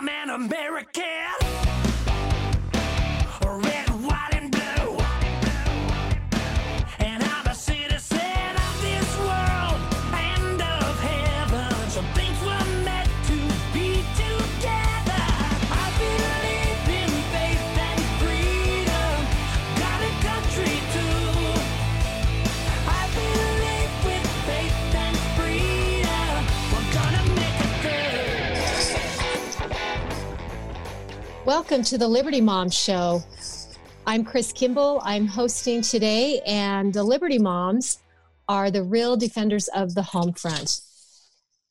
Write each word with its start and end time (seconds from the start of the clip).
I'm 0.00 0.08
an 0.08 0.30
American. 0.30 1.58
Welcome 31.48 31.82
to 31.84 31.96
the 31.96 32.06
Liberty 32.06 32.42
Mom 32.42 32.68
Show. 32.68 33.22
I'm 34.06 34.22
Chris 34.22 34.52
Kimball. 34.52 35.00
I'm 35.02 35.26
hosting 35.26 35.80
today, 35.80 36.42
and 36.44 36.92
the 36.92 37.02
Liberty 37.02 37.38
Moms 37.38 38.02
are 38.50 38.70
the 38.70 38.82
real 38.82 39.16
defenders 39.16 39.66
of 39.68 39.94
the 39.94 40.02
home 40.02 40.34
front. 40.34 40.82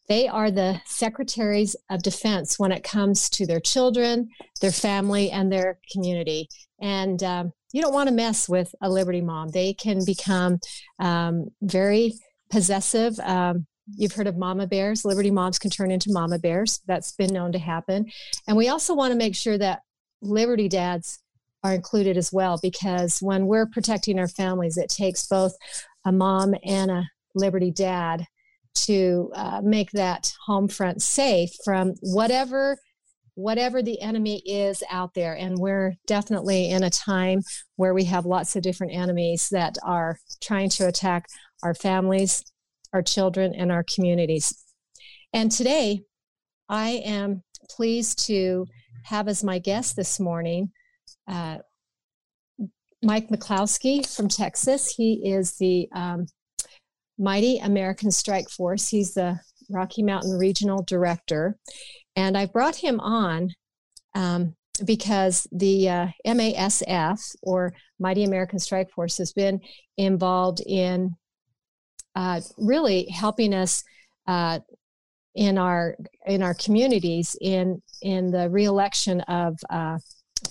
They 0.09 0.27
are 0.27 0.49
the 0.49 0.81
secretaries 0.87 1.75
of 1.91 2.01
defense 2.01 2.57
when 2.57 2.71
it 2.71 2.83
comes 2.83 3.29
to 3.29 3.45
their 3.45 3.59
children, 3.59 4.29
their 4.61 4.71
family, 4.71 5.29
and 5.29 5.51
their 5.51 5.77
community. 5.93 6.49
And 6.81 7.21
um, 7.21 7.53
you 7.71 7.83
don't 7.83 7.93
want 7.93 8.09
to 8.09 8.15
mess 8.15 8.49
with 8.49 8.73
a 8.81 8.89
Liberty 8.89 9.21
Mom. 9.21 9.49
They 9.49 9.75
can 9.75 10.03
become 10.03 10.57
um, 10.97 11.51
very 11.61 12.13
possessive. 12.49 13.19
Um, 13.19 13.67
you've 13.95 14.13
heard 14.13 14.27
of 14.27 14.37
mama 14.37 14.67
bears. 14.67 15.05
Liberty 15.05 15.31
Moms 15.31 15.59
can 15.59 15.71
turn 15.71 15.91
into 15.91 16.11
mama 16.11 16.39
bears. 16.39 16.81
That's 16.87 17.11
been 17.13 17.33
known 17.33 17.51
to 17.53 17.59
happen. 17.59 18.05
And 18.47 18.57
we 18.57 18.69
also 18.69 18.93
want 18.93 19.11
to 19.11 19.17
make 19.17 19.35
sure 19.35 19.57
that 19.57 19.81
Liberty 20.21 20.67
dads 20.67 21.19
are 21.63 21.73
included 21.73 22.17
as 22.17 22.31
well 22.31 22.59
because 22.61 23.19
when 23.19 23.47
we're 23.47 23.67
protecting 23.67 24.19
our 24.19 24.27
families, 24.27 24.77
it 24.77 24.89
takes 24.89 25.27
both 25.27 25.55
a 26.05 26.11
mom 26.11 26.55
and 26.63 26.91
a 26.91 27.03
Liberty 27.35 27.71
dad 27.71 28.25
to 28.85 29.31
uh, 29.35 29.61
make 29.63 29.91
that 29.91 30.33
home 30.45 30.67
front 30.67 31.01
safe 31.01 31.51
from 31.63 31.93
whatever 32.01 32.77
whatever 33.35 33.83
the 33.83 34.01
enemy 34.01 34.41
is 34.47 34.81
out 34.89 35.13
there 35.13 35.35
and 35.35 35.59
we're 35.59 35.93
definitely 36.07 36.71
in 36.71 36.83
a 36.83 36.89
time 36.89 37.39
where 37.75 37.93
we 37.93 38.03
have 38.03 38.25
lots 38.25 38.55
of 38.55 38.63
different 38.63 38.91
enemies 38.91 39.49
that 39.49 39.77
are 39.83 40.17
trying 40.41 40.69
to 40.69 40.87
attack 40.87 41.27
our 41.61 41.75
families 41.75 42.43
our 42.97 43.03
children 43.03 43.53
and 43.53 43.71
our 43.71 43.85
communities 43.93 44.65
and 45.31 45.51
today 45.51 46.01
i 46.67 46.89
am 47.05 47.43
pleased 47.69 48.25
to 48.25 48.65
have 49.03 49.27
as 49.27 49.43
my 49.43 49.59
guest 49.59 49.95
this 49.95 50.19
morning 50.19 50.71
uh, 51.27 51.57
Mike 53.03 53.29
McCloskey 53.29 54.03
from 54.15 54.27
Texas. 54.27 54.93
He 54.95 55.31
is 55.31 55.55
the 55.57 55.87
um, 55.93 56.25
Mighty 57.17 57.59
American 57.59 58.09
Strike 58.09 58.49
Force. 58.49 58.87
He's 58.87 59.13
the 59.13 59.39
Rocky 59.69 60.01
Mountain 60.01 60.37
Regional 60.37 60.83
Director. 60.83 61.57
And 62.15 62.37
I 62.37 62.47
brought 62.47 62.75
him 62.75 62.99
on 62.99 63.51
um, 64.15 64.55
because 64.85 65.47
the 65.51 65.89
uh, 65.89 66.07
MASF, 66.25 67.19
or 67.43 67.73
Mighty 67.99 68.23
American 68.23 68.59
Strike 68.59 68.89
Force, 68.91 69.17
has 69.17 69.33
been 69.33 69.59
involved 69.97 70.61
in 70.65 71.15
uh, 72.17 72.41
really 72.57 73.07
helping 73.09 73.53
us 73.53 73.83
uh, 74.25 74.57
in 75.35 75.59
our 75.59 75.95
in 76.25 76.41
our 76.41 76.55
communities 76.55 77.37
in 77.39 77.79
in 78.01 78.31
the 78.31 78.49
reelection 78.49 79.21
of 79.21 79.55
uh, 79.69 79.99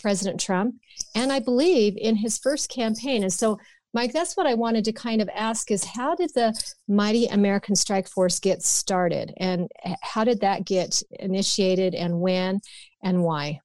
President 0.00 0.40
Trump, 0.40 0.76
and 1.16 1.32
I 1.32 1.40
believe 1.40 1.96
in 1.96 2.14
his 2.14 2.38
first 2.38 2.70
campaign. 2.70 3.24
And 3.24 3.32
so, 3.32 3.58
Mike, 3.92 4.12
that's 4.12 4.36
what 4.36 4.46
I 4.46 4.54
wanted 4.54 4.84
to 4.84 4.92
kind 4.92 5.20
of 5.20 5.28
ask: 5.34 5.72
is 5.72 5.82
how 5.82 6.14
did 6.14 6.30
the 6.34 6.54
Mighty 6.86 7.26
American 7.26 7.74
Strike 7.74 8.08
Force 8.08 8.38
get 8.38 8.62
started, 8.62 9.34
and 9.38 9.68
how 10.02 10.22
did 10.22 10.42
that 10.42 10.64
get 10.64 11.02
initiated, 11.18 11.96
and 11.96 12.20
when, 12.20 12.60
and 13.02 13.24
why? 13.24 13.58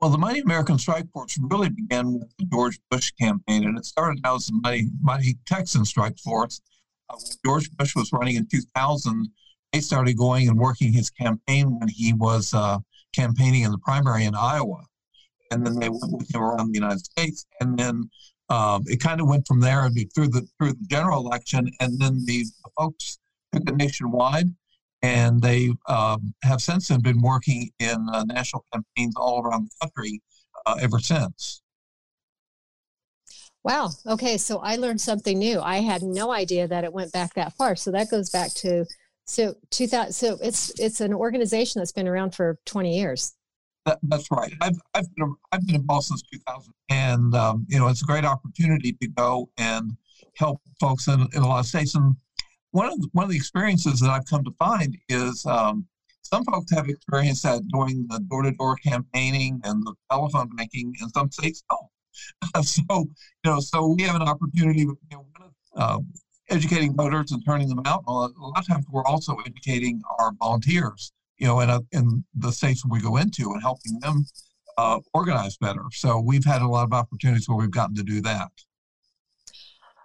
Well, 0.00 0.10
the 0.10 0.18
Mighty 0.18 0.40
American 0.40 0.78
Strike 0.78 1.10
Force 1.12 1.36
really 1.40 1.70
began 1.70 2.14
with 2.14 2.36
the 2.38 2.44
George 2.44 2.78
Bush 2.88 3.10
campaign, 3.20 3.64
and 3.64 3.76
it 3.76 3.84
started 3.84 4.20
out 4.24 4.36
as 4.36 4.46
the 4.46 4.60
Mighty, 4.62 4.88
Mighty 5.02 5.38
Texan 5.44 5.84
Strike 5.84 6.18
Force. 6.20 6.60
Uh, 7.10 7.16
when 7.16 7.32
George 7.44 7.70
Bush 7.72 7.96
was 7.96 8.12
running 8.12 8.36
in 8.36 8.46
2000, 8.46 9.28
they 9.72 9.80
started 9.80 10.16
going 10.16 10.48
and 10.48 10.56
working 10.56 10.92
his 10.92 11.10
campaign 11.10 11.78
when 11.80 11.88
he 11.88 12.12
was 12.12 12.54
uh, 12.54 12.78
campaigning 13.12 13.62
in 13.62 13.72
the 13.72 13.78
primary 13.78 14.24
in 14.24 14.36
Iowa. 14.36 14.84
And 15.50 15.66
then 15.66 15.74
they 15.80 15.88
went 15.88 16.12
with 16.12 16.32
him 16.32 16.42
around 16.42 16.68
the 16.68 16.78
United 16.78 17.04
States. 17.04 17.46
And 17.60 17.76
then 17.76 18.08
um, 18.50 18.84
it 18.86 19.00
kind 19.00 19.20
of 19.20 19.26
went 19.26 19.48
from 19.48 19.60
there 19.60 19.88
through 20.14 20.28
the 20.28 20.46
through 20.58 20.74
the 20.74 20.86
general 20.88 21.26
election. 21.26 21.68
And 21.80 21.98
then 21.98 22.24
the 22.24 22.44
folks 22.78 23.18
took 23.52 23.68
it 23.68 23.76
nationwide. 23.76 24.46
And 25.02 25.40
they 25.40 25.70
um, 25.88 26.34
have 26.42 26.60
since 26.60 26.88
then 26.88 27.00
been 27.00 27.22
working 27.22 27.70
in 27.78 28.06
uh, 28.12 28.24
national 28.24 28.64
campaigns 28.72 29.14
all 29.16 29.42
around 29.42 29.70
the 29.70 29.86
country 29.86 30.20
uh, 30.66 30.76
ever 30.80 30.98
since. 30.98 31.62
Wow. 33.64 33.90
Okay. 34.06 34.38
So 34.38 34.58
I 34.58 34.76
learned 34.76 35.00
something 35.00 35.38
new. 35.38 35.60
I 35.60 35.78
had 35.78 36.02
no 36.02 36.32
idea 36.32 36.66
that 36.68 36.84
it 36.84 36.92
went 36.92 37.12
back 37.12 37.34
that 37.34 37.52
far. 37.54 37.76
So 37.76 37.90
that 37.90 38.10
goes 38.10 38.30
back 38.30 38.52
to 38.54 38.86
so 39.24 39.54
2000. 39.70 40.12
So 40.12 40.38
it's 40.42 40.78
it's 40.80 41.00
an 41.00 41.12
organization 41.12 41.80
that's 41.80 41.92
been 41.92 42.08
around 42.08 42.34
for 42.34 42.58
20 42.66 42.96
years. 42.96 43.34
That, 43.84 43.98
that's 44.02 44.30
right. 44.30 44.52
I've 44.60 44.78
I've 44.94 45.14
been 45.14 45.34
I've 45.52 45.66
been 45.66 45.76
involved 45.76 46.06
since 46.06 46.22
2000, 46.22 46.72
and 46.90 47.34
um, 47.34 47.66
you 47.68 47.78
know 47.78 47.88
it's 47.88 48.02
a 48.02 48.06
great 48.06 48.24
opportunity 48.24 48.92
to 49.00 49.08
go 49.08 49.48
and 49.58 49.92
help 50.34 50.60
folks 50.80 51.08
in, 51.08 51.26
in 51.34 51.42
a 51.42 51.46
lot 51.46 51.60
of 51.60 51.66
states. 51.66 51.94
And 51.94 52.14
one 52.70 52.86
of 52.86 53.00
the, 53.00 53.08
one 53.12 53.24
of 53.24 53.30
the 53.30 53.36
experiences 53.36 54.00
that 54.00 54.10
I've 54.10 54.26
come 54.26 54.44
to 54.44 54.52
find 54.58 54.96
is 55.08 55.44
um, 55.46 55.86
some 56.22 56.44
folks 56.44 56.70
have 56.72 56.88
experience 56.88 57.44
at 57.44 57.66
doing 57.68 58.06
the 58.08 58.20
door 58.28 58.42
to 58.42 58.52
door 58.52 58.76
campaigning 58.76 59.60
and 59.64 59.84
the 59.86 59.94
telephone 60.10 60.50
banking, 60.56 60.94
and 61.00 61.10
some 61.12 61.30
states 61.30 61.62
don't. 61.70 62.64
so 62.64 62.82
you 62.90 63.50
know, 63.50 63.60
so 63.60 63.94
we 63.96 64.02
have 64.02 64.16
an 64.16 64.22
opportunity. 64.22 64.80
You 64.80 64.98
know, 65.10 65.26
uh, 65.76 66.00
educating 66.50 66.94
voters 66.94 67.32
and 67.32 67.44
turning 67.44 67.68
them 67.68 67.82
out. 67.84 68.04
A 68.06 68.12
lot 68.12 68.32
of 68.56 68.66
times, 68.66 68.84
we're 68.90 69.04
also 69.04 69.36
educating 69.46 70.02
our 70.18 70.32
volunteers. 70.38 71.12
You 71.38 71.46
know, 71.46 71.60
in, 71.60 71.70
a, 71.70 71.80
in 71.92 72.24
the 72.34 72.50
states 72.50 72.84
we 72.84 73.00
go 73.00 73.16
into 73.16 73.52
and 73.52 73.62
helping 73.62 73.98
them 74.00 74.26
uh, 74.76 74.98
organize 75.14 75.56
better. 75.56 75.84
So 75.92 76.20
we've 76.20 76.44
had 76.44 76.62
a 76.62 76.66
lot 76.66 76.84
of 76.84 76.92
opportunities 76.92 77.48
where 77.48 77.58
we've 77.58 77.70
gotten 77.70 77.94
to 77.94 78.02
do 78.02 78.20
that. 78.22 78.50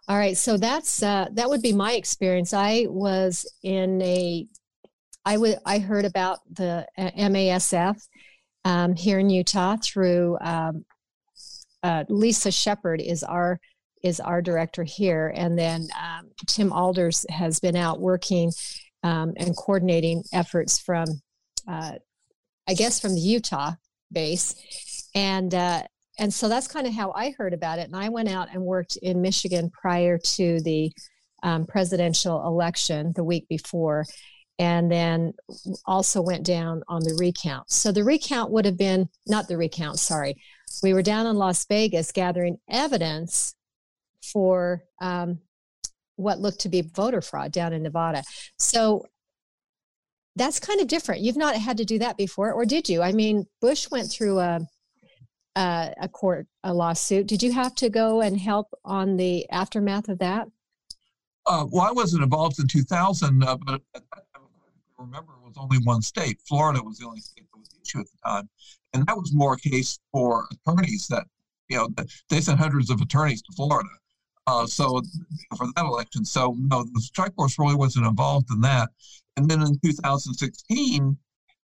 All 0.08 0.18
right, 0.18 0.36
so 0.36 0.58
that's 0.58 1.02
uh, 1.02 1.28
that 1.32 1.50
would 1.50 1.62
be 1.62 1.72
my 1.72 1.94
experience. 1.94 2.54
I 2.54 2.88
was 2.90 3.50
in 3.64 4.02
a, 4.02 4.46
I 5.24 5.38
would 5.38 5.60
I 5.66 5.80
heard 5.80 6.04
about 6.04 6.40
the 6.52 6.86
uh, 6.98 7.12
MASF 7.12 7.96
um, 8.66 8.96
here 8.96 9.20
in 9.20 9.30
Utah 9.30 9.78
through 9.82 10.38
um, 10.42 10.84
uh, 11.84 12.04
Lisa 12.10 12.52
Shepard 12.52 13.02
is 13.02 13.24
our 13.24 13.62
is 14.04 14.20
our 14.20 14.42
director 14.42 14.84
here, 14.84 15.32
and 15.34 15.58
then 15.58 15.88
um, 15.98 16.32
Tim 16.48 16.74
Alders 16.74 17.26
has 17.30 17.62
been 17.62 17.78
out 17.78 18.02
working 18.02 18.52
um, 19.04 19.34
and 19.38 19.56
coordinating 19.56 20.24
efforts 20.34 20.80
from, 20.80 21.08
uh, 21.66 21.94
I 22.68 22.74
guess, 22.74 23.00
from 23.00 23.14
the 23.14 23.22
Utah 23.22 23.72
base, 24.12 25.08
and 25.16 25.56
uh, 25.56 25.84
and 26.20 26.34
so 26.34 26.48
that's 26.48 26.68
kind 26.68 26.88
of 26.88 26.94
how 26.94 27.12
I 27.12 27.34
heard 27.38 27.54
about 27.54 27.80
it. 27.80 27.88
And 27.88 27.96
I 27.96 28.10
went 28.10 28.30
out 28.30 28.50
and 28.52 28.62
worked 28.62 28.98
in 28.98 29.22
Michigan 29.22 29.70
prior 29.70 30.18
to 30.36 30.62
the 30.62 30.92
um, 31.42 31.66
presidential 31.66 32.46
election 32.46 33.14
the 33.16 33.24
week 33.24 33.48
before, 33.50 34.06
and 34.60 34.92
then 34.92 35.34
also 35.86 36.22
went 36.22 36.46
down 36.46 36.84
on 36.88 37.02
the 37.02 37.16
recount. 37.20 37.70
So 37.72 37.92
the 37.92 38.04
recount 38.04 38.52
would 38.52 38.66
have 38.66 38.78
been 38.78 39.10
not 39.28 39.48
the 39.48 39.58
recount. 39.58 40.00
Sorry, 40.00 40.36
we 40.82 40.94
were 40.94 41.02
down 41.02 41.28
in 41.28 41.36
Las 41.36 41.66
Vegas 41.66 42.12
gathering 42.12 42.58
evidence 42.70 43.56
for 44.22 44.84
um, 45.02 45.40
what 46.16 46.40
looked 46.40 46.62
to 46.62 46.70
be 46.70 46.82
voter 46.82 47.22
fraud 47.22 47.52
down 47.52 47.74
in 47.74 47.84
Nevada. 47.84 48.24
So 48.58 49.06
that's 50.36 50.60
kind 50.60 50.82
of 50.82 50.88
different. 50.88 51.22
You've 51.22 51.38
not 51.38 51.56
had 51.56 51.78
to 51.78 51.86
do 51.86 52.00
that 52.00 52.18
before, 52.18 52.54
or 52.54 52.66
did 52.66 52.90
you? 52.90 53.02
I 53.02 53.12
mean, 53.12 53.46
Bush 53.62 53.90
went 53.92 54.10
through 54.12 54.40
a 54.40 54.62
a, 55.56 55.94
a 56.02 56.08
court 56.08 56.48
a 56.64 56.74
lawsuit. 56.74 57.28
Did 57.28 57.44
you 57.44 57.52
have 57.52 57.76
to 57.76 57.90
go 57.90 58.22
and 58.22 58.40
help 58.40 58.74
on 58.84 59.18
the 59.18 59.50
aftermath 59.50 60.10
of 60.10 60.20
that? 60.20 60.48
Uh, 61.46 61.66
well, 61.70 61.84
I 61.84 61.92
wasn't 61.92 62.24
involved 62.24 62.60
in 62.60 62.68
2000, 62.68 63.44
uh, 63.44 63.58
but 63.58 63.76
at 63.76 63.82
that 63.94 64.24
time, 64.34 64.44
I 64.98 65.02
remember 65.02 65.34
it 65.34 65.46
was 65.46 65.58
only 65.58 65.78
one 65.84 66.02
state. 66.02 66.40
Florida 66.48 66.82
was 66.82 66.98
the 66.98 67.06
only 67.06 67.20
state 67.20 67.46
that 67.52 67.60
was 67.60 67.70
the 67.70 67.82
issue 67.82 68.00
at 68.00 68.06
the 68.06 68.18
time, 68.30 68.50
and 68.94 69.06
that 69.06 69.18
was 69.18 69.34
more 69.34 69.54
a 69.54 69.58
case 69.58 70.00
for 70.12 70.48
attorneys 70.52 71.08
that 71.08 71.26
you 71.68 71.78
know 71.78 71.90
they 72.30 72.40
sent 72.40 72.60
hundreds 72.60 72.90
of 72.90 73.02
attorneys 73.02 73.42
to 73.42 73.52
Florida 73.54 73.90
uh, 74.46 74.66
so 74.66 75.02
for 75.56 75.68
that 75.76 75.86
election, 75.86 76.26
so 76.26 76.56
no, 76.60 76.84
the 76.84 77.02
strike 77.02 77.34
force 77.36 77.58
really 77.58 77.76
wasn't 77.76 78.06
involved 78.06 78.48
in 78.52 78.62
that. 78.62 78.90
And 79.38 79.50
then 79.50 79.62
in 79.62 79.80
2016, 79.80 81.18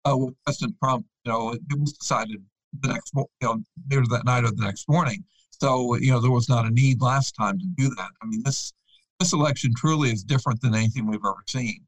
uh, 0.06 0.18
with 0.18 0.34
President 0.44 0.76
Trump, 0.84 1.06
you 1.24 1.32
know, 1.32 1.52
it 1.52 1.80
was 1.80 1.94
decided 1.94 2.44
the 2.82 2.90
next, 2.90 3.12
you 3.16 3.26
know, 3.42 3.62
later 3.90 4.06
that 4.10 4.26
night 4.26 4.44
or 4.44 4.52
the 4.52 4.64
next 4.64 4.88
morning. 4.90 5.24
So, 5.52 5.96
you 5.96 6.12
know, 6.12 6.20
there 6.20 6.32
was 6.32 6.50
not 6.50 6.66
a 6.66 6.70
need 6.70 7.02
last 7.02 7.34
time 7.34 7.60
to 7.60 7.66
do 7.78 7.90
that. 7.96 8.10
I 8.22 8.26
mean, 8.26 8.42
this 8.44 8.74
this 9.20 9.34
election 9.34 9.74
truly 9.76 10.12
is 10.12 10.24
different 10.24 10.62
than 10.62 10.76
anything 10.76 11.08
we've 11.08 11.20
ever 11.24 11.36
seen. 11.48 11.86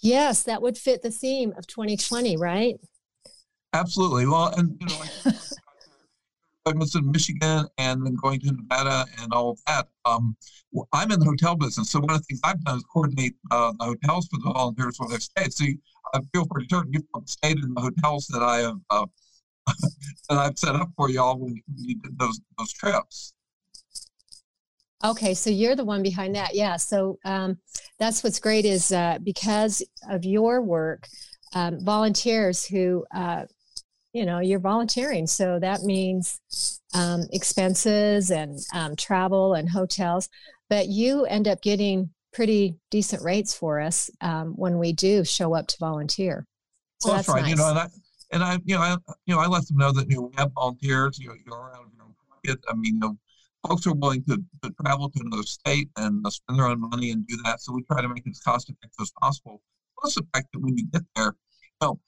Yes, 0.00 0.42
that 0.44 0.62
would 0.62 0.78
fit 0.78 1.02
the 1.02 1.10
theme 1.10 1.52
of 1.58 1.66
2020, 1.66 2.36
right? 2.36 2.80
Absolutely. 3.72 4.26
Well, 4.26 4.46
and 4.56 4.76
you 4.80 4.86
know, 4.86 5.32
was 6.78 6.94
in 6.94 7.10
Michigan 7.10 7.66
and 7.78 8.04
then 8.04 8.14
going 8.14 8.40
to 8.40 8.52
Nevada 8.52 9.06
and 9.20 9.32
all 9.32 9.50
of 9.50 9.60
that. 9.66 9.88
Um, 10.04 10.36
I'm 10.92 11.10
in 11.10 11.20
the 11.20 11.26
hotel 11.26 11.56
business, 11.56 11.90
so 11.90 12.00
one 12.00 12.10
of 12.10 12.18
the 12.18 12.24
things 12.24 12.40
I've 12.44 12.62
done 12.64 12.78
is 12.78 12.84
coordinate 12.84 13.34
uh, 13.50 13.72
the 13.78 13.84
hotels 13.84 14.28
for 14.28 14.38
the 14.38 14.52
volunteers 14.52 14.98
where 14.98 15.08
they've 15.08 15.22
stayed. 15.22 15.52
So 15.52 15.64
you, 15.64 15.78
I 16.14 16.20
feel 16.32 16.46
pretty 16.46 16.68
certain 16.70 16.92
you've 16.92 17.04
stayed 17.26 17.58
in 17.58 17.74
the 17.74 17.80
hotels 17.80 18.26
that 18.28 18.42
I 18.42 18.58
have 18.58 18.78
uh, 18.90 19.06
that 20.28 20.38
I've 20.38 20.58
set 20.58 20.76
up 20.76 20.90
for 20.96 21.10
y'all 21.10 21.38
when 21.38 21.60
you 21.76 21.96
did 22.00 22.18
those 22.18 22.40
those 22.58 22.72
trips. 22.72 23.34
Okay, 25.02 25.32
so 25.32 25.48
you're 25.48 25.76
the 25.76 25.84
one 25.84 26.02
behind 26.02 26.34
that. 26.36 26.54
Yeah. 26.54 26.76
So 26.76 27.18
um, 27.24 27.58
that's 27.98 28.22
what's 28.22 28.38
great 28.38 28.66
is 28.66 28.92
uh, 28.92 29.18
because 29.22 29.82
of 30.10 30.26
your 30.26 30.60
work, 30.60 31.08
um, 31.54 31.82
volunteers 31.82 32.66
who, 32.66 33.06
uh, 33.14 33.44
you 34.12 34.26
know, 34.26 34.40
you're 34.40 34.58
volunteering. 34.58 35.26
So 35.26 35.58
that 35.58 35.82
means 35.82 36.40
um, 36.94 37.26
expenses 37.32 38.30
and 38.30 38.58
um, 38.74 38.96
travel 38.96 39.54
and 39.54 39.68
hotels, 39.68 40.28
but 40.68 40.88
you 40.88 41.24
end 41.24 41.46
up 41.48 41.62
getting 41.62 42.10
pretty 42.32 42.76
decent 42.90 43.22
rates 43.22 43.54
for 43.54 43.80
us 43.80 44.10
um, 44.20 44.52
when 44.56 44.78
we 44.78 44.92
do 44.92 45.24
show 45.24 45.54
up 45.54 45.66
to 45.68 45.76
volunteer. 45.78 46.46
So 47.00 47.08
well, 47.08 47.16
that's, 47.16 47.26
that's 47.26 47.36
right. 47.36 47.42
Nice. 47.42 47.50
You 47.50 47.56
know, 47.56 47.70
and 47.70 47.78
I 47.78 47.88
and 48.32 48.42
I, 48.44 48.58
you 48.64 48.76
know, 48.76 48.82
I, 48.82 48.96
you 49.26 49.34
know, 49.34 49.40
I 49.40 49.46
let 49.46 49.66
them 49.66 49.78
know 49.78 49.92
that 49.92 50.08
you 50.08 50.16
know, 50.16 50.22
we 50.22 50.36
have 50.36 50.52
volunteers. 50.54 51.18
You 51.18 51.28
know, 51.28 51.34
you're 51.46 51.72
out 51.74 51.84
of 51.84 51.92
your 51.94 52.04
own 52.04 52.14
pocket. 52.28 52.64
I 52.68 52.74
mean, 52.74 52.94
you 52.94 53.00
know, 53.00 53.18
folks 53.66 53.86
are 53.86 53.94
willing 53.94 54.24
to, 54.24 54.42
to 54.62 54.70
travel 54.82 55.10
to 55.10 55.20
another 55.24 55.42
state 55.42 55.88
and 55.96 56.24
uh, 56.24 56.30
spend 56.30 56.58
their 56.58 56.66
own 56.66 56.80
money 56.80 57.10
and 57.10 57.26
do 57.26 57.36
that. 57.44 57.60
So 57.60 57.72
we 57.72 57.82
try 57.84 58.02
to 58.02 58.08
make 58.08 58.26
it 58.26 58.30
as 58.30 58.40
cost 58.40 58.70
effective 58.70 58.90
as 59.00 59.12
possible. 59.20 59.62
Plus 59.98 60.14
the 60.14 60.26
fact 60.32 60.48
that 60.52 60.60
when 60.60 60.76
you 60.76 60.86
get 60.86 61.02
there, 61.16 61.34
you 61.82 61.88
know, 61.88 62.00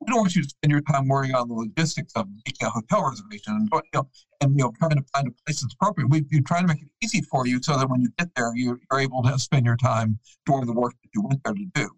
we, 0.00 0.06
don't 0.06 0.20
want 0.20 0.34
you 0.34 0.42
to 0.42 0.48
spend 0.48 0.70
your 0.70 0.80
time 0.82 1.08
worrying 1.08 1.34
on 1.34 1.48
the 1.48 1.54
logistics 1.54 2.12
of 2.14 2.26
making 2.46 2.66
a 2.66 2.70
hotel 2.70 3.08
reservation 3.08 3.54
and 3.54 3.68
you 3.72 3.80
know, 3.94 4.08
and 4.40 4.52
you 4.58 4.64
know 4.64 4.72
trying 4.78 4.96
to 4.96 5.04
find 5.12 5.28
a 5.28 5.30
place 5.44 5.62
that's 5.62 5.74
appropriate. 5.74 6.08
We 6.10 6.24
we 6.30 6.40
try 6.42 6.60
to 6.60 6.66
make 6.66 6.82
it 6.82 6.88
easy 7.02 7.22
for 7.22 7.46
you 7.46 7.62
so 7.62 7.76
that 7.78 7.88
when 7.88 8.00
you 8.00 8.10
get 8.18 8.28
there, 8.34 8.52
you're, 8.54 8.78
you're 8.90 9.00
able 9.00 9.22
to 9.22 9.38
spend 9.38 9.66
your 9.66 9.76
time 9.76 10.18
doing 10.46 10.66
the 10.66 10.72
work 10.72 10.92
that 11.02 11.10
you 11.14 11.22
went 11.22 11.42
there 11.44 11.54
to 11.54 11.64
do. 11.74 11.88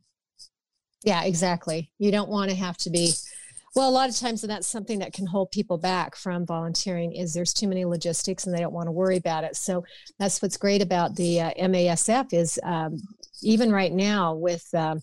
Yeah, 1.02 1.25
exactly. 1.25 1.93
You 1.98 2.10
don't 2.10 2.28
want 2.28 2.50
to 2.50 2.56
have 2.56 2.76
to 2.78 2.90
be 2.90 3.12
well, 3.76 3.90
a 3.90 3.93
lot 3.93 4.08
of 4.08 4.16
times, 4.16 4.42
and 4.42 4.50
that's 4.50 4.66
something 4.66 5.00
that 5.00 5.12
can 5.12 5.26
hold 5.26 5.50
people 5.50 5.76
back 5.76 6.16
from 6.16 6.46
volunteering, 6.46 7.12
is 7.12 7.34
there's 7.34 7.52
too 7.52 7.69
many 7.69 7.84
logistics 7.84 8.46
and 8.46 8.56
they 8.56 8.60
don't 8.60 8.72
want 8.72 8.87
to 8.87 8.92
worry 8.92 9.19
about 9.19 9.44
it. 9.44 9.54
So 9.54 9.84
that's 10.19 10.40
what's 10.40 10.56
great 10.56 10.81
about 10.81 11.14
the 11.14 11.42
uh, 11.42 11.50
MASF 11.60 12.32
is 12.32 12.58
um, 12.62 12.96
even 13.42 13.70
right 13.70 13.92
now 13.92 14.32
with 14.32 14.66
um, 14.72 15.02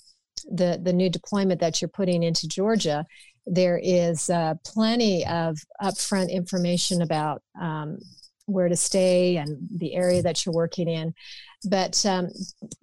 the 0.51 0.79
the 0.81 0.93
new 0.93 1.09
deployment 1.09 1.59
that 1.61 1.81
you're 1.81 1.89
putting 1.89 2.23
into 2.23 2.47
Georgia, 2.47 3.05
there 3.45 3.79
is 3.81 4.29
uh, 4.29 4.55
plenty 4.65 5.25
of 5.25 5.57
upfront 5.81 6.29
information 6.29 7.01
about 7.01 7.41
um, 7.59 7.99
where 8.45 8.69
to 8.69 8.75
stay 8.75 9.37
and 9.37 9.57
the 9.77 9.95
area 9.95 10.21
that 10.21 10.45
you're 10.45 10.55
working 10.55 10.87
in. 10.87 11.13
But 11.69 12.05
um, 12.05 12.29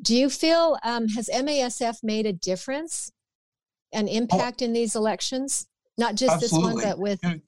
do 0.02 0.16
you 0.16 0.30
feel 0.30 0.78
um, 0.82 1.08
has 1.08 1.28
MASF 1.28 2.02
made 2.02 2.26
a 2.26 2.32
difference, 2.32 3.10
an 3.92 4.08
impact 4.08 4.62
oh. 4.62 4.66
in 4.66 4.72
these 4.72 4.96
elections? 4.96 5.66
Not 5.98 6.14
just 6.14 6.42
Absolutely. 6.42 6.74
this 6.76 6.84
one, 6.84 6.90
but 6.90 6.98
with. 6.98 7.20
You, 7.22 7.42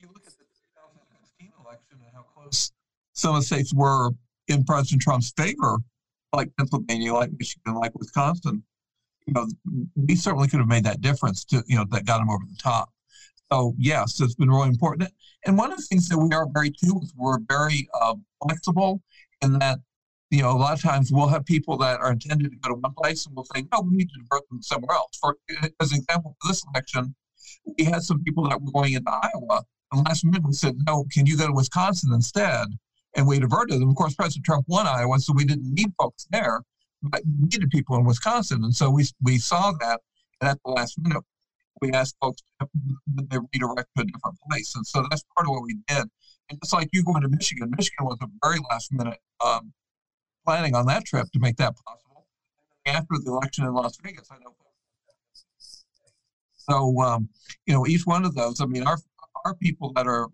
you 0.00 0.08
look 0.08 0.26
at 0.26 0.32
the 0.32 0.44
2016 0.74 1.52
election 1.64 1.98
and 2.06 2.14
how 2.14 2.24
close 2.34 2.72
some 3.12 3.34
of 3.34 3.42
the 3.42 3.46
states 3.46 3.74
were 3.74 4.10
in 4.46 4.64
President 4.64 5.02
Trump's 5.02 5.32
favor, 5.36 5.78
like 6.32 6.50
Pennsylvania, 6.56 7.12
like 7.12 7.30
Michigan, 7.38 7.74
like 7.74 7.92
Wisconsin. 7.98 8.62
You 9.28 9.34
know, 9.34 9.46
we 9.94 10.16
certainly 10.16 10.48
could 10.48 10.60
have 10.60 10.68
made 10.68 10.84
that 10.84 11.02
difference 11.02 11.44
to, 11.46 11.62
you 11.66 11.76
know, 11.76 11.84
that 11.90 12.06
got 12.06 12.22
him 12.22 12.30
over 12.30 12.44
the 12.48 12.56
top. 12.56 12.90
So, 13.52 13.74
yes, 13.78 14.20
it's 14.20 14.34
been 14.34 14.48
really 14.48 14.68
important. 14.68 15.10
And 15.44 15.58
one 15.58 15.70
of 15.70 15.76
the 15.76 15.84
things 15.84 16.08
that 16.08 16.18
we 16.18 16.34
are 16.34 16.46
very 16.50 16.70
too 16.70 16.98
is 17.02 17.12
we're 17.14 17.38
very 17.46 17.88
uh, 18.00 18.14
flexible 18.42 19.02
in 19.42 19.58
that, 19.58 19.80
you 20.30 20.40
know, 20.40 20.50
a 20.50 20.56
lot 20.56 20.72
of 20.72 20.80
times 20.80 21.12
we'll 21.12 21.28
have 21.28 21.44
people 21.44 21.76
that 21.78 22.00
are 22.00 22.12
intended 22.12 22.50
to 22.50 22.56
go 22.56 22.70
to 22.70 22.80
one 22.80 22.94
place 22.94 23.26
and 23.26 23.36
we'll 23.36 23.44
say, 23.54 23.64
no, 23.70 23.82
we 23.82 23.96
need 23.96 24.08
to 24.08 24.20
divert 24.20 24.48
them 24.48 24.62
somewhere 24.62 24.96
else. 24.96 25.18
For 25.20 25.36
as 25.80 25.92
an 25.92 25.98
example, 25.98 26.36
for 26.40 26.48
this 26.48 26.64
election, 26.72 27.14
we 27.78 27.84
had 27.84 28.02
some 28.02 28.24
people 28.24 28.48
that 28.48 28.62
were 28.62 28.72
going 28.72 28.94
into 28.94 29.10
Iowa. 29.10 29.62
And 29.92 30.06
last 30.06 30.24
minute 30.24 30.42
we 30.46 30.52
said, 30.54 30.78
no, 30.86 31.04
can 31.12 31.26
you 31.26 31.36
go 31.36 31.46
to 31.46 31.52
Wisconsin 31.52 32.14
instead? 32.14 32.68
And 33.14 33.26
we 33.26 33.38
diverted 33.38 33.80
them. 33.80 33.90
Of 33.90 33.96
course, 33.96 34.14
President 34.14 34.46
Trump 34.46 34.64
won 34.68 34.86
Iowa, 34.86 35.18
so 35.18 35.34
we 35.34 35.44
didn't 35.44 35.72
need 35.72 35.92
folks 35.98 36.26
there, 36.30 36.62
needed 37.02 37.70
people 37.70 37.96
in 37.96 38.04
Wisconsin. 38.04 38.64
And 38.64 38.74
so 38.74 38.90
we, 38.90 39.06
we 39.22 39.38
saw 39.38 39.72
that. 39.80 40.00
And 40.40 40.50
at 40.50 40.58
the 40.64 40.70
last 40.70 40.98
minute, 40.98 41.22
we 41.80 41.92
asked 41.92 42.16
folks 42.20 42.42
to 42.60 42.68
redirect 43.52 43.88
to 43.96 44.02
a 44.02 44.04
different 44.04 44.36
place. 44.50 44.74
And 44.74 44.86
so 44.86 45.04
that's 45.10 45.24
part 45.36 45.46
of 45.46 45.52
what 45.52 45.62
we 45.62 45.74
did. 45.86 46.04
And 46.50 46.58
just 46.62 46.72
like 46.72 46.88
you 46.92 47.04
going 47.04 47.22
to 47.22 47.28
Michigan, 47.28 47.70
Michigan 47.76 48.06
was 48.06 48.18
a 48.22 48.26
very 48.42 48.58
last 48.70 48.92
minute 48.92 49.18
um, 49.44 49.72
planning 50.44 50.74
on 50.74 50.86
that 50.86 51.04
trip 51.04 51.28
to 51.32 51.38
make 51.38 51.56
that 51.56 51.74
possible. 51.86 52.26
After 52.86 53.16
the 53.22 53.30
election 53.30 53.64
in 53.64 53.74
Las 53.74 53.98
Vegas, 54.02 54.28
I 54.30 54.38
know 54.38 54.54
so, 56.68 57.00
um, 57.00 57.28
you 57.66 57.72
know, 57.72 57.86
each 57.86 58.02
one 58.04 58.24
of 58.24 58.34
those, 58.34 58.60
I 58.60 58.66
mean, 58.66 58.86
our, 58.86 58.98
our 59.44 59.54
people 59.54 59.92
that 59.94 60.06
are 60.06 60.28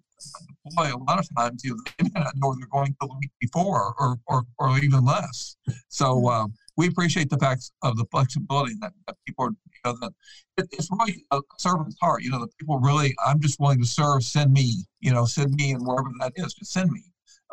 deployed 0.64 0.92
a 0.92 0.98
lot 0.98 1.18
of 1.18 1.28
times, 1.36 1.62
you 1.64 1.70
know, 1.70 1.82
they 1.98 2.04
may 2.04 2.20
not 2.20 2.34
know 2.36 2.48
where 2.48 2.56
they're 2.58 2.68
going 2.68 2.96
the 3.00 3.08
week 3.20 3.30
before 3.40 3.94
or, 3.98 4.16
or, 4.26 4.42
or 4.58 4.78
even 4.78 5.04
less. 5.04 5.56
So 5.88 6.28
um, 6.28 6.54
we 6.76 6.88
appreciate 6.88 7.30
the 7.30 7.38
fact 7.38 7.70
of 7.82 7.96
the 7.96 8.06
flexibility 8.10 8.74
that, 8.80 8.92
that 9.06 9.16
people 9.26 9.46
are, 9.46 9.50
you 9.50 9.80
know, 9.84 9.96
that 10.00 10.12
it, 10.56 10.68
it's 10.72 10.88
really 10.90 11.24
a 11.30 11.40
servant's 11.58 11.96
heart. 12.00 12.22
You 12.22 12.30
know, 12.30 12.40
the 12.40 12.48
people 12.58 12.78
really, 12.78 13.14
I'm 13.24 13.40
just 13.40 13.60
willing 13.60 13.80
to 13.80 13.86
serve, 13.86 14.22
send 14.22 14.52
me, 14.52 14.84
you 15.00 15.12
know, 15.12 15.24
send 15.24 15.54
me 15.54 15.72
and 15.72 15.86
wherever 15.86 16.08
that 16.20 16.32
is, 16.36 16.54
just 16.54 16.72
send 16.72 16.90
me. 16.90 17.02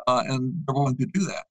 Uh, 0.08 0.24
and 0.28 0.54
they're 0.66 0.76
willing 0.76 0.98
to 0.98 1.06
do 1.06 1.26
that. 1.26 1.46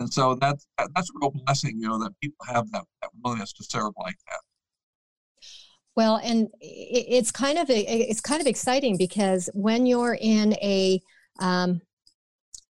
And 0.00 0.12
so 0.12 0.34
that's, 0.34 0.66
that's 0.78 1.10
a 1.10 1.12
real 1.20 1.30
blessing, 1.30 1.78
you 1.78 1.88
know, 1.88 1.98
that 1.98 2.12
people 2.20 2.44
have 2.46 2.70
that, 2.72 2.84
that 3.02 3.10
willingness 3.22 3.52
to 3.54 3.64
serve 3.64 3.92
like 3.98 4.16
that. 4.28 4.40
Well, 5.96 6.20
and 6.22 6.48
it's 6.60 7.30
kind 7.30 7.58
of 7.58 7.66
it's 7.70 8.20
kind 8.20 8.40
of 8.40 8.46
exciting 8.46 8.96
because 8.96 9.48
when 9.54 9.86
you're 9.86 10.18
in 10.20 10.54
a 10.54 11.00
um, 11.38 11.80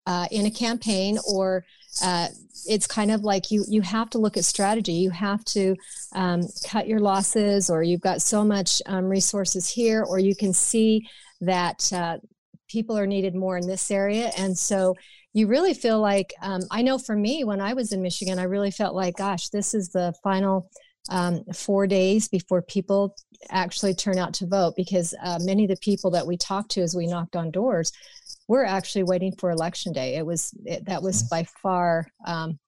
uh, 0.07 0.27
in 0.31 0.45
a 0.45 0.51
campaign 0.51 1.19
or 1.31 1.63
uh, 2.03 2.27
it's 2.67 2.87
kind 2.87 3.11
of 3.11 3.21
like 3.21 3.51
you 3.51 3.65
you 3.67 3.81
have 3.81 4.09
to 4.11 4.17
look 4.17 4.37
at 4.37 4.45
strategy. 4.45 4.93
You 4.93 5.09
have 5.11 5.43
to 5.45 5.75
um, 6.13 6.43
cut 6.65 6.87
your 6.87 6.99
losses, 6.99 7.69
or 7.69 7.83
you've 7.83 8.01
got 8.01 8.21
so 8.21 8.43
much 8.43 8.81
um, 8.85 9.05
resources 9.05 9.69
here, 9.69 10.03
or 10.03 10.19
you 10.19 10.35
can 10.35 10.53
see 10.53 11.07
that 11.41 11.91
uh, 11.93 12.17
people 12.69 12.97
are 12.97 13.07
needed 13.07 13.35
more 13.35 13.57
in 13.57 13.67
this 13.67 13.91
area, 13.91 14.31
and 14.37 14.57
so 14.57 14.95
you 15.33 15.47
really 15.47 15.73
feel 15.73 15.99
like 15.99 16.33
um, 16.41 16.61
I 16.71 16.81
know 16.81 16.97
for 16.97 17.15
me 17.15 17.43
when 17.43 17.61
I 17.61 17.73
was 17.73 17.93
in 17.93 18.01
Michigan, 18.01 18.37
I 18.37 18.43
really 18.43 18.71
felt 18.71 18.95
like, 18.95 19.15
gosh, 19.15 19.49
this 19.49 19.73
is 19.73 19.89
the 19.89 20.13
final 20.23 20.69
um, 21.09 21.43
four 21.53 21.87
days 21.87 22.27
before 22.27 22.61
people 22.61 23.15
actually 23.49 23.93
turn 23.93 24.17
out 24.17 24.33
to 24.35 24.47
vote 24.47 24.75
because 24.75 25.15
uh, 25.23 25.39
many 25.41 25.63
of 25.63 25.69
the 25.69 25.77
people 25.77 26.11
that 26.11 26.27
we 26.27 26.37
talked 26.37 26.71
to 26.71 26.81
as 26.81 26.95
we 26.95 27.07
knocked 27.07 27.35
on 27.35 27.51
doors 27.51 27.91
were 28.47 28.65
actually 28.65 29.03
waiting 29.03 29.33
for 29.37 29.49
election 29.49 29.93
day. 29.93 30.15
It 30.15 30.25
was 30.25 30.53
it, 30.65 30.85
that 30.85 31.01
was 31.01 31.23
by 31.23 31.45
far 31.61 32.07
um, 32.25 32.59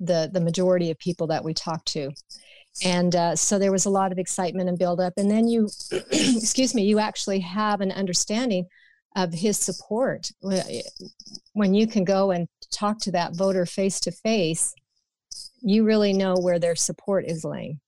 the 0.00 0.30
the 0.32 0.40
majority 0.40 0.90
of 0.90 0.98
people 0.98 1.26
that 1.28 1.44
we 1.44 1.54
talked 1.54 1.88
to. 1.88 2.10
And 2.84 3.14
uh, 3.16 3.34
so 3.34 3.58
there 3.58 3.72
was 3.72 3.86
a 3.86 3.90
lot 3.90 4.12
of 4.12 4.18
excitement 4.18 4.68
and 4.68 4.78
build 4.78 5.00
up 5.00 5.14
and 5.16 5.30
then 5.30 5.48
you 5.48 5.68
excuse 6.10 6.74
me 6.74 6.84
you 6.84 6.98
actually 6.98 7.40
have 7.40 7.80
an 7.80 7.92
understanding 7.92 8.66
of 9.16 9.32
his 9.32 9.58
support. 9.58 10.30
When 11.52 11.74
you 11.74 11.86
can 11.86 12.04
go 12.04 12.30
and 12.30 12.46
talk 12.70 13.00
to 13.00 13.12
that 13.12 13.34
voter 13.36 13.66
face 13.66 14.00
to 14.00 14.12
face 14.12 14.74
you 15.60 15.84
really 15.84 16.12
know 16.12 16.34
where 16.34 16.58
their 16.58 16.76
support 16.76 17.24
is 17.26 17.44
laying. 17.44 17.80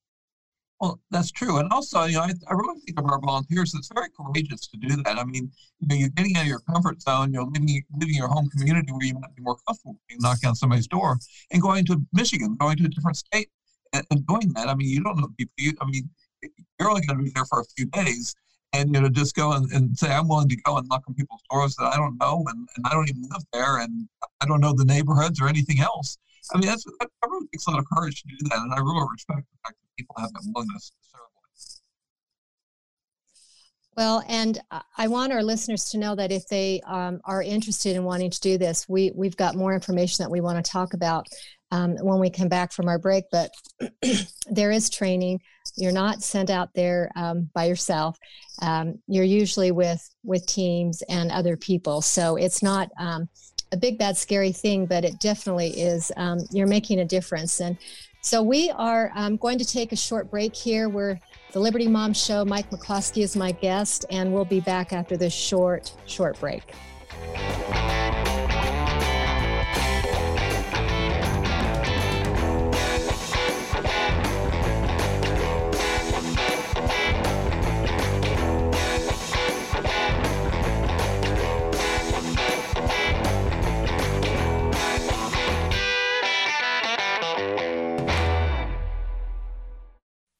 Well, 0.81 0.99
that's 1.11 1.31
true. 1.31 1.59
And 1.59 1.71
also, 1.71 2.05
you 2.05 2.15
know, 2.15 2.23
I, 2.23 2.33
I 2.49 2.55
really 2.55 2.81
think 2.81 2.99
of 2.99 3.05
our 3.05 3.21
volunteers, 3.21 3.75
it's 3.75 3.91
very 3.93 4.09
courageous 4.17 4.67
to 4.69 4.79
do 4.79 5.03
that. 5.03 5.19
I 5.19 5.25
mean, 5.25 5.51
you 5.79 5.89
know, 5.89 5.95
you're 5.95 6.09
getting 6.09 6.37
out 6.37 6.43
of 6.43 6.49
your 6.49 6.61
comfort 6.61 7.03
zone, 7.03 7.35
you're 7.35 7.45
leaving, 7.45 7.85
leaving 7.99 8.15
your 8.15 8.29
home 8.29 8.49
community 8.49 8.91
where 8.91 9.05
you 9.05 9.13
might 9.15 9.35
be 9.37 9.43
more 9.43 9.59
comfortable 9.67 9.97
knocking 10.19 10.49
on 10.49 10.55
somebody's 10.55 10.87
door 10.87 11.19
and 11.51 11.61
going 11.61 11.85
to 11.87 12.01
Michigan, 12.15 12.57
going 12.59 12.79
to 12.79 12.87
a 12.87 12.89
different 12.89 13.19
state 13.19 13.51
and, 13.93 14.07
and 14.11 14.27
doing 14.27 14.53
that. 14.55 14.69
I 14.69 14.75
mean, 14.75 14.89
you 14.89 15.03
don't 15.05 15.19
know 15.19 15.29
people. 15.37 15.53
You, 15.59 15.75
I 15.83 15.85
mean, 15.85 16.09
you're 16.79 16.89
only 16.89 17.03
going 17.03 17.19
to 17.19 17.25
be 17.25 17.33
there 17.35 17.45
for 17.45 17.61
a 17.61 17.65
few 17.77 17.85
days. 17.87 18.35
And, 18.73 18.95
you 18.95 19.03
know, 19.03 19.09
just 19.11 19.35
go 19.35 19.53
and, 19.53 19.71
and 19.73 19.99
say, 19.99 20.11
I'm 20.11 20.29
willing 20.29 20.49
to 20.49 20.57
go 20.63 20.79
and 20.79 20.89
knock 20.89 21.03
on 21.07 21.15
people's 21.15 21.43
doors 21.51 21.77
that 21.77 21.93
I 21.93 21.97
don't 21.97 22.17
know 22.19 22.43
and, 22.49 22.69
and 22.77 22.87
I 22.87 22.95
don't 22.95 23.11
even 23.11 23.25
live 23.31 23.43
there 23.53 23.81
and 23.81 24.09
I 24.41 24.47
don't 24.47 24.61
know 24.61 24.73
the 24.73 24.85
neighborhoods 24.85 25.43
or 25.43 25.49
anything 25.49 25.81
else 25.81 26.17
I 26.55 26.59
mean, 26.59 26.69
that's, 26.69 26.85
that 26.85 27.09
takes 27.53 27.67
a 27.67 27.71
lot 27.71 27.79
of 27.79 27.87
courage 27.93 28.23
to 28.23 28.29
do 28.29 28.49
that, 28.49 28.59
and 28.59 28.73
I 28.73 28.79
really 28.79 29.07
respect 29.13 29.43
the 29.51 29.59
fact 29.65 29.77
that 29.81 29.89
people 29.97 30.17
have 30.19 30.33
that 30.33 30.43
willingness 30.55 30.91
to 30.91 30.97
serve. 31.11 31.21
Well, 33.97 34.23
and 34.29 34.59
I 34.97 35.09
want 35.09 35.33
our 35.33 35.43
listeners 35.43 35.91
to 35.91 35.99
know 35.99 36.15
that 36.15 36.33
if 36.33 36.47
they 36.49 36.81
um, 36.87 37.21
are 37.25 37.43
interested 37.43 37.97
in 37.97 38.05
wanting 38.05 38.31
to 38.31 38.41
do 38.41 38.57
this, 38.57 38.89
we 38.89 39.13
we've 39.15 39.37
got 39.37 39.57
more 39.57 39.75
information 39.75 40.23
that 40.23 40.31
we 40.31 40.41
want 40.41 40.65
to 40.65 40.71
talk 40.71 40.95
about 40.95 41.27
um, 41.71 41.97
when 41.97 42.19
we 42.19 42.31
come 42.31 42.49
back 42.49 42.73
from 42.73 42.89
our 42.89 42.99
break. 42.99 43.25
But 43.31 43.51
there 44.51 44.71
is 44.71 44.89
training. 44.91 45.41
You're 45.77 45.93
not 45.93 46.23
sent 46.23 46.51
out 46.51 46.71
there 46.75 47.11
um, 47.17 47.51
by 47.53 47.65
yourself. 47.65 48.17
Um, 48.63 49.01
you're 49.07 49.25
usually 49.25 49.71
with 49.71 50.09
with 50.25 50.47
teams 50.47 51.03
and 51.09 51.31
other 51.31 51.57
people. 51.57 52.01
So 52.01 52.37
it's 52.37 52.63
not 52.63 52.89
um, 52.99 53.29
a 53.73 53.77
big 53.77 53.99
bad 53.99 54.17
scary 54.17 54.53
thing, 54.53 54.87
but 54.87 55.05
it 55.05 55.19
definitely 55.19 55.69
is. 55.69 56.11
Um, 56.17 56.41
you're 56.51 56.67
making 56.67 57.01
a 57.01 57.05
difference. 57.05 57.61
And 57.61 57.77
so 58.21 58.43
we 58.43 58.71
are 58.71 59.13
um, 59.15 59.37
going 59.37 59.59
to 59.59 59.65
take 59.65 59.93
a 59.93 59.97
short 59.97 60.31
break 60.31 60.55
here. 60.55 60.89
We're 60.89 61.19
the 61.53 61.61
Liberty 61.61 61.89
Mom 61.89 62.13
Show. 62.13 62.45
Mike 62.45 62.71
McCloskey 62.71 63.23
is 63.23 63.37
my 63.37 63.53
guest, 63.53 64.05
and 64.11 64.33
we'll 64.33 64.45
be 64.45 64.61
back 64.61 64.93
after 64.93 65.17
this 65.17 65.33
short, 65.33 65.93
short 66.07 66.39
break. 66.39 66.75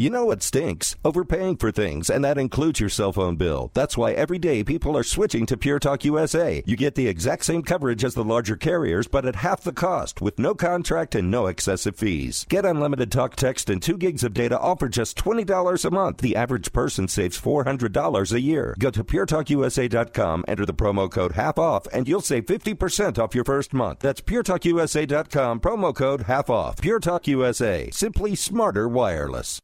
You 0.00 0.08
know 0.08 0.24
what 0.24 0.42
stinks? 0.42 0.96
Overpaying 1.04 1.56
for 1.56 1.70
things, 1.70 2.08
and 2.08 2.24
that 2.24 2.38
includes 2.38 2.80
your 2.80 2.88
cell 2.88 3.12
phone 3.12 3.36
bill. 3.36 3.70
That's 3.74 3.98
why 3.98 4.12
every 4.12 4.38
day 4.38 4.64
people 4.64 4.96
are 4.96 5.02
switching 5.02 5.44
to 5.44 5.58
Pure 5.58 5.80
Talk 5.80 6.06
USA. 6.06 6.62
You 6.64 6.74
get 6.74 6.94
the 6.94 7.06
exact 7.06 7.44
same 7.44 7.62
coverage 7.62 8.02
as 8.02 8.14
the 8.14 8.24
larger 8.24 8.56
carriers, 8.56 9.06
but 9.08 9.26
at 9.26 9.36
half 9.36 9.60
the 9.60 9.74
cost, 9.74 10.22
with 10.22 10.38
no 10.38 10.54
contract 10.54 11.14
and 11.14 11.30
no 11.30 11.48
excessive 11.48 11.96
fees. 11.96 12.46
Get 12.48 12.64
unlimited 12.64 13.12
talk, 13.12 13.36
text, 13.36 13.68
and 13.68 13.82
2 13.82 13.98
gigs 13.98 14.24
of 14.24 14.32
data 14.32 14.58
all 14.58 14.74
for 14.74 14.88
just 14.88 15.18
$20 15.18 15.84
a 15.84 15.90
month. 15.90 16.16
The 16.16 16.34
average 16.34 16.72
person 16.72 17.06
saves 17.06 17.38
$400 17.38 18.32
a 18.32 18.40
year. 18.40 18.74
Go 18.78 18.88
to 18.88 19.04
puretalkusa.com, 19.04 20.46
enter 20.48 20.64
the 20.64 20.72
promo 20.72 21.10
code 21.10 21.32
half 21.32 21.58
off, 21.58 21.86
and 21.92 22.08
you'll 22.08 22.22
save 22.22 22.46
50% 22.46 23.18
off 23.18 23.34
your 23.34 23.44
first 23.44 23.74
month. 23.74 23.98
That's 23.98 24.22
puretalkusa.com, 24.22 25.60
promo 25.60 25.94
code 25.94 26.22
half 26.22 26.48
off. 26.48 26.80
Pure 26.80 27.00
Talk 27.00 27.26
USA. 27.26 27.90
Simply 27.92 28.34
smarter 28.34 28.88
wireless. 28.88 29.60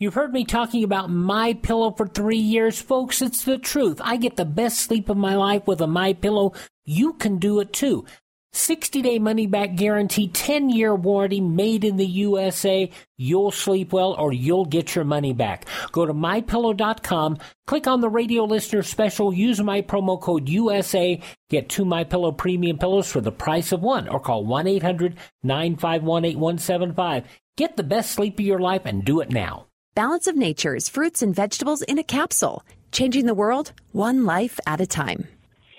You've 0.00 0.14
heard 0.14 0.32
me 0.32 0.44
talking 0.44 0.84
about 0.84 1.10
my 1.10 1.54
pillow 1.54 1.90
for 1.90 2.06
three 2.06 2.38
years, 2.38 2.80
folks. 2.80 3.20
It's 3.20 3.42
the 3.42 3.58
truth. 3.58 4.00
I 4.04 4.16
get 4.16 4.36
the 4.36 4.44
best 4.44 4.78
sleep 4.78 5.08
of 5.08 5.16
my 5.16 5.34
life 5.34 5.66
with 5.66 5.80
a 5.80 5.88
my 5.88 6.12
pillow. 6.12 6.52
You 6.84 7.14
can 7.14 7.38
do 7.38 7.58
it 7.58 7.72
too. 7.72 8.04
60 8.52 9.02
day 9.02 9.18
money 9.18 9.48
back 9.48 9.74
guarantee, 9.74 10.28
10 10.28 10.70
year 10.70 10.94
warranty, 10.94 11.40
made 11.40 11.82
in 11.82 11.96
the 11.96 12.06
USA. 12.06 12.88
You'll 13.16 13.50
sleep 13.50 13.92
well 13.92 14.14
or 14.16 14.32
you'll 14.32 14.66
get 14.66 14.94
your 14.94 15.04
money 15.04 15.32
back. 15.32 15.66
Go 15.90 16.06
to 16.06 16.14
mypillow.com, 16.14 17.38
click 17.66 17.88
on 17.88 18.00
the 18.00 18.08
radio 18.08 18.44
listener 18.44 18.84
special, 18.84 19.34
use 19.34 19.60
my 19.60 19.82
promo 19.82 20.20
code 20.20 20.48
USA, 20.48 21.20
get 21.50 21.68
two 21.68 21.84
My 21.84 22.04
Pillow 22.04 22.30
premium 22.30 22.78
pillows 22.78 23.10
for 23.10 23.20
the 23.20 23.32
price 23.32 23.72
of 23.72 23.82
one, 23.82 24.08
or 24.08 24.20
call 24.20 24.46
1 24.46 24.68
800 24.68 25.16
951 25.42 26.24
8175. 26.24 27.24
Get 27.56 27.76
the 27.76 27.82
best 27.82 28.12
sleep 28.12 28.38
of 28.38 28.46
your 28.46 28.60
life 28.60 28.82
and 28.84 29.04
do 29.04 29.20
it 29.20 29.30
now. 29.30 29.67
Balance 29.94 30.28
of 30.28 30.36
Nature's 30.36 30.88
fruits 30.88 31.22
and 31.22 31.34
vegetables 31.34 31.82
in 31.82 31.98
a 31.98 32.04
capsule, 32.04 32.62
changing 32.92 33.26
the 33.26 33.34
world 33.34 33.72
one 33.92 34.24
life 34.24 34.60
at 34.66 34.80
a 34.80 34.86
time. 34.86 35.26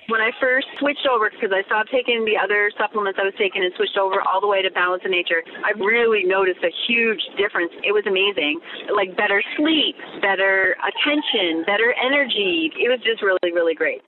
When 0.10 0.20
I 0.20 0.32
first 0.42 0.68
switched 0.80 1.08
over, 1.08 1.30
because 1.30 1.52
I 1.54 1.64
stopped 1.68 1.90
taking 1.92 2.26
the 2.26 2.36
other 2.36 2.72
supplements 2.78 3.20
I 3.22 3.24
was 3.24 3.34
taking 3.38 3.64
and 3.64 3.72
switched 3.78 3.96
over 3.96 4.20
all 4.22 4.42
the 4.42 4.48
way 4.48 4.62
to 4.62 4.72
Balance 4.72 5.04
of 5.06 5.12
Nature, 5.12 5.44
I 5.64 5.72
really 5.80 6.26
noticed 6.26 6.60
a 6.64 6.72
huge 6.88 7.22
difference. 7.38 7.72
It 7.86 7.94
was 7.94 8.04
amazing. 8.08 8.60
Like 8.94 9.16
better 9.16 9.42
sleep, 9.56 9.96
better 10.22 10.76
attention, 10.82 11.64
better 11.64 11.94
energy. 12.04 12.74
It 12.76 12.90
was 12.90 13.00
just 13.06 13.22
really, 13.22 13.54
really 13.54 13.76
great. 13.76 14.02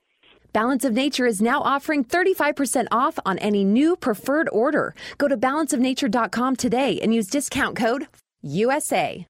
Balance 0.52 0.84
of 0.84 0.92
Nature 0.92 1.24
is 1.24 1.40
now 1.40 1.62
offering 1.62 2.04
35% 2.04 2.88
off 2.90 3.18
on 3.24 3.38
any 3.38 3.64
new 3.64 3.96
preferred 3.96 4.50
order. 4.52 4.94
Go 5.16 5.28
to 5.28 5.38
balanceofnature.com 5.38 6.56
today 6.56 7.00
and 7.00 7.14
use 7.14 7.28
discount 7.28 7.76
code 7.76 8.08
USA. 8.42 9.26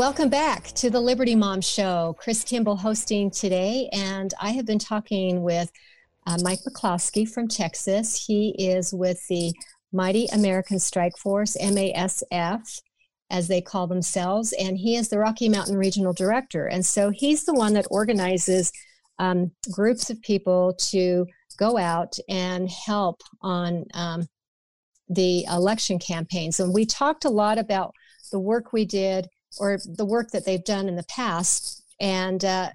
Welcome 0.00 0.30
back 0.30 0.68
to 0.76 0.88
the 0.88 0.98
Liberty 0.98 1.34
Mom 1.36 1.60
Show. 1.60 2.16
Chris 2.18 2.42
Kimball 2.42 2.74
hosting 2.76 3.30
today, 3.30 3.90
and 3.92 4.32
I 4.40 4.52
have 4.52 4.64
been 4.64 4.78
talking 4.78 5.42
with 5.42 5.70
uh, 6.26 6.38
Mike 6.42 6.60
McCloskey 6.66 7.28
from 7.28 7.48
Texas. 7.48 8.24
He 8.26 8.54
is 8.58 8.94
with 8.94 9.20
the 9.28 9.52
Mighty 9.92 10.24
American 10.32 10.78
Strike 10.78 11.18
Force, 11.18 11.54
MASF, 11.60 12.80
as 13.28 13.46
they 13.46 13.60
call 13.60 13.86
themselves, 13.86 14.54
and 14.58 14.78
he 14.78 14.96
is 14.96 15.10
the 15.10 15.18
Rocky 15.18 15.50
Mountain 15.50 15.76
Regional 15.76 16.14
Director. 16.14 16.64
And 16.64 16.86
so 16.86 17.10
he's 17.10 17.44
the 17.44 17.52
one 17.52 17.74
that 17.74 17.86
organizes 17.90 18.72
um, 19.18 19.52
groups 19.70 20.08
of 20.08 20.18
people 20.22 20.72
to 20.92 21.26
go 21.58 21.76
out 21.76 22.16
and 22.26 22.70
help 22.70 23.20
on 23.42 23.84
um, 23.92 24.26
the 25.10 25.44
election 25.44 25.98
campaigns. 25.98 26.58
And 26.58 26.72
we 26.72 26.86
talked 26.86 27.26
a 27.26 27.30
lot 27.30 27.58
about 27.58 27.92
the 28.32 28.40
work 28.40 28.72
we 28.72 28.86
did 28.86 29.28
or 29.58 29.78
the 29.84 30.04
work 30.04 30.30
that 30.30 30.44
they've 30.44 30.64
done 30.64 30.88
in 30.88 30.96
the 30.96 31.04
past. 31.04 31.84
And 32.00 32.44
uh, 32.44 32.70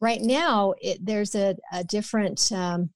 right 0.00 0.20
now, 0.20 0.74
it, 0.80 1.04
there's 1.04 1.34
a, 1.34 1.56
a 1.72 1.84
different, 1.84 2.50
um, 2.52 2.90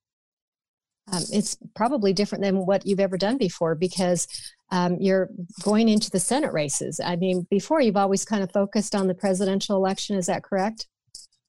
um, 1.12 1.22
it's 1.32 1.56
probably 1.74 2.12
different 2.12 2.44
than 2.44 2.66
what 2.66 2.86
you've 2.86 3.00
ever 3.00 3.16
done 3.16 3.36
before 3.36 3.74
because 3.74 4.28
um, 4.70 4.96
you're 5.00 5.28
going 5.62 5.88
into 5.88 6.10
the 6.10 6.20
Senate 6.20 6.52
races. 6.52 7.00
I 7.04 7.16
mean, 7.16 7.46
before 7.50 7.80
you've 7.80 7.96
always 7.96 8.24
kind 8.24 8.42
of 8.42 8.52
focused 8.52 8.94
on 8.94 9.08
the 9.08 9.14
presidential 9.14 9.76
election. 9.76 10.16
Is 10.16 10.26
that 10.26 10.44
correct? 10.44 10.86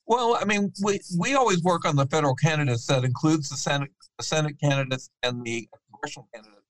Well, 0.08 0.38
I 0.40 0.46
mean, 0.46 0.74
we, 0.84 1.00
we 1.20 1.36
always 1.36 1.62
work 1.64 1.86
on 1.86 1.96
the 1.96 2.08
federal 2.08 2.36
candidates 2.36 2.88
that 2.88 3.04
includes 3.04 3.50
the 3.50 3.56
Senate, 3.56 3.92
the 4.18 4.24
Senate 4.24 4.56
candidates 4.62 5.10
and 5.24 5.44
the 5.44 5.70
congressional 5.90 6.28
candidates. 6.34 6.61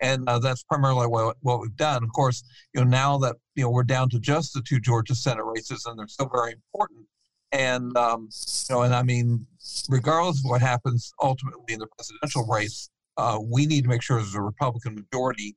And 0.00 0.28
uh, 0.28 0.38
that's 0.38 0.62
primarily 0.64 1.06
what, 1.06 1.36
what 1.40 1.60
we've 1.60 1.76
done. 1.76 2.02
Of 2.02 2.12
course, 2.12 2.42
you 2.74 2.82
know 2.82 2.88
now 2.88 3.18
that 3.18 3.36
you 3.54 3.64
know 3.64 3.70
we're 3.70 3.84
down 3.84 4.08
to 4.10 4.20
just 4.20 4.54
the 4.54 4.62
two 4.62 4.80
Georgia 4.80 5.14
Senate 5.14 5.44
races, 5.44 5.86
and 5.86 5.98
they're 5.98 6.08
still 6.08 6.30
very 6.32 6.52
important. 6.52 7.06
And 7.52 7.96
um, 7.96 8.28
you 8.68 8.74
know, 8.74 8.82
and 8.82 8.94
I 8.94 9.02
mean, 9.02 9.46
regardless 9.88 10.44
of 10.44 10.50
what 10.50 10.60
happens 10.60 11.12
ultimately 11.22 11.74
in 11.74 11.80
the 11.80 11.86
presidential 11.86 12.46
race, 12.46 12.90
uh, 13.16 13.38
we 13.42 13.66
need 13.66 13.84
to 13.84 13.88
make 13.88 14.02
sure 14.02 14.18
there's 14.18 14.34
a 14.34 14.40
Republican 14.40 14.94
majority 14.94 15.56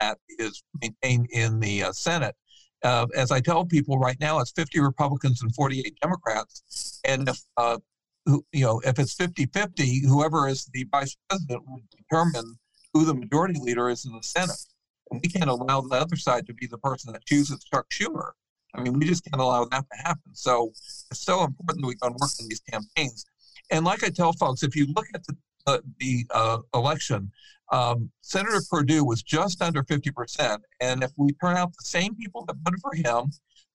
that 0.00 0.18
is 0.38 0.62
maintained 0.80 1.28
in 1.32 1.60
the 1.60 1.84
uh, 1.84 1.92
Senate. 1.92 2.34
Uh, 2.82 3.06
as 3.14 3.30
I 3.30 3.40
tell 3.40 3.64
people 3.64 3.98
right 3.98 4.18
now, 4.20 4.38
it's 4.40 4.52
50 4.52 4.80
Republicans 4.80 5.42
and 5.42 5.54
48 5.54 5.96
Democrats. 6.00 7.00
And 7.04 7.28
if, 7.28 7.38
uh, 7.56 7.78
who, 8.26 8.44
you 8.52 8.64
know, 8.64 8.80
if 8.84 8.98
it's 8.98 9.14
50 9.14 9.46
50, 9.46 10.06
whoever 10.06 10.48
is 10.48 10.66
the 10.72 10.86
vice 10.90 11.16
president 11.28 11.62
will 11.66 11.80
determine 11.90 12.58
who 12.92 13.04
the 13.04 13.14
majority 13.14 13.58
leader 13.60 13.88
is 13.88 14.04
in 14.04 14.12
the 14.12 14.22
Senate. 14.22 14.58
And 15.10 15.20
we 15.22 15.28
can't 15.28 15.50
allow 15.50 15.80
the 15.80 15.96
other 15.96 16.16
side 16.16 16.46
to 16.46 16.54
be 16.54 16.66
the 16.66 16.78
person 16.78 17.12
that 17.12 17.24
chooses 17.26 17.64
Chuck 17.64 17.86
Schumer. 17.90 18.30
I 18.74 18.82
mean, 18.82 18.98
we 18.98 19.06
just 19.06 19.24
can't 19.24 19.40
allow 19.40 19.64
that 19.64 19.84
to 19.90 20.02
happen. 20.02 20.32
So 20.32 20.68
it's 21.10 21.20
so 21.24 21.44
important 21.44 21.82
that 21.82 21.88
we 21.88 21.96
and 22.02 22.14
work 22.14 22.30
on 22.40 22.48
these 22.48 22.60
campaigns. 22.60 23.24
And 23.70 23.84
like 23.84 24.04
I 24.04 24.08
tell 24.08 24.32
folks, 24.32 24.62
if 24.62 24.76
you 24.76 24.86
look 24.94 25.06
at 25.14 25.22
the, 25.26 25.82
the 25.98 26.26
uh, 26.30 26.58
election, 26.74 27.30
um, 27.72 28.10
Senator 28.20 28.60
Perdue 28.68 29.04
was 29.04 29.22
just 29.22 29.62
under 29.62 29.82
50%. 29.82 30.58
And 30.80 31.02
if 31.02 31.10
we 31.16 31.32
turn 31.34 31.56
out 31.56 31.72
the 31.72 31.84
same 31.84 32.14
people 32.14 32.44
that 32.46 32.56
voted 32.64 32.80
for 32.80 32.94
him, 32.94 33.30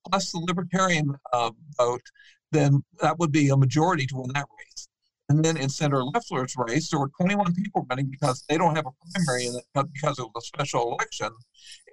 plus 0.09 0.31
the 0.31 0.39
Libertarian 0.39 1.15
uh, 1.33 1.51
vote, 1.77 2.03
then 2.51 2.83
that 3.01 3.17
would 3.19 3.31
be 3.31 3.49
a 3.49 3.57
majority 3.57 4.05
to 4.07 4.15
win 4.17 4.31
that 4.33 4.45
race. 4.59 4.87
And 5.29 5.43
then 5.43 5.57
in 5.57 5.69
Senator 5.69 6.03
Loeffler's 6.03 6.55
race, 6.55 6.89
there 6.89 6.99
were 6.99 7.09
21 7.17 7.55
people 7.55 7.85
running 7.89 8.05
because 8.07 8.43
they 8.47 8.57
don't 8.57 8.75
have 8.75 8.85
a 8.85 8.91
primary 9.11 9.47
in 9.47 9.55
it, 9.55 9.63
because 9.73 10.19
it 10.19 10.23
was 10.23 10.31
a 10.37 10.41
special 10.41 10.91
election. 10.91 11.29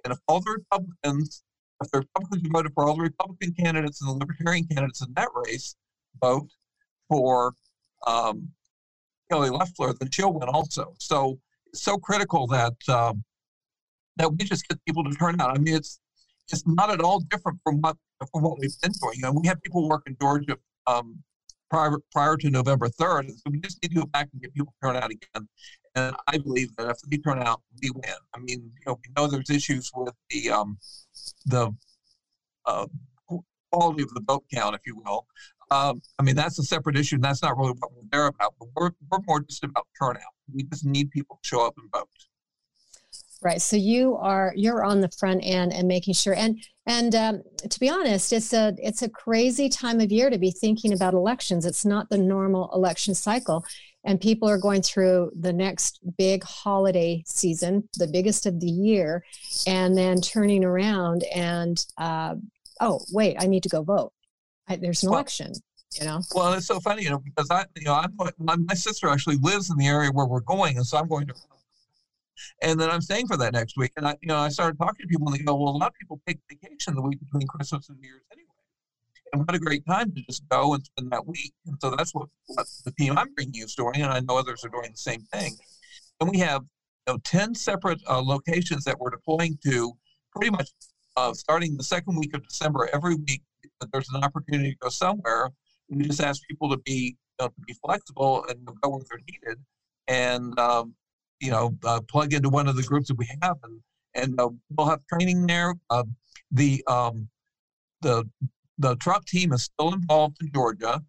And 0.03 0.13
if 0.13 0.19
all 0.27 0.39
the 0.39 0.51
Republicans, 0.51 1.43
if 1.81 1.89
the 1.89 1.99
Republicans 1.99 2.47
voted 2.51 2.73
for 2.75 2.85
all 2.85 2.95
the 2.95 3.01
Republican 3.01 3.53
candidates 3.53 4.01
and 4.01 4.09
the 4.09 4.13
Libertarian 4.13 4.67
candidates 4.67 5.01
in 5.01 5.13
that 5.15 5.29
race 5.47 5.75
vote 6.21 6.49
for 7.09 7.53
um, 8.05 8.49
Kelly 9.31 9.49
Loeffler, 9.49 9.93
then 9.93 10.11
she'll 10.11 10.33
win 10.33 10.49
also. 10.49 10.93
So 10.99 11.39
it's 11.67 11.81
so 11.81 11.97
critical 11.97 12.45
that 12.47 12.75
um, 12.87 13.23
that 14.17 14.31
we 14.31 14.37
just 14.45 14.67
get 14.67 14.77
people 14.85 15.03
to 15.03 15.11
turn 15.15 15.41
out. 15.41 15.55
I 15.55 15.59
mean, 15.59 15.75
it's 15.75 15.99
it's 16.51 16.67
not 16.67 16.91
at 16.91 17.01
all 17.01 17.19
different 17.19 17.59
from 17.63 17.81
what 17.81 17.97
from 18.31 18.43
what 18.43 18.59
we've 18.59 18.79
been 18.81 18.91
doing. 19.01 19.15
You 19.15 19.21
know, 19.23 19.31
we 19.31 19.47
have 19.47 19.61
people 19.61 19.89
work 19.89 20.03
in 20.05 20.15
Georgia 20.21 20.57
um, 20.85 21.23
prior 21.69 21.97
prior 22.11 22.37
to 22.37 22.49
November 22.49 22.87
third, 22.89 23.29
so 23.29 23.49
we 23.49 23.59
just 23.59 23.81
need 23.81 23.89
to 23.89 24.01
go 24.01 24.05
back 24.05 24.29
and 24.31 24.41
get 24.41 24.53
people 24.53 24.73
turned 24.83 24.97
out 24.97 25.11
again. 25.11 25.47
And 25.95 26.15
I 26.27 26.37
believe 26.37 26.75
that 26.77 26.89
if 26.89 26.97
we 27.09 27.17
turn 27.19 27.39
out, 27.39 27.61
we 27.81 27.91
win. 27.91 28.15
I 28.33 28.39
mean, 28.39 28.71
you 28.73 28.81
know, 28.87 28.99
we 29.03 29.13
know 29.15 29.27
there's 29.27 29.49
issues 29.49 29.91
with 29.95 30.13
the 30.29 30.49
um, 30.49 30.77
the 31.45 31.71
uh, 32.65 32.87
quality 33.71 34.03
of 34.03 34.09
the 34.13 34.21
vote 34.25 34.43
count, 34.53 34.75
if 34.75 34.81
you 34.85 35.01
will. 35.05 35.25
Um, 35.71 36.01
I 36.19 36.23
mean, 36.23 36.35
that's 36.35 36.59
a 36.59 36.63
separate 36.63 36.97
issue, 36.97 37.15
and 37.15 37.23
that's 37.23 37.41
not 37.41 37.57
really 37.57 37.73
what 37.79 37.91
we're 37.93 38.07
there 38.11 38.27
about. 38.27 38.53
But 38.59 38.69
we're, 38.75 38.91
we're 39.09 39.19
more 39.27 39.41
just 39.41 39.63
about 39.63 39.87
turnout. 39.99 40.21
We 40.53 40.63
just 40.63 40.85
need 40.85 41.09
people 41.11 41.39
to 41.41 41.47
show 41.47 41.65
up 41.65 41.75
and 41.77 41.89
vote. 41.91 42.09
Right. 43.43 43.61
So 43.61 43.75
you 43.75 44.15
are 44.15 44.53
you're 44.55 44.85
on 44.85 45.01
the 45.01 45.09
front 45.09 45.41
end 45.43 45.73
and 45.73 45.85
making 45.85 46.13
sure. 46.13 46.33
And 46.33 46.63
and 46.85 47.13
um, 47.13 47.43
to 47.69 47.79
be 47.79 47.89
honest, 47.89 48.31
it's 48.31 48.53
a 48.53 48.73
it's 48.77 49.01
a 49.01 49.09
crazy 49.09 49.67
time 49.67 49.99
of 49.99 50.11
year 50.13 50.29
to 50.29 50.37
be 50.37 50.51
thinking 50.51 50.93
about 50.93 51.13
elections. 51.13 51.65
It's 51.65 51.83
not 51.83 52.09
the 52.09 52.17
normal 52.17 52.71
election 52.73 53.13
cycle, 53.15 53.65
and 54.05 54.21
people 54.21 54.47
are 54.47 54.57
going 54.57 54.81
through 54.81 55.31
the 55.37 55.51
next 55.51 55.99
big 56.17 56.43
holiday 56.43 57.21
season, 57.25 57.89
the 57.97 58.07
biggest 58.07 58.45
of 58.45 58.61
the 58.61 58.71
year, 58.71 59.25
and 59.67 59.97
then 59.97 60.21
turning 60.21 60.63
around 60.63 61.23
and 61.35 61.85
uh, 61.97 62.35
oh 62.79 63.01
wait, 63.11 63.35
I 63.39 63.47
need 63.47 63.63
to 63.63 63.69
go 63.69 63.83
vote. 63.83 64.13
I, 64.69 64.77
there's 64.77 65.03
an 65.03 65.09
Well- 65.09 65.19
election. 65.19 65.51
You 65.99 66.05
know. 66.07 66.21
Well, 66.33 66.53
it's 66.53 66.65
so 66.65 66.79
funny, 66.79 67.03
you 67.03 67.11
know, 67.11 67.19
because 67.19 67.51
I, 67.51 67.65
you 67.75 67.83
know, 67.83 67.93
I'm, 67.93 68.11
my, 68.39 68.55
my 68.55 68.73
sister 68.73 69.09
actually 69.09 69.35
lives 69.43 69.69
in 69.69 69.77
the 69.77 69.85
area 69.85 70.09
where 70.09 70.25
we're 70.25 70.39
going, 70.39 70.77
and 70.77 70.87
so 70.87 70.97
I'm 70.97 71.07
going 71.07 71.27
to, 71.27 71.35
and 72.61 72.79
then 72.79 72.89
I'm 72.89 73.01
staying 73.01 73.27
for 73.27 73.37
that 73.37 73.53
next 73.53 73.77
week. 73.77 73.91
And 73.97 74.07
I, 74.07 74.15
you 74.21 74.27
know, 74.27 74.37
I 74.37 74.49
started 74.49 74.77
talking 74.77 75.01
to 75.01 75.07
people, 75.07 75.27
and 75.27 75.37
they 75.37 75.43
go, 75.43 75.55
"Well, 75.55 75.75
a 75.75 75.77
lot 75.77 75.87
of 75.87 75.93
people 75.99 76.21
take 76.27 76.39
vacation 76.49 76.95
the 76.95 77.01
week 77.01 77.19
between 77.19 77.47
Christmas 77.47 77.89
and 77.89 77.99
New 77.99 78.07
Year's 78.07 78.23
anyway." 78.31 78.47
And 79.33 79.41
what 79.45 79.55
a 79.55 79.59
great 79.59 79.85
time 79.87 80.13
to 80.13 80.21
just 80.23 80.47
go 80.49 80.73
and 80.73 80.85
spend 80.85 81.11
that 81.11 81.25
week. 81.25 81.53
And 81.65 81.75
so 81.81 81.95
that's 81.95 82.13
what, 82.13 82.27
what 82.47 82.67
the 82.85 82.91
team 82.91 83.17
I'm 83.17 83.33
bringing 83.33 83.55
you 83.55 83.65
is 83.65 83.75
doing, 83.75 84.01
and 84.01 84.11
I 84.11 84.19
know 84.19 84.37
others 84.37 84.63
are 84.63 84.69
doing 84.69 84.91
the 84.91 84.97
same 84.97 85.21
thing. 85.33 85.55
And 86.19 86.29
we 86.29 86.37
have, 86.39 86.61
you 87.07 87.13
know, 87.13 87.19
ten 87.23 87.55
separate 87.55 88.01
uh, 88.07 88.21
locations 88.21 88.83
that 88.85 88.99
we're 88.99 89.09
deploying 89.09 89.57
to, 89.65 89.93
pretty 90.35 90.51
much 90.51 90.69
uh, 91.17 91.33
starting 91.33 91.77
the 91.77 91.83
second 91.83 92.17
week 92.17 92.35
of 92.35 92.47
December 92.47 92.89
every 92.93 93.15
week. 93.15 93.41
There's 93.91 94.09
an 94.13 94.23
opportunity 94.23 94.71
to 94.71 94.77
go 94.77 94.89
somewhere 94.89 95.49
we 95.89 96.03
just 96.05 96.21
ask 96.21 96.41
people 96.47 96.69
to 96.69 96.77
be 96.77 97.15
you 97.39 97.45
know, 97.45 97.47
to 97.47 97.61
be 97.65 97.73
flexible 97.85 98.45
and 98.49 98.65
go 98.65 98.89
where 98.89 99.01
they're 99.09 99.19
needed, 99.27 99.63
and 100.07 100.57
um, 100.59 100.93
you 101.43 101.51
know 101.51 101.77
uh, 101.83 101.99
plug 102.07 102.33
into 102.33 102.49
one 102.49 102.67
of 102.67 102.75
the 102.77 102.83
groups 102.83 103.09
that 103.09 103.17
we 103.17 103.27
have, 103.41 103.57
and 103.63 103.81
and 104.15 104.39
uh, 104.39 104.49
we'll 104.75 104.87
have 104.87 105.01
training 105.11 105.45
there. 105.45 105.75
Uh, 105.89 106.05
the 106.51 106.83
um, 106.87 107.27
the 108.01 108.23
the 108.77 108.95
Trump 108.97 109.25
team 109.25 109.51
is 109.51 109.63
still 109.63 109.93
involved 109.93 110.37
in 110.41 110.49
Georgia. 110.53 111.01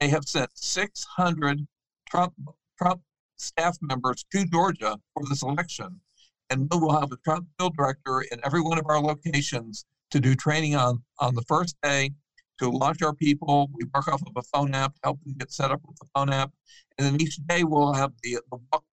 They 0.00 0.08
have 0.08 0.24
sent 0.24 0.50
600 0.54 1.66
Trump 2.08 2.32
Trump 2.78 3.02
staff 3.36 3.76
members 3.82 4.24
to 4.32 4.46
Georgia 4.46 4.98
for 5.14 5.24
this 5.28 5.42
election, 5.42 6.00
and 6.48 6.68
we 6.70 6.78
will 6.78 6.98
have 6.98 7.12
a 7.12 7.16
Trump 7.18 7.46
field 7.58 7.76
director 7.76 8.22
in 8.32 8.40
every 8.44 8.62
one 8.62 8.78
of 8.78 8.86
our 8.88 9.00
locations 9.00 9.84
to 10.10 10.20
do 10.20 10.34
training 10.34 10.74
on 10.74 11.02
on 11.18 11.34
the 11.34 11.42
first 11.42 11.76
day 11.82 12.10
to 12.58 12.70
launch 12.70 13.02
our 13.02 13.14
people. 13.14 13.68
We 13.74 13.84
work 13.94 14.08
off 14.08 14.22
of 14.22 14.32
a 14.36 14.42
phone 14.42 14.74
app, 14.74 14.94
help 15.04 15.22
them 15.22 15.34
get 15.38 15.52
set 15.52 15.70
up 15.70 15.82
with 15.86 15.98
the 15.98 16.06
phone 16.14 16.32
app, 16.32 16.50
and 16.96 17.06
then 17.06 17.20
each 17.20 17.36
day 17.46 17.64
we'll 17.64 17.92
have 17.92 18.12
the, 18.22 18.38
the 18.50 18.58
walk, 18.72 18.84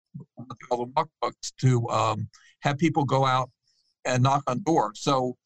call 0.67 0.85
the 0.85 0.91
walk 0.95 1.09
books 1.21 1.51
to 1.61 1.87
um, 1.89 2.27
have 2.61 2.77
people 2.77 3.05
go 3.05 3.25
out 3.25 3.49
and 4.05 4.23
knock 4.23 4.43
on 4.47 4.61
doors. 4.63 4.99
So 5.01 5.37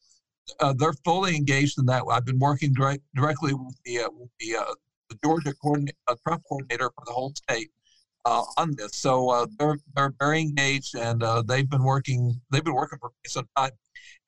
uh, 0.60 0.74
they're 0.76 0.94
fully 1.04 1.36
engaged 1.36 1.78
in 1.78 1.86
that. 1.86 2.04
I've 2.10 2.24
been 2.24 2.38
working 2.38 2.72
direct, 2.72 3.02
directly 3.14 3.54
with 3.54 3.76
the 3.84 4.00
uh, 4.00 4.08
with 4.18 4.30
the, 4.40 4.56
uh, 4.56 4.74
the 5.08 5.16
Georgia 5.24 5.54
coordinator, 5.62 5.96
uh, 6.08 6.14
Trump 6.26 6.42
coordinator 6.48 6.90
for 6.94 7.04
the 7.06 7.12
whole 7.12 7.32
state 7.34 7.70
uh, 8.24 8.42
on 8.58 8.74
this. 8.76 8.96
So 8.96 9.30
uh, 9.30 9.46
they're 9.58 9.78
they're 9.94 10.14
very 10.18 10.40
engaged, 10.40 10.96
and 10.96 11.22
they've 11.46 11.68
been 11.68 11.84
working 11.84 12.40
they've 12.50 12.64
been 12.64 12.74
working 12.74 12.98
for 13.00 13.10
some 13.26 13.48
time. 13.56 13.72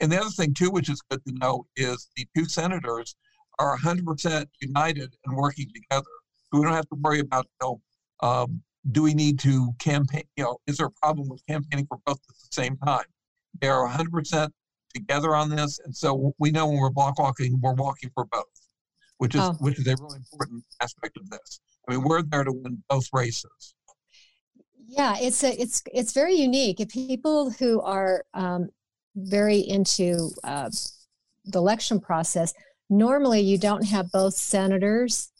And 0.01 0.11
the 0.11 0.20
other 0.20 0.31
thing 0.31 0.55
too, 0.55 0.70
which 0.70 0.90
is 0.90 1.03
good 1.11 1.25
to 1.27 1.33
know, 1.35 1.66
is 1.77 2.09
the 2.16 2.27
two 2.37 2.46
senators 2.46 3.16
are 3.59 3.77
100% 3.79 4.46
united 4.61 5.14
and 5.25 5.37
working 5.37 5.66
together. 5.75 6.07
So 6.35 6.59
we 6.59 6.64
don't 6.64 6.75
have 6.75 6.88
to 6.88 6.96
worry 7.01 7.20
about, 7.20 7.46
you 7.46 7.66
know, 7.66 8.29
um, 8.29 8.62
do 8.92 9.03
we 9.03 9.14
need 9.14 9.38
to 9.40 9.72
campaign? 9.79 10.25
You 10.37 10.44
know, 10.44 10.59
is 10.66 10.77
there 10.79 10.87
a 10.87 10.90
problem 10.90 11.29
with 11.29 11.42
campaigning 11.49 11.87
for 11.87 11.99
both 12.07 12.20
at 12.29 12.35
the 12.35 12.49
same 12.53 12.77
time? 12.79 13.05
They 13.61 13.68
are 13.68 13.88
100% 13.88 14.51
together 14.94 15.35
on 15.35 15.51
this, 15.51 15.79
and 15.85 15.94
so 15.94 16.35
we 16.38 16.51
know 16.51 16.66
when 16.66 16.79
we're 16.79 16.90
block 16.90 17.18
walking, 17.18 17.59
we're 17.61 17.75
walking 17.75 18.11
for 18.14 18.25
both, 18.27 18.44
which 19.18 19.35
is 19.35 19.40
Oh. 19.42 19.57
which 19.61 19.79
is 19.79 19.87
a 19.87 19.96
really 20.01 20.18
important 20.18 20.64
aspect 20.81 21.16
of 21.16 21.29
this. 21.31 21.61
I 21.88 21.92
mean, 21.92 22.03
we're 22.03 22.22
there 22.22 22.44
to 22.44 22.53
win 22.53 22.83
both 22.88 23.07
races. 23.12 23.75
Yeah, 24.88 25.16
it's 25.18 25.42
a 25.42 25.61
it's 25.61 25.83
it's 25.92 26.12
very 26.12 26.35
unique. 26.35 26.81
If 26.81 26.88
people 26.90 27.51
who 27.51 27.81
are 27.81 28.25
um, 28.35 28.68
very 29.16 29.59
into 29.59 30.31
uh, 30.44 30.70
the 31.44 31.59
election 31.59 32.01
process, 32.01 32.55
normally 32.88 33.40
you 33.40 33.59
don't 33.59 33.85
have 33.87 34.11
both 34.12 34.35
senators 34.35 35.31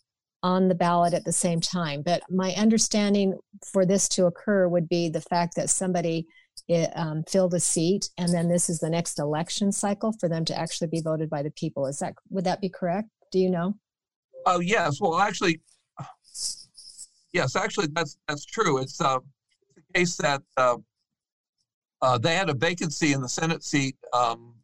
on 0.47 0.69
the 0.69 0.77
ballot 0.77 1.13
at 1.13 1.25
the 1.25 1.33
same 1.33 1.61
time. 1.61 2.03
But 2.03 2.23
my 2.31 2.53
understanding 2.53 3.37
for 3.73 3.85
this 3.85 4.09
to 4.11 4.27
occur 4.27 4.69
would 4.69 4.89
be 4.89 5.09
the 5.09 5.21
fact 5.21 5.57
that 5.57 5.69
somebody 5.69 6.25
eh, 6.69 6.87
um, 6.95 7.25
filled 7.29 7.53
a 7.55 7.59
seat, 7.59 8.11
and 8.17 8.33
then 8.33 8.49
this 8.49 8.71
is 8.71 8.79
the 8.79 8.89
next 8.89 9.19
election 9.19 9.73
cycle 9.73 10.15
for 10.21 10.29
them 10.29 10.45
to 10.45 10.57
actually 10.57 10.87
be 10.87 11.01
voted 11.01 11.29
by 11.29 11.43
the 11.43 11.51
people. 11.51 11.87
Is 11.87 11.99
that 11.99 12.15
would 12.31 12.45
that 12.45 12.61
be 12.61 12.69
correct? 12.69 13.09
Do 13.33 13.41
you 13.41 13.51
know? 13.51 13.75
Oh 14.47 14.61
yes, 14.61 15.01
well 15.01 15.19
actually, 15.19 15.61
yes, 17.33 17.57
actually 17.57 17.89
that's 17.89 18.17
that's 18.29 18.45
true. 18.45 18.79
It's 18.79 19.01
uh, 19.01 19.19
the 19.75 19.83
case 19.95 20.15
that 20.19 20.43
uh, 20.57 20.77
uh, 22.03 22.19
they 22.19 22.37
had 22.37 22.51
a 22.51 22.55
vacancy 22.55 23.15
in 23.15 23.21
the 23.21 23.29
Senate 23.29 23.65
seat 23.65 23.97
um, 24.13 24.55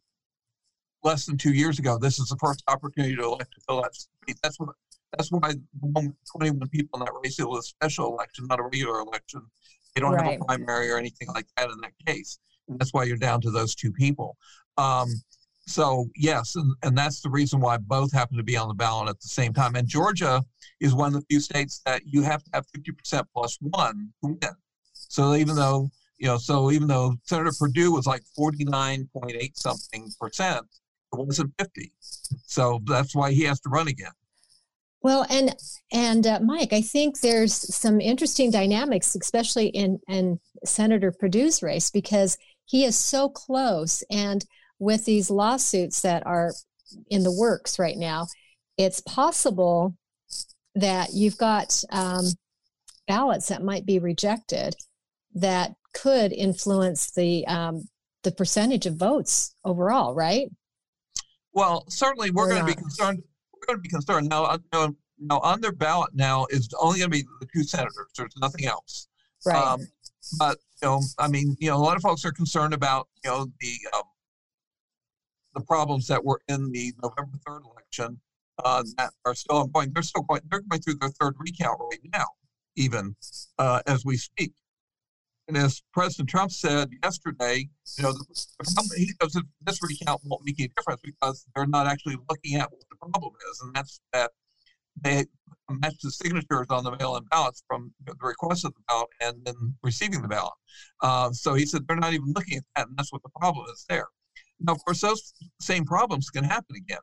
less 1.03 1.25
than 1.25 1.37
two 1.37 1.51
years 1.51 1.77
ago. 1.77 1.97
This 1.97 2.19
is 2.19 2.29
the 2.29 2.37
first 2.37 2.63
opportunity 2.69 3.17
to 3.17 3.23
elect 3.23 3.51
to 3.55 3.61
fill 3.67 3.81
that 3.81 3.93
seat. 3.93 4.37
That's 4.41 4.57
what 4.61 4.69
that's 5.17 5.31
why 5.31 5.53
the 5.81 6.13
21 6.31 6.67
people 6.69 6.99
in 6.99 7.05
that 7.05 7.13
race 7.23 7.39
it 7.39 7.47
was 7.47 7.65
a 7.65 7.67
special 7.67 8.13
election, 8.13 8.47
not 8.47 8.59
a 8.59 8.63
regular 8.63 8.99
election. 8.99 9.41
They 9.95 10.01
don't 10.01 10.17
have 10.17 10.41
a 10.41 10.45
primary 10.45 10.89
or 10.91 10.97
anything 10.97 11.27
like 11.29 11.45
that 11.57 11.69
in 11.69 11.77
that 11.81 11.93
case. 12.05 12.39
And 12.67 12.79
that's 12.79 12.93
why 12.93 13.03
you're 13.03 13.17
down 13.17 13.41
to 13.41 13.51
those 13.51 13.75
two 13.75 13.91
people. 13.91 14.37
Um, 14.77 15.09
so 15.67 16.09
yes, 16.15 16.55
and, 16.55 16.75
and 16.83 16.97
that's 16.97 17.21
the 17.21 17.29
reason 17.29 17.59
why 17.59 17.77
both 17.77 18.11
happen 18.11 18.37
to 18.37 18.43
be 18.43 18.57
on 18.57 18.67
the 18.67 18.73
ballot 18.73 19.07
at 19.09 19.21
the 19.21 19.27
same 19.27 19.53
time. 19.53 19.75
And 19.75 19.87
Georgia 19.87 20.43
is 20.79 20.93
one 20.95 21.07
of 21.07 21.13
the 21.13 21.25
few 21.29 21.39
states 21.39 21.81
that 21.85 22.01
you 22.05 22.21
have 22.23 22.43
to 22.43 22.49
have 22.53 22.65
50% 22.75 23.23
plus 23.33 23.57
one 23.61 24.09
to 24.23 24.29
win. 24.41 24.55
So 24.93 25.35
even 25.35 25.55
though 25.55 25.89
You 26.17 26.27
know, 26.29 26.37
so 26.37 26.71
even 26.71 26.87
though 26.87 27.15
Senator 27.23 27.51
Perdue 27.57 27.91
was 27.91 28.05
like 28.07 28.23
49.8 28.37 29.57
something 29.57 30.11
percent, 30.19 30.65
it 31.11 31.17
wasn't 31.19 31.53
50. 31.59 31.91
So 32.45 32.79
that's 32.85 33.13
why 33.15 33.31
he 33.31 33.43
has 33.43 33.59
to 33.61 33.69
run 33.69 33.87
again. 33.87 34.11
Well, 35.03 35.25
and 35.29 35.53
and 35.91 36.25
uh, 36.25 36.39
Mike, 36.41 36.71
I 36.71 36.81
think 36.81 37.19
there's 37.19 37.53
some 37.53 37.99
interesting 37.99 38.49
dynamics, 38.51 39.15
especially 39.15 39.67
in 39.67 39.99
in 40.07 40.39
Senator 40.63 41.11
Perdue's 41.11 41.61
race, 41.61 41.91
because 41.91 42.37
he 42.65 42.85
is 42.85 42.97
so 42.97 43.27
close, 43.27 44.01
and 44.09 44.45
with 44.79 45.03
these 45.03 45.29
lawsuits 45.29 46.01
that 46.01 46.25
are 46.25 46.53
in 47.09 47.23
the 47.23 47.31
works 47.31 47.77
right 47.77 47.97
now, 47.97 48.27
it's 48.77 49.01
possible 49.01 49.95
that 50.75 51.09
you've 51.13 51.37
got 51.37 51.83
um, 51.91 52.25
ballots 53.07 53.49
that 53.49 53.61
might 53.61 53.85
be 53.85 53.99
rejected 53.99 54.73
that 55.35 55.73
could 55.93 56.31
influence 56.31 57.11
the 57.11 57.45
um, 57.47 57.87
the 58.23 58.31
percentage 58.31 58.85
of 58.85 58.95
votes 58.95 59.53
overall, 59.65 60.15
right? 60.15 60.49
Well, 61.51 61.85
certainly 61.89 62.31
we're 62.31 62.45
Or 62.45 62.49
going 62.49 62.61
to 62.61 62.65
be 62.65 62.73
concerned. 62.73 63.21
Going 63.67 63.77
to 63.77 63.81
be 63.81 63.89
concerned 63.89 64.29
now. 64.29 64.43
uh, 64.45 64.57
Now, 64.73 64.95
now 65.19 65.39
on 65.39 65.61
their 65.61 65.71
ballot 65.71 66.11
now 66.13 66.45
is 66.49 66.69
only 66.79 66.99
going 66.99 67.11
to 67.11 67.17
be 67.17 67.25
the 67.39 67.47
two 67.53 67.63
senators. 67.63 68.07
There's 68.17 68.35
nothing 68.37 68.65
else. 68.65 69.07
Right. 69.45 69.55
Um, 69.55 69.79
but 70.37 70.57
you 70.81 70.87
know, 70.87 71.01
I 71.17 71.27
mean, 71.27 71.55
you 71.59 71.69
know, 71.69 71.77
a 71.77 71.79
lot 71.79 71.95
of 71.95 72.01
folks 72.01 72.25
are 72.25 72.31
concerned 72.31 72.73
about 72.73 73.07
you 73.23 73.29
know 73.29 73.47
the 73.59 73.73
um, 73.95 74.03
the 75.55 75.61
problems 75.61 76.07
that 76.07 76.23
were 76.23 76.41
in 76.47 76.71
the 76.71 76.93
November 77.01 77.37
third 77.45 77.61
election 77.63 78.19
uh, 78.63 78.83
that 78.97 79.11
are 79.25 79.35
still 79.35 79.57
ongoing. 79.57 79.91
They're 79.93 80.03
still 80.03 80.23
going. 80.23 80.41
They're 80.49 80.61
going 80.61 80.81
through 80.81 80.95
their 80.95 81.09
third 81.09 81.35
recount 81.37 81.79
right 81.79 81.99
now, 82.13 82.27
even 82.75 83.15
uh, 83.59 83.81
as 83.87 84.03
we 84.05 84.17
speak. 84.17 84.53
And 85.47 85.57
as 85.57 85.81
President 85.93 86.29
Trump 86.29 86.51
said 86.51 86.89
yesterday, 87.03 87.67
you 87.97 88.03
know, 88.03 88.13
he 88.95 89.11
goes, 89.19 89.37
this 89.61 89.79
recount 89.81 90.21
won't 90.23 90.45
make 90.45 90.59
any 90.59 90.69
difference 90.77 91.01
because 91.03 91.45
they're 91.53 91.67
not 91.67 91.85
actually 91.85 92.17
looking 92.29 92.55
at 92.55 92.71
what 92.71 92.81
the 92.89 92.95
problem 92.95 93.33
is, 93.51 93.61
and 93.61 93.75
that's 93.75 93.99
that 94.13 94.31
they 95.01 95.25
match 95.69 95.95
the 96.01 96.11
signatures 96.11 96.67
on 96.69 96.83
the 96.83 96.95
mail-in 96.97 97.23
ballots 97.25 97.63
from 97.67 97.91
the 98.05 98.13
request 98.21 98.63
of 98.63 98.73
the 98.73 98.81
ballot 98.87 99.09
and 99.21 99.43
then 99.43 99.75
receiving 99.81 100.21
the 100.21 100.27
ballot. 100.27 100.53
Uh, 101.01 101.31
so 101.31 101.53
he 101.53 101.65
said 101.65 101.85
they're 101.87 101.97
not 101.97 102.13
even 102.13 102.31
looking 102.33 102.57
at 102.57 102.63
that, 102.75 102.87
and 102.87 102.97
that's 102.97 103.11
what 103.11 103.23
the 103.23 103.29
problem 103.37 103.65
is 103.73 103.85
there. 103.89 104.07
Now, 104.59 104.73
of 104.73 104.85
course, 104.85 105.01
those 105.01 105.33
same 105.59 105.83
problems 105.83 106.29
can 106.29 106.43
happen 106.43 106.75
again, 106.77 106.99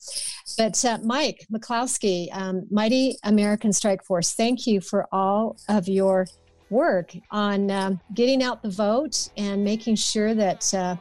But 0.58 0.84
uh, 0.84 1.00
Mike 1.04 1.46
McCloskey, 1.52 2.28
um, 2.36 2.68
Mighty 2.70 3.18
American 3.24 3.72
Strike 3.74 4.04
Force, 4.04 4.34
thank 4.34 4.68
you 4.68 4.82
for 4.82 5.08
all 5.12 5.58
of 5.70 5.88
your 5.88 6.28
work 6.70 7.14
on 7.32 7.70
um, 7.72 8.00
getting 8.14 8.44
out 8.44 8.62
the 8.64 8.70
vote 8.70 9.30
and 9.38 9.64
making 9.64 9.96
sure 9.96 10.34
that 10.34 10.74
uh, 10.74 10.96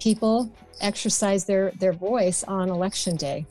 people 0.00 0.52
exercise 0.80 1.44
their 1.44 1.70
their 1.72 1.92
voice 1.92 2.42
on 2.44 2.68
election 2.68 3.16
day. 3.16 3.46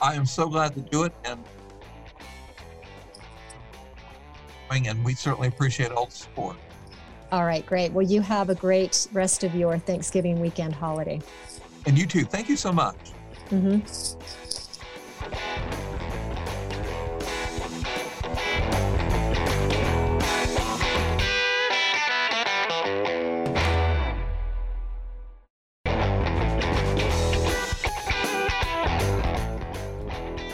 I 0.00 0.14
am 0.14 0.26
so 0.26 0.48
glad 0.48 0.74
to 0.74 0.80
do 0.80 1.04
it, 1.04 1.12
and 1.24 1.44
and 4.70 5.04
we 5.04 5.14
certainly 5.14 5.48
appreciate 5.48 5.92
all 5.92 6.06
the 6.06 6.12
support. 6.12 6.56
All 7.32 7.46
right, 7.46 7.64
great. 7.64 7.92
Well, 7.92 8.06
you 8.06 8.20
have 8.20 8.50
a 8.50 8.54
great 8.54 9.08
rest 9.14 9.42
of 9.42 9.54
your 9.54 9.78
Thanksgiving 9.78 10.38
weekend 10.38 10.74
holiday. 10.74 11.22
And 11.86 11.98
you 11.98 12.06
too. 12.06 12.24
Thank 12.26 12.50
you 12.50 12.56
so 12.56 12.72
much. 12.72 12.96
hmm 13.48 13.78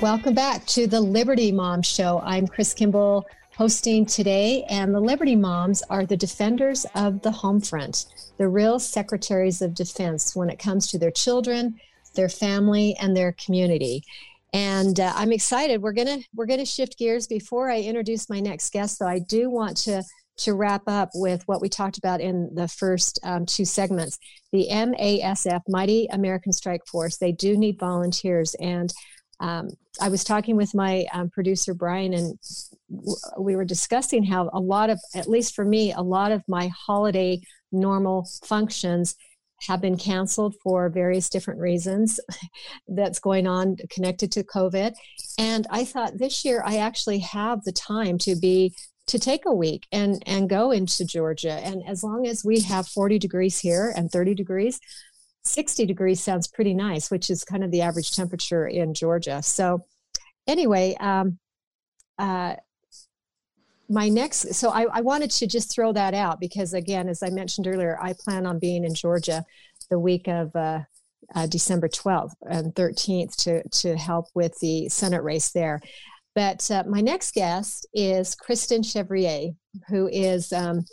Welcome 0.01 0.35
back 0.35 0.65
to 0.67 0.87
the 0.87 1.01
Liberty 1.01 1.51
Mom 1.51 1.83
Show. 1.83 2.21
I'm 2.25 2.47
Chris 2.47 2.73
Kimball 2.73 3.27
hosting 3.59 4.07
today, 4.07 4.63
and 4.71 4.95
the 4.95 5.01
Liberty 5.01 5.35
Moms 5.35 5.83
are 5.91 6.07
the 6.07 6.17
defenders 6.17 6.87
of 6.95 7.21
the 7.23 7.33
home 7.33 7.61
front, 7.61 8.07
the 8.37 8.49
real 8.49 8.79
secretaries 8.79 9.61
of 9.61 9.75
defense 9.75 10.37
when 10.37 10.49
it 10.49 10.61
comes 10.61 10.87
to 10.87 10.97
their 10.97 11.11
children, 11.11 11.75
their 12.15 12.29
family, 12.29 12.97
and 13.01 13.17
their 13.17 13.33
community. 13.33 14.05
And 14.53 15.01
uh, 15.01 15.13
I'm 15.17 15.33
excited. 15.33 15.83
We're 15.83 15.93
gonna 15.93 16.19
we're 16.37 16.47
gonna 16.47 16.65
shift 16.65 16.99
gears 16.99 17.27
before 17.27 17.69
I 17.69 17.81
introduce 17.81 18.31
my 18.31 18.39
next 18.39 18.73
guest. 18.73 19.01
Though 19.01 19.09
I 19.09 19.19
do 19.19 19.51
want 19.51 19.77
to 19.79 20.05
to 20.39 20.55
wrap 20.55 20.83
up 20.87 21.11
with 21.15 21.43
what 21.49 21.61
we 21.61 21.69
talked 21.69 21.99
about 21.99 22.21
in 22.21 22.55
the 22.55 22.69
first 22.69 23.19
um, 23.25 23.45
two 23.45 23.65
segments. 23.65 24.21
The 24.53 24.69
MASF, 24.71 25.63
Mighty 25.67 26.07
American 26.13 26.53
Strike 26.53 26.87
Force, 26.87 27.17
they 27.17 27.33
do 27.33 27.57
need 27.57 27.81
volunteers, 27.81 28.55
and 28.61 28.95
um, 29.41 29.71
I 30.01 30.09
was 30.09 30.25
talking 30.25 30.57
with 30.57 30.75
my 30.75 31.07
um, 31.13 31.31
producer 31.31 31.75
Brian, 31.75 32.15
and 32.15 32.39
w- 32.91 33.17
we 33.39 33.57
were 33.57 33.65
discussing 33.65 34.25
how 34.25 34.51
a 34.53 34.61
lot 34.61 34.91
of, 34.91 35.01
at 35.15 35.29
least 35.29 35.55
for 35.55 35.65
me, 35.65 35.93
a 35.93 36.01
lot 36.01 36.33
of 36.33 36.43
my 36.49 36.69
holiday 36.69 37.41
normal 37.71 38.29
functions 38.45 39.15
have 39.67 39.81
been 39.81 39.97
canceled 39.97 40.55
for 40.63 40.89
various 40.89 41.29
different 41.29 41.61
reasons 41.61 42.21
that's 42.89 43.19
going 43.19 43.47
on 43.47 43.77
connected 43.91 44.31
to 44.33 44.45
COVID. 44.45 44.95
And 45.37 45.67
I 45.71 45.85
thought 45.85 46.19
this 46.19 46.45
year 46.45 46.63
I 46.65 46.77
actually 46.79 47.19
have 47.21 47.65
the 47.65 47.73
time 47.73 48.19
to 48.19 48.37
be 48.37 48.75
to 49.09 49.19
take 49.19 49.47
a 49.47 49.55
week 49.55 49.87
and 49.91 50.23
and 50.27 50.51
go 50.51 50.71
into 50.71 51.05
Georgia. 51.05 51.53
And 51.53 51.83
as 51.89 52.05
long 52.05 52.27
as 52.27 52.45
we 52.45 52.61
have 52.61 52.87
40 52.87 53.19
degrees 53.19 53.59
here 53.59 53.93
and 53.97 54.11
30 54.11 54.35
degrees, 54.35 54.79
60 55.45 55.87
degrees 55.87 56.23
sounds 56.23 56.49
pretty 56.49 56.75
nice, 56.75 57.11
which 57.11 57.31
is 57.31 57.45
kind 57.45 57.65
of 57.65 57.71
the 57.71 57.83
average 57.83 58.15
temperature 58.15 58.67
in 58.67 58.95
Georgia. 58.95 59.43
So, 59.43 59.85
anyway, 60.47 60.97
um, 61.01 61.39
uh, 62.19 62.57
my 63.89 64.09
next, 64.09 64.55
so 64.55 64.71
I, 64.71 64.87
I 64.93 65.01
wanted 65.01 65.31
to 65.31 65.47
just 65.47 65.75
throw 65.75 65.93
that 65.93 66.15
out 66.15 66.41
because, 66.41 66.75
again, 66.75 67.09
as 67.09 67.23
I 67.23 67.31
mentioned 67.31 67.67
earlier, 67.67 67.99
I 68.01 68.13
plan 68.13 68.47
on 68.47 68.59
being 68.59 68.85
in 68.85 68.95
Georgia 68.95 69.45
the 69.91 69.99
week 69.99 70.29
of 70.29 70.55
uh, 70.55 70.81
uh, 71.35 71.47
December 71.47 71.89
12th 71.89 72.35
and 72.43 72.75
13th 72.75 73.37
to, 73.37 73.67
to 73.69 73.97
help 73.97 74.27
with 74.35 74.59
the 74.61 74.89
Senate 74.89 75.23
race 75.23 75.51
there. 75.53 75.81
But 76.35 76.71
uh, 76.71 76.85
my 76.87 77.01
next 77.01 77.35
guest 77.35 77.87
is 77.95 78.35
Kristen 78.35 78.83
Chevrier, 78.83 79.51
who 79.89 80.09
is 80.09 80.53
um, 80.53 80.85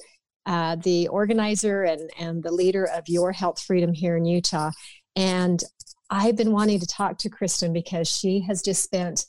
uh, 0.45 0.75
the 0.75 1.08
organizer 1.08 1.84
and, 1.84 2.10
and 2.19 2.43
the 2.43 2.51
leader 2.51 2.86
of 2.86 3.03
Your 3.08 3.31
Health 3.31 3.62
Freedom 3.62 3.93
here 3.93 4.17
in 4.17 4.25
Utah. 4.25 4.71
And 5.15 5.63
I've 6.10 6.36
been 6.36 6.51
wanting 6.51 6.79
to 6.79 6.86
talk 6.88 7.17
to 7.19 7.29
Kristen 7.29 7.73
because 7.73 8.08
she 8.08 8.41
has 8.41 8.62
just 8.62 8.84
spent 8.84 9.25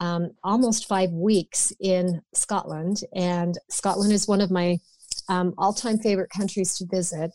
um, 0.00 0.30
almost 0.42 0.88
five 0.88 1.10
weeks 1.10 1.72
in 1.80 2.22
Scotland, 2.34 3.02
and 3.14 3.56
Scotland 3.68 4.12
is 4.12 4.26
one 4.26 4.40
of 4.40 4.50
my 4.50 4.78
um, 5.28 5.54
all-time 5.58 5.98
favorite 5.98 6.30
countries 6.30 6.76
to 6.76 6.86
visit. 6.86 7.30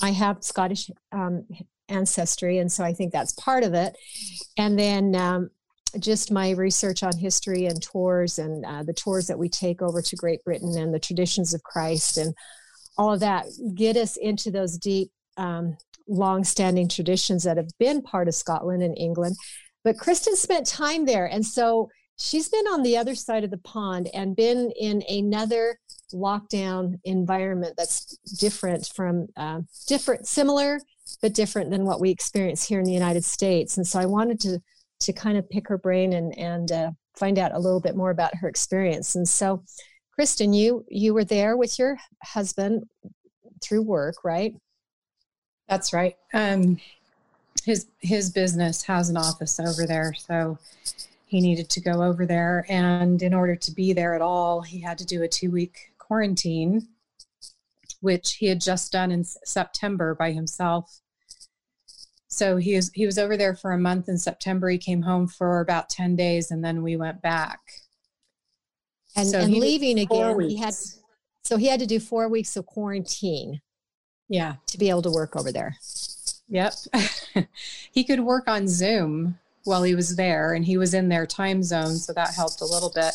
I 0.00 0.10
have 0.10 0.42
Scottish 0.42 0.90
um, 1.10 1.44
ancestry, 1.88 2.58
and 2.58 2.70
so 2.70 2.84
I 2.84 2.92
think 2.92 3.12
that's 3.12 3.32
part 3.32 3.64
of 3.64 3.74
it. 3.74 3.96
And 4.56 4.78
then 4.78 5.16
um, 5.16 5.50
just 5.98 6.30
my 6.30 6.50
research 6.50 7.02
on 7.02 7.16
history 7.16 7.66
and 7.66 7.82
tours, 7.82 8.38
and 8.38 8.64
uh, 8.64 8.82
the 8.84 8.94
tours 8.94 9.26
that 9.26 9.38
we 9.38 9.48
take 9.48 9.82
over 9.82 10.00
to 10.00 10.16
Great 10.16 10.44
Britain, 10.44 10.74
and 10.78 10.94
the 10.94 11.00
traditions 11.00 11.54
of 11.54 11.62
Christ, 11.64 12.18
and 12.18 12.34
all 12.98 13.14
of 13.14 13.20
that 13.20 13.46
get 13.74 13.96
us 13.96 14.16
into 14.16 14.50
those 14.50 14.78
deep, 14.78 15.10
um, 15.36 15.76
long-standing 16.08 16.88
traditions 16.88 17.44
that 17.44 17.56
have 17.56 17.70
been 17.78 18.02
part 18.02 18.28
of 18.28 18.34
Scotland 18.34 18.82
and 18.82 18.96
England. 18.98 19.36
But 19.84 19.98
Kristen 19.98 20.36
spent 20.36 20.66
time 20.66 21.06
there, 21.06 21.26
and 21.26 21.44
so 21.44 21.90
she's 22.18 22.48
been 22.48 22.66
on 22.66 22.82
the 22.82 22.96
other 22.96 23.14
side 23.14 23.44
of 23.44 23.50
the 23.50 23.58
pond 23.58 24.08
and 24.14 24.36
been 24.36 24.70
in 24.78 25.02
another 25.08 25.78
lockdown 26.12 26.98
environment 27.04 27.74
that's 27.76 28.16
different 28.38 28.86
from 28.94 29.26
uh, 29.36 29.60
different 29.86 30.26
similar 30.26 30.78
but 31.20 31.34
different 31.34 31.70
than 31.70 31.84
what 31.84 32.00
we 32.00 32.10
experience 32.10 32.64
here 32.64 32.78
in 32.78 32.84
the 32.84 32.92
united 32.92 33.24
states 33.24 33.78
and 33.78 33.86
so 33.86 33.98
i 33.98 34.04
wanted 34.04 34.38
to 34.38 34.60
to 35.00 35.12
kind 35.12 35.38
of 35.38 35.48
pick 35.48 35.66
her 35.68 35.78
brain 35.78 36.12
and 36.12 36.36
and 36.38 36.70
uh, 36.70 36.90
find 37.16 37.38
out 37.38 37.52
a 37.54 37.58
little 37.58 37.80
bit 37.80 37.96
more 37.96 38.10
about 38.10 38.34
her 38.34 38.48
experience 38.48 39.14
and 39.14 39.26
so 39.26 39.62
kristen 40.12 40.52
you 40.52 40.84
you 40.88 41.14
were 41.14 41.24
there 41.24 41.56
with 41.56 41.78
your 41.78 41.96
husband 42.22 42.84
through 43.60 43.82
work 43.82 44.16
right 44.24 44.54
that's 45.68 45.92
right 45.92 46.16
um 46.34 46.78
his 47.64 47.86
his 48.00 48.30
business 48.30 48.82
has 48.82 49.08
an 49.08 49.16
office 49.16 49.60
over 49.60 49.86
there 49.86 50.12
so 50.14 50.58
he 51.32 51.40
needed 51.40 51.70
to 51.70 51.80
go 51.80 52.02
over 52.02 52.26
there. 52.26 52.66
And 52.68 53.22
in 53.22 53.32
order 53.32 53.56
to 53.56 53.70
be 53.72 53.94
there 53.94 54.14
at 54.14 54.20
all, 54.20 54.60
he 54.60 54.78
had 54.82 54.98
to 54.98 55.06
do 55.06 55.22
a 55.22 55.28
two 55.28 55.50
week 55.50 55.94
quarantine, 55.96 56.88
which 58.02 58.34
he 58.34 58.48
had 58.48 58.60
just 58.60 58.92
done 58.92 59.10
in 59.10 59.24
September 59.24 60.14
by 60.14 60.32
himself. 60.32 61.00
So 62.28 62.58
he 62.58 62.76
was 62.76 62.90
he 62.92 63.06
was 63.06 63.18
over 63.18 63.38
there 63.38 63.56
for 63.56 63.72
a 63.72 63.78
month 63.78 64.10
in 64.10 64.18
September. 64.18 64.68
He 64.68 64.76
came 64.76 65.00
home 65.00 65.26
for 65.26 65.60
about 65.60 65.88
10 65.88 66.16
days 66.16 66.50
and 66.50 66.62
then 66.62 66.82
we 66.82 66.96
went 66.96 67.22
back. 67.22 67.60
And, 69.16 69.28
So 69.28 69.38
and 69.40 69.52
leaving 69.52 69.98
again, 69.98 70.40
he 70.40 70.56
had 70.56 70.74
so 71.44 71.56
he 71.56 71.66
had 71.66 71.80
to 71.80 71.86
do 71.86 71.98
four 72.00 72.28
weeks 72.28 72.56
of 72.56 72.66
quarantine 72.66 73.60
Yeah. 74.28 74.54
to 74.68 74.78
be 74.78 74.88
able 74.90 75.02
to 75.02 75.10
work 75.10 75.36
over 75.36 75.50
there. 75.52 75.76
Yep. 76.48 76.74
he 77.92 78.04
could 78.04 78.20
work 78.20 78.44
on 78.48 78.68
Zoom 78.68 79.38
while 79.64 79.82
he 79.82 79.94
was 79.94 80.16
there 80.16 80.54
and 80.54 80.64
he 80.64 80.76
was 80.76 80.94
in 80.94 81.08
their 81.08 81.26
time 81.26 81.62
zone, 81.62 81.96
so 81.96 82.12
that 82.12 82.34
helped 82.34 82.60
a 82.60 82.64
little 82.66 82.90
bit. 82.94 83.14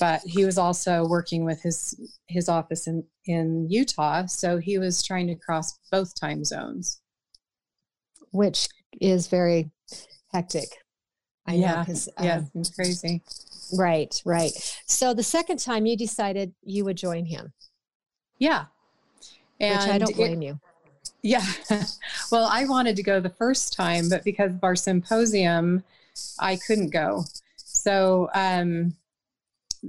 But 0.00 0.22
he 0.22 0.44
was 0.44 0.56
also 0.58 1.06
working 1.06 1.44
with 1.44 1.62
his 1.62 1.94
his 2.26 2.48
office 2.48 2.86
in 2.86 3.04
in 3.26 3.68
Utah, 3.70 4.26
so 4.26 4.56
he 4.58 4.78
was 4.78 5.02
trying 5.02 5.26
to 5.28 5.34
cross 5.34 5.78
both 5.90 6.18
time 6.18 6.44
zones. 6.44 7.00
which 8.30 8.68
is 9.00 9.26
very 9.28 9.70
hectic. 10.32 10.68
I 11.46 11.52
know, 11.56 11.60
yeah, 11.60 11.84
yeah, 12.20 12.36
um, 12.36 12.50
it's 12.54 12.70
crazy. 12.70 13.22
Right, 13.72 14.20
right. 14.24 14.52
So 14.86 15.14
the 15.14 15.22
second 15.22 15.58
time 15.58 15.86
you 15.86 15.96
decided 15.96 16.54
you 16.62 16.84
would 16.84 16.96
join 16.96 17.24
him, 17.24 17.52
Yeah, 18.38 18.66
which 19.58 19.70
I 19.78 19.98
don't 19.98 20.10
it- 20.10 20.16
blame 20.16 20.42
you. 20.42 20.58
Yeah. 21.24 21.44
well, 22.32 22.48
I 22.50 22.64
wanted 22.64 22.96
to 22.96 23.02
go 23.02 23.20
the 23.20 23.30
first 23.30 23.72
time, 23.74 24.08
but 24.08 24.24
because 24.24 24.52
of 24.54 24.64
our 24.64 24.74
symposium, 24.74 25.84
I 26.40 26.56
couldn't 26.56 26.90
go. 26.90 27.24
So 27.56 28.28
um, 28.34 28.96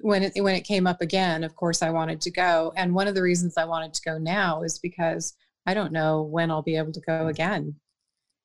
when 0.02 0.24
it 0.24 0.34
when 0.42 0.54
it 0.56 0.62
came 0.62 0.86
up 0.88 1.02
again, 1.02 1.44
of 1.44 1.56
course, 1.56 1.82
I 1.82 1.90
wanted 1.90 2.22
to 2.22 2.32
go. 2.32 2.72
And 2.76 2.94
one 2.94 3.08
of 3.08 3.16
the 3.16 3.22
reasons 3.24 3.58
I 3.58 3.66
wanted 3.66 3.94
to 3.96 4.02
go 4.04 4.18
now 4.20 4.62
is 4.62 4.78
because 4.80 5.36
I 5.66 5.74
don't 5.74 5.92
know 5.92 6.22
when 6.22 6.52
I'll 6.52 6.62
be 6.62 6.78
able 6.78 6.92
to 6.94 7.02
go 7.02 7.28
again. 7.28 7.76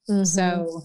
Mhm. 0.08 0.26
So 0.26 0.82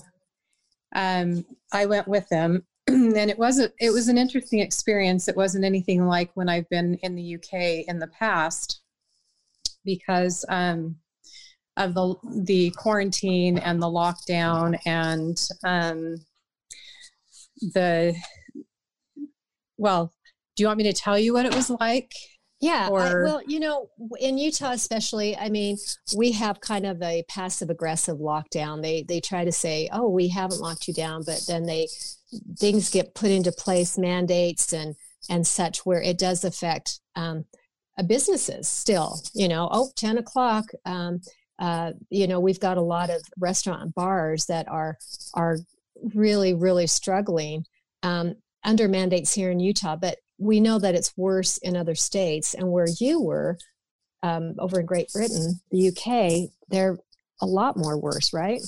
um, 0.93 1.45
I 1.71 1.85
went 1.85 2.07
with 2.07 2.27
them, 2.29 2.65
and 2.87 3.29
it 3.29 3.37
wasn't 3.37 3.73
it 3.79 3.91
was 3.91 4.07
an 4.07 4.17
interesting 4.17 4.59
experience. 4.59 5.27
It 5.27 5.37
wasn't 5.37 5.65
anything 5.65 6.05
like 6.05 6.31
when 6.35 6.49
I've 6.49 6.69
been 6.69 6.95
in 6.95 7.15
the 7.15 7.35
UK 7.35 7.87
in 7.87 7.99
the 7.99 8.07
past, 8.07 8.81
because 9.85 10.45
um, 10.49 10.95
of 11.77 11.93
the 11.93 12.15
the 12.43 12.71
quarantine 12.77 13.57
and 13.57 13.81
the 13.81 13.87
lockdown 13.87 14.77
and 14.85 15.39
um, 15.63 16.15
the 17.61 18.15
well. 19.77 20.13
Do 20.55 20.61
you 20.61 20.67
want 20.67 20.77
me 20.77 20.83
to 20.83 20.93
tell 20.93 21.17
you 21.17 21.33
what 21.33 21.47
it 21.47 21.55
was 21.55 21.71
like? 21.71 22.11
Yeah, 22.63 22.87
I, 22.87 23.13
well, 23.15 23.41
you 23.45 23.59
know, 23.59 23.89
in 24.21 24.37
Utah 24.37 24.71
especially, 24.71 25.35
I 25.35 25.49
mean, 25.49 25.77
we 26.15 26.31
have 26.31 26.61
kind 26.61 26.85
of 26.85 27.01
a 27.01 27.23
passive 27.27 27.69
aggressive 27.69 28.19
lockdown. 28.19 28.81
They 28.81 29.03
they 29.03 29.19
try 29.19 29.43
to 29.43 29.51
say, 29.51 29.89
"Oh, 29.91 30.07
we 30.07 30.29
haven't 30.29 30.61
locked 30.61 30.87
you 30.87 30.93
down," 30.93 31.23
but 31.25 31.43
then 31.45 31.63
they 31.63 31.89
things 32.57 32.89
get 32.89 33.15
put 33.15 33.31
into 33.31 33.51
place, 33.51 33.97
mandates 33.97 34.71
and 34.71 34.95
and 35.29 35.45
such, 35.45 35.85
where 35.85 36.01
it 36.01 36.17
does 36.17 36.45
affect 36.45 37.01
um, 37.17 37.43
uh, 37.99 38.03
businesses 38.03 38.69
still. 38.69 39.19
You 39.33 39.49
know, 39.49 39.67
oh, 39.69 39.91
10 39.97 40.17
o'clock. 40.17 40.63
Um, 40.85 41.19
uh, 41.59 41.91
you 42.09 42.27
know, 42.27 42.39
we've 42.39 42.61
got 42.61 42.77
a 42.77 42.81
lot 42.81 43.09
of 43.09 43.21
restaurant 43.37 43.81
and 43.81 43.93
bars 43.93 44.45
that 44.45 44.69
are 44.69 44.97
are 45.33 45.57
really 46.15 46.53
really 46.53 46.87
struggling 46.87 47.65
um, 48.03 48.35
under 48.63 48.87
mandates 48.87 49.33
here 49.33 49.51
in 49.51 49.59
Utah, 49.59 49.97
but 49.97 50.19
we 50.37 50.59
know 50.59 50.79
that 50.79 50.95
it's 50.95 51.15
worse 51.17 51.57
in 51.57 51.75
other 51.75 51.95
states. 51.95 52.53
And 52.53 52.71
where 52.71 52.87
you 52.99 53.21
were 53.21 53.57
um, 54.21 54.55
over 54.59 54.79
in 54.79 54.85
Great 54.85 55.11
Britain, 55.13 55.59
the 55.71 55.89
UK, 55.89 56.49
they're 56.69 56.97
a 57.41 57.45
lot 57.45 57.77
more 57.77 57.97
worse, 57.97 58.33
right? 58.33 58.61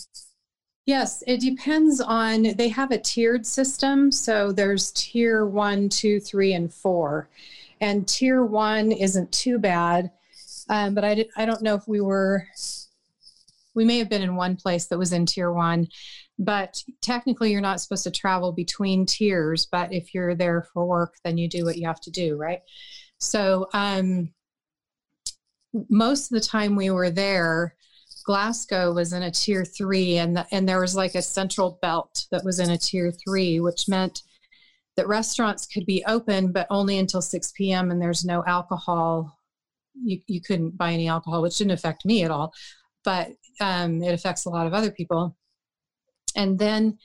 Yes, 0.86 1.24
it 1.26 1.40
depends 1.40 2.00
on, 2.00 2.56
they 2.58 2.70
have 2.70 2.92
a 2.92 3.00
tiered 3.00 3.46
system. 3.46 4.12
So 4.12 4.52
there's 4.52 4.92
tier 4.92 5.46
one, 5.46 5.90
two, 5.90 6.20
three, 6.20 6.54
and 6.54 6.72
four. 6.72 7.28
And 7.82 8.08
tier 8.08 8.44
one 8.44 8.92
isn't 8.92 9.32
too 9.32 9.58
bad. 9.58 10.12
Um, 10.70 10.94
but 10.94 11.04
I, 11.04 11.16
did, 11.16 11.28
I 11.36 11.46
don't 11.46 11.62
know 11.62 11.76
if 11.76 11.88
we 11.88 12.02
were, 12.02 12.48
we 13.74 13.84
may 13.84 13.98
have 13.98 14.10
been 14.10 14.22
in 14.22 14.36
one 14.36 14.56
place 14.56 14.86
that 14.88 14.98
was 14.98 15.12
in 15.12 15.26
tier 15.26 15.52
one. 15.52 15.88
But 16.38 16.84
technically, 17.02 17.52
you're 17.52 17.62
not 17.62 17.80
supposed 17.80 18.04
to 18.04 18.12
travel 18.12 18.52
between 18.52 19.06
tiers. 19.06 19.68
But 19.72 19.94
if 19.94 20.14
you're 20.14 20.36
there 20.36 20.68
for 20.74 20.86
work, 20.86 21.16
then 21.24 21.38
you 21.38 21.48
do 21.48 21.64
what 21.64 21.78
you 21.78 21.88
have 21.88 22.02
to 22.02 22.12
do, 22.12 22.36
right? 22.36 22.62
So 23.20 23.68
um, 23.74 24.34
most 25.90 26.32
of 26.32 26.36
the 26.36 26.46
time 26.46 26.76
we 26.76 26.90
were 26.90 27.10
there, 27.10 27.76
Glasgow 28.26 28.92
was 28.92 29.14
in 29.14 29.24
a 29.24 29.32
tier 29.32 29.64
three, 29.64 30.18
and 30.18 30.36
the, 30.36 30.48
and 30.52 30.68
there 30.68 30.82
was 30.82 30.96
like 30.96 31.16
a 31.16 31.22
central 31.22 31.78
belt 31.82 32.26
that 32.32 32.44
was 32.44 32.60
in 32.60 32.72
a 32.72 32.78
tier 32.78 33.12
three, 33.12 33.60
which 33.60 33.88
meant 33.88 34.22
that 34.96 35.08
restaurants 35.08 35.68
could 35.68 35.86
be 35.86 36.04
open, 36.08 36.52
but 36.52 36.68
only 36.70 36.98
until 36.98 37.22
6 37.22 37.54
p.m. 37.56 37.92
and 37.92 38.02
there's 38.02 38.26
no 38.26 38.44
alcohol. 38.46 39.38
You, 40.02 40.20
you 40.28 40.42
couldn't 40.42 40.78
buy 40.78 40.94
any 40.94 41.08
alcohol, 41.08 41.42
which 41.42 41.58
didn't 41.58 41.72
affect 41.72 42.06
me 42.06 42.24
at 42.24 42.32
all, 42.32 42.54
but 43.04 43.32
um, 43.60 44.02
it 44.02 44.14
affects 44.14 44.46
a 44.46 44.50
lot 44.50 44.68
of 44.68 44.74
other 44.74 44.92
people. 44.92 45.36
And 46.36 46.60
then 46.60 46.98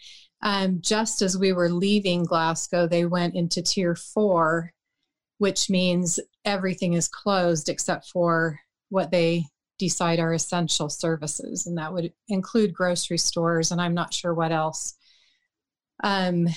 um, 0.43 0.81
just 0.81 1.23
as 1.23 1.37
we 1.37 1.53
were 1.53 1.69
leaving 1.69 2.25
Glasgow, 2.25 2.87
they 2.87 3.05
went 3.05 3.35
into 3.35 3.62
tier 3.62 3.95
four, 3.95 4.73
which 5.38 5.69
means 5.69 6.19
everything 6.45 6.95
is 6.95 7.09
closed 7.09 7.69
except 7.69 8.09
for 8.09 8.59
what 8.88 9.11
they 9.11 9.45
decide 9.79 10.19
are 10.19 10.33
essential 10.33 10.88
services. 10.88 11.66
And 11.66 11.79
that 11.79 11.93
would 11.93 12.12
include 12.29 12.75
grocery 12.75 13.19
stores, 13.19 13.71
and 13.71 13.81
I'm 13.81 13.95
not 13.95 14.14
sure 14.14 14.35
what 14.35 14.53
else 14.53 14.95
um, 16.03 16.49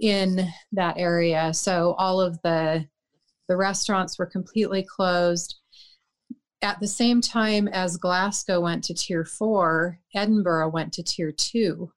in 0.00 0.48
that 0.72 0.98
area. 0.98 1.52
So 1.54 1.94
all 1.98 2.20
of 2.20 2.38
the 2.42 2.86
the 3.48 3.56
restaurants 3.56 4.18
were 4.18 4.26
completely 4.26 4.82
closed. 4.82 5.56
At 6.60 6.80
the 6.80 6.88
same 6.88 7.22
time 7.22 7.66
as 7.68 7.96
Glasgow 7.96 8.60
went 8.60 8.84
to 8.84 8.94
tier 8.94 9.24
four, 9.24 10.00
Edinburgh 10.14 10.70
went 10.70 10.92
to 10.94 11.02
tier 11.02 11.32
two. 11.32 11.90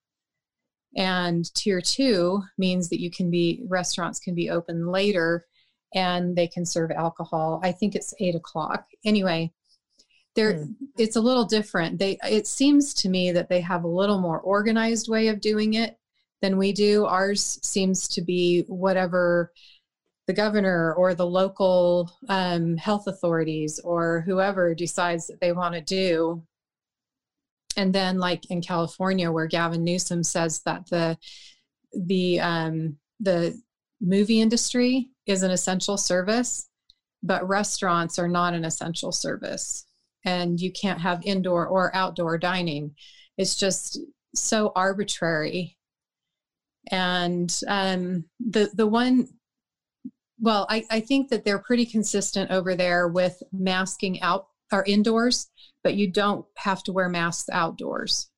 And 0.96 1.52
tier 1.54 1.82
two 1.82 2.42
means 2.58 2.90
that 2.90 3.02
you 3.02 3.10
can 3.10 3.32
be, 3.32 3.64
restaurants 3.68 4.20
can 4.20 4.36
be 4.36 4.50
open 4.50 4.88
later 4.88 5.46
and 5.94 6.36
they 6.36 6.48
can 6.48 6.66
serve 6.66 6.92
alcohol. 6.92 7.60
I 7.64 7.72
think 7.72 7.96
it's 7.96 8.14
eight 8.20 8.36
o'clock. 8.36 8.86
Anyway, 9.06 9.54
there 10.36 10.66
it's 10.98 11.18
a 11.18 11.22
little 11.22 11.46
different. 11.46 12.00
They 12.00 12.18
it 12.24 12.48
seems 12.48 12.94
to 12.96 13.10
me 13.10 13.32
that 13.34 13.50
they 13.50 13.62
have 13.62 13.84
a 13.84 13.90
little 13.90 14.20
more 14.20 14.40
organized 14.40 15.10
way 15.10 15.28
of 15.28 15.42
doing 15.42 15.74
it 15.74 15.98
than 16.42 16.58
we 16.58 16.72
do. 16.72 17.06
Ours 17.06 17.60
seems 17.64 18.08
to 18.10 18.22
be 18.22 18.64
whatever 18.68 19.52
the 20.28 20.34
governor 20.34 20.94
or 20.94 21.14
the 21.14 21.26
local 21.26 22.12
um, 22.30 22.78
health 22.78 23.08
authorities 23.08 23.80
or 23.84 24.22
whoever 24.22 24.74
decides 24.74 25.28
that 25.28 25.42
they 25.42 25.52
want 25.52 25.76
to 25.76 25.82
do. 25.82 26.42
And 27.78 27.94
then, 27.94 28.18
like 28.18 28.50
in 28.50 28.62
California, 28.62 29.32
where 29.32 29.48
Gavin 29.48 29.84
Newsom 29.84 30.24
says 30.24 30.62
that 30.66 30.88
the 30.90 31.18
the 31.94 32.40
um, 32.40 32.98
the 33.20 33.60
movie 34.00 34.42
industry 34.42 35.10
is 35.26 35.44
an 35.44 35.52
essential 35.52 35.98
service, 35.98 36.70
but 37.24 37.48
restaurants 37.48 38.18
are 38.20 38.28
not 38.28 38.54
an 38.54 38.66
essential 38.66 39.12
service, 39.12 39.86
and 40.26 40.60
you 40.60 40.72
can't 40.72 41.02
have 41.02 41.26
indoor 41.26 41.68
or 41.68 41.96
outdoor 41.96 42.38
dining. 42.38 42.96
It's 43.38 43.56
just 43.56 44.00
so 44.36 44.72
arbitrary. 44.76 45.78
And 46.90 47.56
um, 47.68 48.26
the 48.40 48.70
the 48.74 48.88
one 48.88 49.28
well, 50.42 50.66
I, 50.70 50.84
I 50.90 51.00
think 51.02 51.30
that 51.30 51.46
they're 51.46 51.60
pretty 51.60 51.86
consistent 51.86 52.50
over 52.50 52.76
there 52.76 53.08
with 53.08 53.42
masking 53.54 54.20
out 54.22 54.48
or 54.72 54.84
indoors, 54.86 55.50
but 55.84 55.96
you 55.96 56.12
don't 56.12 56.46
have 56.58 56.84
to 56.84 56.92
wear 56.92 57.10
masks 57.10 57.50
outdoors. 57.52 58.30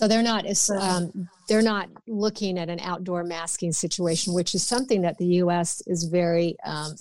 So 0.00 0.08
they're 0.08 0.22
not 0.22 0.46
um, 0.70 1.28
they're 1.48 1.60
not 1.60 1.90
looking 2.08 2.58
at 2.58 2.70
an 2.70 2.80
outdoor 2.80 3.22
masking 3.22 3.72
situation, 3.72 4.32
which 4.32 4.54
is 4.54 4.66
something 4.66 5.02
that 5.02 5.18
the 5.18 5.26
U.S. 5.26 5.82
is 5.86 6.04
very. 6.04 6.56
Um, 6.64 6.94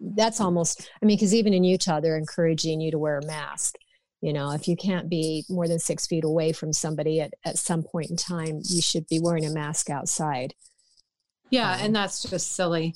that's 0.00 0.40
almost. 0.40 0.88
I 1.02 1.06
mean, 1.06 1.16
because 1.16 1.34
even 1.34 1.52
in 1.54 1.64
Utah, 1.64 1.98
they're 1.98 2.16
encouraging 2.16 2.80
you 2.80 2.92
to 2.92 2.98
wear 2.98 3.18
a 3.18 3.26
mask. 3.26 3.74
You 4.20 4.32
know, 4.32 4.52
if 4.52 4.68
you 4.68 4.76
can't 4.76 5.08
be 5.08 5.44
more 5.48 5.66
than 5.66 5.78
six 5.78 6.06
feet 6.06 6.24
away 6.24 6.52
from 6.52 6.72
somebody 6.72 7.20
at, 7.20 7.32
at 7.44 7.58
some 7.58 7.82
point 7.82 8.10
in 8.10 8.16
time, 8.16 8.60
you 8.68 8.80
should 8.82 9.08
be 9.08 9.18
wearing 9.20 9.46
a 9.46 9.50
mask 9.50 9.90
outside. 9.90 10.54
Yeah, 11.50 11.78
and 11.80 11.96
that's 11.96 12.22
just 12.22 12.54
silly. 12.54 12.94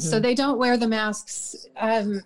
So 0.00 0.20
they 0.20 0.34
don't 0.34 0.58
wear 0.58 0.76
the 0.76 0.88
masks 0.88 1.66
um, 1.76 2.22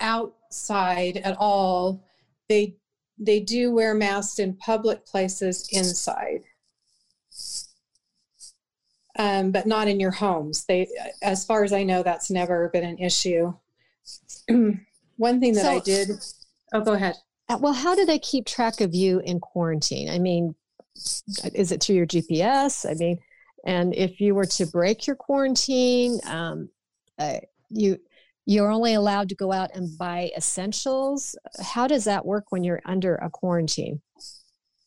outside 0.00 1.18
at 1.18 1.36
all. 1.38 2.02
They 2.48 2.76
they 3.18 3.40
do 3.40 3.70
wear 3.72 3.94
masks 3.94 4.38
in 4.38 4.54
public 4.54 5.04
places 5.06 5.68
inside, 5.72 6.40
um, 9.18 9.50
but 9.52 9.66
not 9.66 9.88
in 9.88 10.00
your 10.00 10.10
homes. 10.10 10.64
They, 10.66 10.88
as 11.22 11.44
far 11.44 11.64
as 11.64 11.72
I 11.72 11.82
know, 11.82 12.02
that's 12.02 12.30
never 12.30 12.70
been 12.70 12.84
an 12.84 12.98
issue. 12.98 13.52
One 14.48 15.38
thing 15.40 15.52
that 15.54 15.66
I 15.66 15.80
did. 15.80 16.10
Oh, 16.72 16.80
go 16.80 16.94
ahead. 16.94 17.16
Uh, 17.48 17.58
Well, 17.60 17.74
how 17.74 17.94
do 17.94 18.06
they 18.06 18.18
keep 18.18 18.46
track 18.46 18.80
of 18.80 18.94
you 18.94 19.20
in 19.20 19.38
quarantine? 19.38 20.08
I 20.08 20.18
mean, 20.18 20.54
is 21.54 21.72
it 21.72 21.82
through 21.82 21.96
your 21.96 22.06
GPS? 22.06 22.90
I 22.90 22.94
mean, 22.94 23.18
and 23.64 23.94
if 23.94 24.20
you 24.20 24.34
were 24.34 24.46
to 24.46 24.66
break 24.66 25.06
your 25.06 25.16
quarantine, 25.16 26.18
um, 26.26 26.68
uh, 27.18 27.38
you 27.70 27.98
you're 28.46 28.70
only 28.70 28.94
allowed 28.94 29.28
to 29.28 29.34
go 29.34 29.52
out 29.52 29.70
and 29.74 29.96
buy 29.96 30.30
essentials. 30.36 31.36
How 31.62 31.86
does 31.86 32.04
that 32.04 32.24
work 32.24 32.46
when 32.50 32.64
you're 32.64 32.82
under 32.84 33.14
a 33.16 33.30
quarantine? 33.30 34.00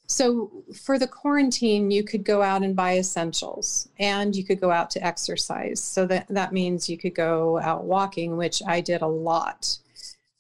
So 0.08 0.64
for 0.84 1.00
the 1.00 1.08
quarantine, 1.08 1.90
you 1.90 2.04
could 2.04 2.26
go 2.26 2.42
out 2.42 2.62
and 2.62 2.76
buy 2.76 2.98
essentials 2.98 3.88
and 4.00 4.36
you 4.36 4.44
could 4.44 4.60
go 4.60 4.70
out 4.70 4.90
to 4.92 5.06
exercise. 5.06 5.82
So 5.82 6.06
that, 6.08 6.28
that 6.30 6.52
means 6.52 6.90
you 6.90 6.98
could 6.98 7.16
go 7.16 7.60
out 7.60 7.86
walking, 7.86 8.36
which 8.36 8.62
I 8.68 8.82
did 8.82 9.02
a 9.02 9.08
lot. 9.08 9.78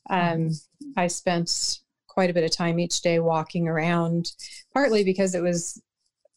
Um, 0.09 0.51
I 0.97 1.07
spent 1.07 1.79
quite 2.07 2.29
a 2.29 2.33
bit 2.33 2.43
of 2.43 2.51
time 2.51 2.77
each 2.77 3.01
day 3.01 3.19
walking 3.19 3.67
around, 3.67 4.33
partly 4.73 5.03
because 5.03 5.33
it 5.33 5.41
was 5.41 5.81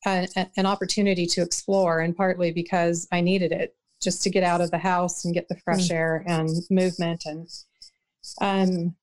a, 0.07 0.27
a- 0.37 0.51
an 0.57 0.67
opportunity 0.67 1.27
to 1.27 1.43
explore, 1.43 2.01
and 2.01 2.17
partly 2.17 2.53
because 2.53 3.07
I 3.13 3.21
needed 3.21 3.53
it 3.53 3.75
just 4.03 4.23
to 4.23 4.31
get 4.31 4.45
out 4.45 4.61
of 4.61 4.71
the 4.71 4.79
house 4.79 5.25
and 5.25 5.35
get 5.35 5.49
the 5.49 5.57
fresh 5.65 5.89
Mm. 5.89 5.95
air 5.95 6.25
and 6.27 6.51
movement. 6.71 7.25
And 7.27 7.49
um, 8.41 8.95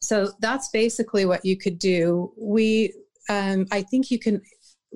so 0.00 0.32
that's 0.40 0.68
basically 0.70 1.24
what 1.24 1.44
you 1.44 1.56
could 1.56 1.78
do. 1.78 2.32
We, 2.36 2.92
um, 3.28 3.66
I 3.72 3.82
think 3.82 4.10
you 4.10 4.18
can. 4.18 4.40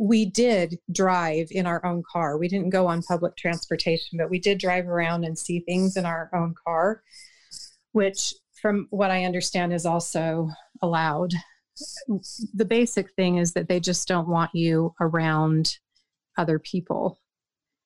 We 0.00 0.26
did 0.26 0.78
drive 0.92 1.48
in 1.50 1.66
our 1.66 1.84
own 1.84 2.04
car. 2.12 2.38
We 2.38 2.46
didn't 2.46 2.70
go 2.70 2.86
on 2.86 3.02
public 3.02 3.36
transportation, 3.36 4.16
but 4.16 4.30
we 4.30 4.38
did 4.38 4.58
drive 4.58 4.86
around 4.86 5.24
and 5.24 5.36
see 5.36 5.58
things 5.60 5.96
in 5.96 6.06
our 6.06 6.30
own 6.32 6.54
car, 6.64 7.02
which, 7.92 8.32
from 8.62 8.86
what 8.90 9.10
I 9.10 9.24
understand, 9.24 9.72
is 9.72 9.84
also 9.86 10.50
allowed. 10.82 11.32
The 12.54 12.64
basic 12.64 13.12
thing 13.12 13.38
is 13.38 13.52
that 13.52 13.68
they 13.68 13.80
just 13.80 14.08
don't 14.08 14.28
want 14.28 14.54
you 14.54 14.94
around 15.00 15.78
other 16.36 16.58
people. 16.58 17.20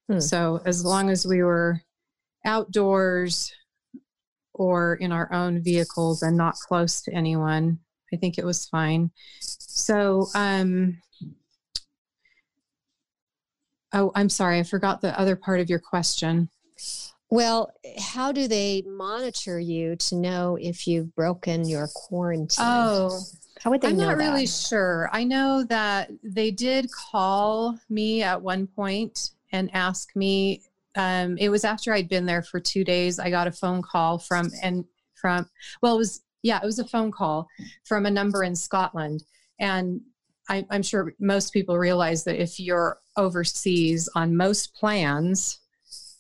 Hmm. 0.09 0.21
So 0.21 0.61
as 0.65 0.85
long 0.85 1.11
as 1.11 1.27
we 1.27 1.43
were 1.43 1.81
outdoors 2.45 3.53
or 4.55 4.95
in 4.97 5.13
our 5.13 5.33
own 5.33 5.63
vehicles 5.63 6.23
and 6.23 6.37
not 6.37 6.55
close 6.55 7.03
to 7.03 7.15
anyone, 7.15 7.79
I 8.13 8.17
think 8.17 8.39
it 8.39 8.45
was 8.45 8.67
fine. 8.67 9.11
So, 9.41 10.27
um, 10.35 10.99
oh, 13.93 14.13
I'm 14.15 14.29
sorry, 14.29 14.59
I 14.59 14.63
forgot 14.65 15.01
the 15.01 15.19
other 15.19 15.37
part 15.37 15.61
of 15.61 15.71
your 15.71 15.79
question. 15.79 16.51
Well, 17.31 17.73
how 17.99 18.31
do 18.31 18.47
they 18.47 18.83
monitor 18.87 19.59
you 19.59 19.97
to 19.97 20.17
know 20.17 20.59
if 20.61 20.87
you've 20.87 21.15
broken 21.15 21.67
your 21.67 21.89
quarantine? 21.95 22.63
Oh, 22.67 23.19
how 23.63 23.71
would 23.71 23.81
they 23.81 23.89
I'm 23.89 23.97
not 23.97 24.17
really 24.17 24.47
sure. 24.47 25.09
I 25.13 25.23
know 25.23 25.63
that 25.69 26.11
they 26.25 26.51
did 26.51 26.91
call 26.91 27.79
me 27.89 28.23
at 28.23 28.43
one 28.43 28.67
point 28.67 29.31
and 29.53 29.71
ask 29.73 30.17
me. 30.17 30.63
Um, 30.97 31.39
it 31.39 31.49
was 31.49 31.65
after 31.65 31.93
I'd 31.93 32.09
been 32.09 32.27
there 32.27 32.43
for 32.43 32.59
two 32.59 32.83
days. 32.85 33.19
I 33.19 33.31
got 33.31 33.47
a 33.47 33.53
phone 33.53 33.81
call 33.81 34.19
from 34.19 34.51
and 34.63 34.85
from 35.15 35.49
well, 35.81 35.95
it 35.95 35.99
was 35.99 36.23
yeah, 36.43 36.59
it 36.61 36.67
was 36.67 36.81
a 36.81 36.89
phone 36.89 37.13
call 37.13 37.47
from 37.85 38.05
a 38.05 38.11
number 38.11 38.43
in 38.43 38.57
Scotland, 38.57 39.23
and 39.61 40.01
I, 40.49 40.67
I'm 40.71 40.83
sure 40.83 41.15
most 41.21 41.53
people 41.53 41.79
realize 41.79 42.25
that 42.25 42.43
if 42.43 42.59
you're 42.59 42.99
overseas 43.17 44.09
on 44.17 44.37
most 44.37 44.75
plans, 44.75 45.61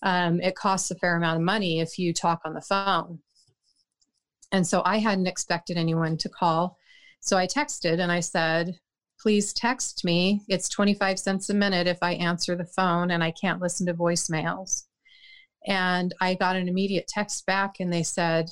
um, 0.02 0.40
it 0.40 0.54
costs 0.54 0.92
a 0.92 0.94
fair 0.94 1.16
amount 1.16 1.38
of 1.38 1.42
money 1.42 1.80
if 1.80 1.98
you 1.98 2.12
talk 2.12 2.40
on 2.44 2.54
the 2.54 2.60
phone. 2.60 3.18
And 4.52 4.66
so 4.66 4.82
I 4.84 4.98
hadn't 4.98 5.26
expected 5.26 5.76
anyone 5.76 6.16
to 6.18 6.28
call. 6.28 6.78
So 7.22 7.38
I 7.38 7.46
texted 7.46 8.00
and 8.00 8.10
I 8.10 8.18
said, 8.18 8.78
please 9.20 9.52
text 9.52 10.04
me. 10.04 10.42
It's 10.48 10.68
25 10.68 11.20
cents 11.20 11.48
a 11.50 11.54
minute 11.54 11.86
if 11.86 11.98
I 12.02 12.14
answer 12.14 12.56
the 12.56 12.66
phone 12.66 13.12
and 13.12 13.22
I 13.22 13.30
can't 13.30 13.60
listen 13.60 13.86
to 13.86 13.94
voicemails. 13.94 14.82
And 15.64 16.12
I 16.20 16.34
got 16.34 16.56
an 16.56 16.68
immediate 16.68 17.06
text 17.06 17.46
back 17.46 17.76
and 17.78 17.92
they 17.92 18.02
said, 18.02 18.50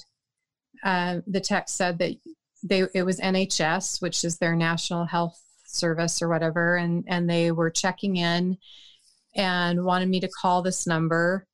uh, 0.85 1.19
the 1.27 1.41
text 1.41 1.77
said 1.77 1.99
that 1.99 2.15
they 2.63 2.85
it 2.95 3.03
was 3.03 3.19
NHS, 3.19 4.01
which 4.01 4.23
is 4.23 4.39
their 4.39 4.55
national 4.55 5.05
health 5.05 5.37
service 5.67 6.23
or 6.23 6.29
whatever, 6.29 6.77
and 6.77 7.05
and 7.09 7.29
they 7.29 7.51
were 7.51 7.71
checking 7.71 8.17
in 8.17 8.57
and 9.35 9.85
wanted 9.85 10.09
me 10.09 10.21
to 10.21 10.29
call 10.29 10.63
this 10.63 10.87
number. 10.87 11.47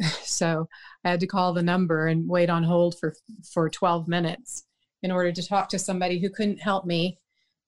So 0.22 0.68
I 1.04 1.10
had 1.10 1.20
to 1.20 1.26
call 1.26 1.52
the 1.52 1.62
number 1.62 2.06
and 2.06 2.28
wait 2.28 2.50
on 2.50 2.64
hold 2.64 2.98
for 2.98 3.14
for 3.52 3.68
12 3.68 4.08
minutes 4.08 4.64
in 5.02 5.10
order 5.10 5.32
to 5.32 5.46
talk 5.46 5.68
to 5.70 5.78
somebody 5.78 6.18
who 6.18 6.30
couldn't 6.30 6.58
help 6.58 6.84
me. 6.84 7.18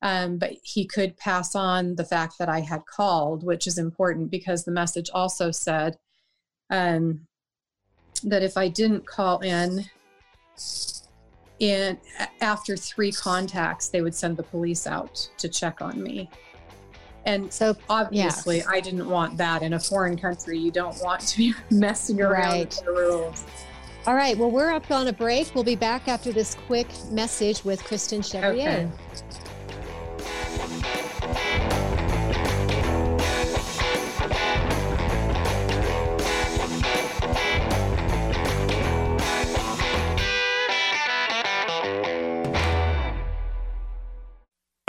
Um, 0.03 0.37
but 0.37 0.55
he 0.65 0.85
could 0.85 1.17
pass 1.17 1.55
on 1.55 1.95
the 1.95 2.05
fact 2.05 2.35
that 2.39 2.49
I 2.49 2.61
had 2.61 2.85
called, 2.87 3.45
which 3.45 3.67
is 3.69 3.79
important 3.79 4.31
because 4.33 4.65
the 4.65 4.73
message 4.73 5.09
also 5.15 5.53
said 5.53 5.97
um, 6.71 7.27
that 8.25 8.43
if 8.43 8.57
I 8.57 8.67
didn't 8.67 9.07
call 9.07 9.39
in, 9.41 9.85
in 11.61 11.99
after 12.41 12.77
three 12.77 13.13
contacts, 13.13 13.89
they 13.89 14.03
would 14.03 14.15
send 14.15 14.37
the 14.37 14.43
police 14.43 14.89
out 14.89 15.29
to 15.39 15.49
check 15.49 15.81
on 15.81 16.03
me. 16.03 16.29
And 17.25 17.53
so 17.53 17.77
obviously, 17.89 18.65
I 18.65 18.81
didn't 18.81 19.09
want 19.09 19.37
that 19.39 19.63
in 19.63 19.75
a 19.75 19.79
foreign 19.79 20.19
country. 20.19 20.59
You 20.59 20.73
don't 20.73 21.01
want 21.01 21.21
to 21.21 21.37
be 21.37 21.55
messing 21.71 22.21
around 22.21 22.53
Right. 22.53 22.67
with 22.67 22.85
the 22.85 22.91
rules. 22.91 23.45
All 24.07 24.15
right. 24.15 24.37
Well, 24.37 24.51
we're 24.51 24.71
up 24.73 24.91
on 24.91 25.07
a 25.07 25.13
break. 25.13 25.55
We'll 25.55 25.63
be 25.63 25.77
back 25.77 26.09
after 26.09 26.33
this 26.33 26.57
quick 26.67 26.89
message 27.11 27.65
with 27.65 27.85
Kristen 27.85 28.21
Chevrier. 28.21 28.51
Okay. 28.53 28.89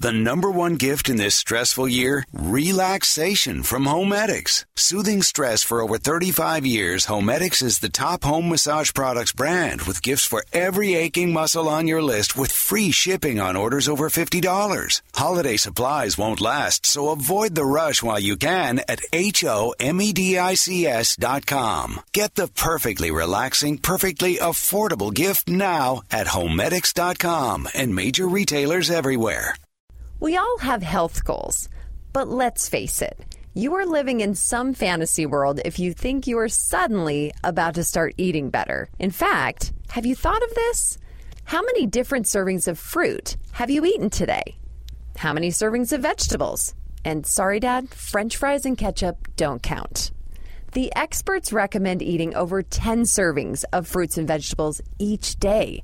The 0.00 0.12
number 0.12 0.50
one 0.50 0.74
gift 0.74 1.08
in 1.08 1.18
this 1.18 1.36
stressful 1.36 1.86
year? 1.86 2.24
Relaxation 2.32 3.62
from 3.62 3.84
Homedics. 3.84 4.64
Soothing 4.74 5.22
stress 5.22 5.62
for 5.62 5.80
over 5.80 5.98
35 5.98 6.66
years, 6.66 7.06
Homedics 7.06 7.62
is 7.62 7.78
the 7.78 7.88
top 7.88 8.24
home 8.24 8.48
massage 8.48 8.92
products 8.92 9.30
brand 9.30 9.82
with 9.82 10.02
gifts 10.02 10.26
for 10.26 10.42
every 10.52 10.94
aching 10.94 11.32
muscle 11.32 11.68
on 11.68 11.86
your 11.86 12.02
list 12.02 12.36
with 12.36 12.50
free 12.50 12.90
shipping 12.90 13.38
on 13.38 13.54
orders 13.54 13.88
over 13.88 14.10
$50. 14.10 15.00
Holiday 15.14 15.56
supplies 15.56 16.18
won't 16.18 16.40
last, 16.40 16.86
so 16.86 17.10
avoid 17.10 17.54
the 17.54 17.64
rush 17.64 18.02
while 18.02 18.20
you 18.20 18.36
can 18.36 18.80
at 18.88 19.00
H-O-M-E-D-I-C-S 19.12 21.16
dot 21.16 21.46
com. 21.46 22.00
Get 22.12 22.34
the 22.34 22.48
perfectly 22.48 23.12
relaxing, 23.12 23.78
perfectly 23.78 24.38
affordable 24.38 25.14
gift 25.14 25.48
now 25.48 26.02
at 26.10 26.26
Homedics.com 26.26 27.68
and 27.74 27.94
major 27.94 28.26
retailers 28.26 28.90
everywhere. 28.90 29.54
We 30.24 30.38
all 30.38 30.56
have 30.60 30.82
health 30.82 31.22
goals, 31.22 31.68
but 32.14 32.28
let's 32.28 32.66
face 32.66 33.02
it, 33.02 33.36
you 33.52 33.74
are 33.74 33.84
living 33.84 34.22
in 34.22 34.34
some 34.34 34.72
fantasy 34.72 35.26
world 35.26 35.60
if 35.66 35.78
you 35.78 35.92
think 35.92 36.26
you 36.26 36.38
are 36.38 36.48
suddenly 36.48 37.30
about 37.44 37.74
to 37.74 37.84
start 37.84 38.14
eating 38.16 38.48
better. 38.48 38.88
In 38.98 39.10
fact, 39.10 39.74
have 39.90 40.06
you 40.06 40.14
thought 40.14 40.42
of 40.42 40.54
this? 40.54 40.96
How 41.44 41.60
many 41.60 41.84
different 41.84 42.24
servings 42.24 42.66
of 42.66 42.78
fruit 42.78 43.36
have 43.52 43.68
you 43.68 43.84
eaten 43.84 44.08
today? 44.08 44.56
How 45.18 45.34
many 45.34 45.50
servings 45.50 45.92
of 45.92 46.00
vegetables? 46.00 46.74
And 47.04 47.26
sorry, 47.26 47.60
Dad, 47.60 47.90
french 47.90 48.38
fries 48.38 48.64
and 48.64 48.78
ketchup 48.78 49.28
don't 49.36 49.62
count. 49.62 50.10
The 50.72 50.90
experts 50.96 51.52
recommend 51.52 52.00
eating 52.00 52.34
over 52.34 52.62
10 52.62 53.02
servings 53.02 53.62
of 53.74 53.86
fruits 53.86 54.16
and 54.16 54.26
vegetables 54.26 54.80
each 54.98 55.38
day. 55.38 55.82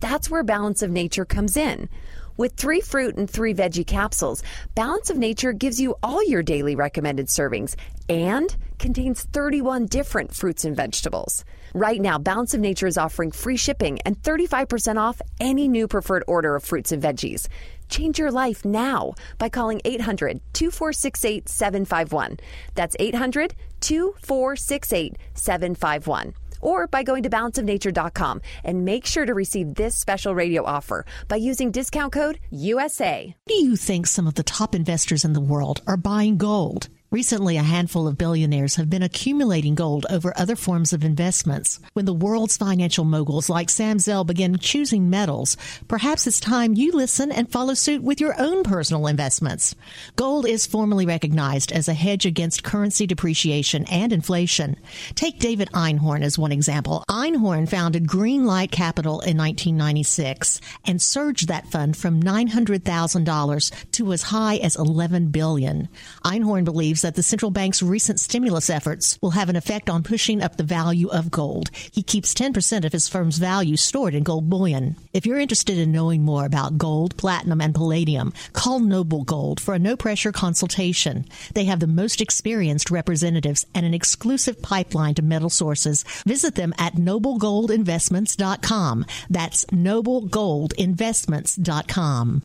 That's 0.00 0.28
where 0.28 0.42
Balance 0.42 0.82
of 0.82 0.90
Nature 0.90 1.24
comes 1.24 1.56
in. 1.56 1.88
With 2.36 2.56
three 2.56 2.82
fruit 2.82 3.16
and 3.16 3.28
three 3.28 3.54
veggie 3.54 3.86
capsules, 3.86 4.42
Balance 4.74 5.08
of 5.08 5.16
Nature 5.16 5.54
gives 5.54 5.80
you 5.80 5.94
all 6.02 6.22
your 6.22 6.42
daily 6.42 6.76
recommended 6.76 7.28
servings 7.28 7.76
and 8.10 8.54
contains 8.78 9.22
31 9.22 9.86
different 9.86 10.34
fruits 10.34 10.66
and 10.66 10.76
vegetables. 10.76 11.46
Right 11.72 12.00
now, 12.00 12.18
Balance 12.18 12.52
of 12.52 12.60
Nature 12.60 12.86
is 12.86 12.98
offering 12.98 13.30
free 13.30 13.56
shipping 13.56 13.98
and 14.04 14.20
35% 14.20 14.98
off 14.98 15.22
any 15.40 15.66
new 15.66 15.88
preferred 15.88 16.24
order 16.26 16.54
of 16.54 16.62
fruits 16.62 16.92
and 16.92 17.02
veggies. 17.02 17.48
Change 17.88 18.18
your 18.18 18.30
life 18.30 18.66
now 18.66 19.14
by 19.38 19.48
calling 19.48 19.80
800 19.86 20.40
2468 20.52 21.48
751. 21.48 22.38
That's 22.74 22.96
800 22.98 23.54
2468 23.80 25.16
751 25.34 26.34
or 26.66 26.86
by 26.88 27.02
going 27.02 27.22
to 27.22 27.30
balanceofnature.com 27.30 28.42
and 28.64 28.84
make 28.84 29.06
sure 29.06 29.24
to 29.24 29.32
receive 29.32 29.74
this 29.74 29.96
special 29.96 30.34
radio 30.34 30.64
offer 30.64 31.06
by 31.28 31.36
using 31.36 31.70
discount 31.70 32.12
code 32.12 32.40
USA. 32.50 33.34
Do 33.46 33.54
you 33.54 33.76
think 33.76 34.06
some 34.06 34.26
of 34.26 34.34
the 34.34 34.42
top 34.42 34.74
investors 34.74 35.24
in 35.24 35.32
the 35.32 35.40
world 35.40 35.80
are 35.86 35.96
buying 35.96 36.36
gold? 36.36 36.88
Recently, 37.16 37.56
a 37.56 37.62
handful 37.62 38.06
of 38.06 38.18
billionaires 38.18 38.74
have 38.74 38.90
been 38.90 39.02
accumulating 39.02 39.74
gold 39.74 40.04
over 40.10 40.34
other 40.36 40.54
forms 40.54 40.92
of 40.92 41.02
investments. 41.02 41.80
When 41.94 42.04
the 42.04 42.12
world's 42.12 42.58
financial 42.58 43.06
moguls 43.06 43.48
like 43.48 43.70
Sam 43.70 43.98
Zell 43.98 44.22
begin 44.22 44.58
choosing 44.58 45.08
metals, 45.08 45.56
perhaps 45.88 46.26
it's 46.26 46.38
time 46.38 46.74
you 46.74 46.92
listen 46.92 47.32
and 47.32 47.50
follow 47.50 47.72
suit 47.72 48.02
with 48.02 48.20
your 48.20 48.38
own 48.38 48.64
personal 48.64 49.06
investments. 49.06 49.74
Gold 50.16 50.46
is 50.46 50.66
formally 50.66 51.06
recognized 51.06 51.72
as 51.72 51.88
a 51.88 51.94
hedge 51.94 52.26
against 52.26 52.64
currency 52.64 53.06
depreciation 53.06 53.86
and 53.90 54.12
inflation. 54.12 54.76
Take 55.14 55.38
David 55.38 55.70
Einhorn 55.72 56.22
as 56.22 56.38
one 56.38 56.52
example. 56.52 57.02
Einhorn 57.08 57.66
founded 57.66 58.06
Greenlight 58.06 58.72
Capital 58.72 59.20
in 59.20 59.38
1996 59.38 60.60
and 60.84 61.00
surged 61.00 61.48
that 61.48 61.66
fund 61.68 61.96
from 61.96 62.22
$900,000 62.22 63.90
to 63.92 64.12
as 64.12 64.22
high 64.24 64.56
as 64.56 64.76
11 64.76 65.28
billion. 65.28 65.88
Einhorn 66.22 66.66
believes 66.66 67.05
that 67.06 67.14
the 67.14 67.22
central 67.22 67.52
bank's 67.52 67.84
recent 67.84 68.18
stimulus 68.18 68.68
efforts 68.68 69.16
will 69.22 69.30
have 69.30 69.48
an 69.48 69.54
effect 69.54 69.88
on 69.88 70.02
pushing 70.02 70.42
up 70.42 70.56
the 70.56 70.64
value 70.64 71.06
of 71.08 71.30
gold. 71.30 71.70
He 71.92 72.02
keeps 72.02 72.34
10% 72.34 72.84
of 72.84 72.92
his 72.92 73.06
firm's 73.06 73.38
value 73.38 73.76
stored 73.76 74.12
in 74.12 74.24
gold 74.24 74.50
bullion. 74.50 74.96
If 75.12 75.24
you're 75.24 75.38
interested 75.38 75.78
in 75.78 75.92
knowing 75.92 76.24
more 76.24 76.44
about 76.44 76.78
gold, 76.78 77.16
platinum, 77.16 77.60
and 77.60 77.72
palladium, 77.72 78.32
call 78.54 78.80
Noble 78.80 79.22
Gold 79.22 79.60
for 79.60 79.74
a 79.74 79.78
no 79.78 79.96
pressure 79.96 80.32
consultation. 80.32 81.26
They 81.54 81.66
have 81.66 81.78
the 81.78 81.86
most 81.86 82.20
experienced 82.20 82.90
representatives 82.90 83.64
and 83.72 83.86
an 83.86 83.94
exclusive 83.94 84.60
pipeline 84.60 85.14
to 85.14 85.22
metal 85.22 85.50
sources. 85.50 86.02
Visit 86.26 86.56
them 86.56 86.74
at 86.76 86.94
noblegoldinvestments.com. 86.94 89.06
That's 89.30 89.64
noblegoldinvestments.com. 89.66 92.42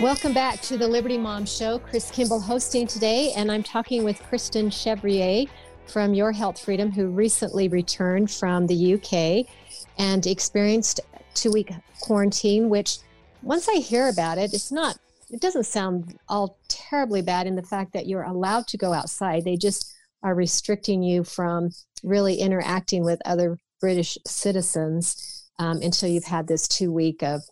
Welcome 0.00 0.32
back 0.32 0.62
to 0.62 0.78
the 0.78 0.88
Liberty 0.88 1.18
Mom 1.18 1.44
Show. 1.44 1.78
Chris 1.78 2.10
Kimball 2.10 2.40
hosting 2.40 2.86
today, 2.86 3.34
and 3.36 3.52
I'm 3.52 3.62
talking 3.62 4.02
with 4.02 4.18
Kristen 4.22 4.70
Chevrier 4.70 5.44
from 5.88 6.14
Your 6.14 6.32
Health 6.32 6.58
Freedom, 6.58 6.90
who 6.90 7.08
recently 7.08 7.68
returned 7.68 8.30
from 8.30 8.66
the 8.66 8.94
UK 8.94 9.46
and 9.98 10.26
experienced 10.26 11.00
two 11.34 11.52
week 11.52 11.70
quarantine, 12.00 12.70
which 12.70 12.96
once 13.42 13.68
I 13.68 13.74
hear 13.74 14.08
about 14.08 14.38
it, 14.38 14.54
it's 14.54 14.72
not, 14.72 14.96
it 15.28 15.42
doesn't 15.42 15.66
sound 15.66 16.18
all 16.30 16.56
terribly 16.68 17.20
bad 17.20 17.46
in 17.46 17.54
the 17.54 17.62
fact 17.62 17.92
that 17.92 18.06
you're 18.06 18.22
allowed 18.22 18.68
to 18.68 18.78
go 18.78 18.94
outside. 18.94 19.44
They 19.44 19.58
just 19.58 19.94
are 20.22 20.34
restricting 20.34 21.02
you 21.02 21.24
from 21.24 21.72
really 22.02 22.36
interacting 22.36 23.04
with 23.04 23.20
other 23.26 23.58
British 23.82 24.16
citizens 24.26 25.44
um, 25.58 25.82
until 25.82 26.08
you've 26.08 26.24
had 26.24 26.46
this 26.46 26.66
two 26.66 26.90
week 26.90 27.22
of 27.22 27.42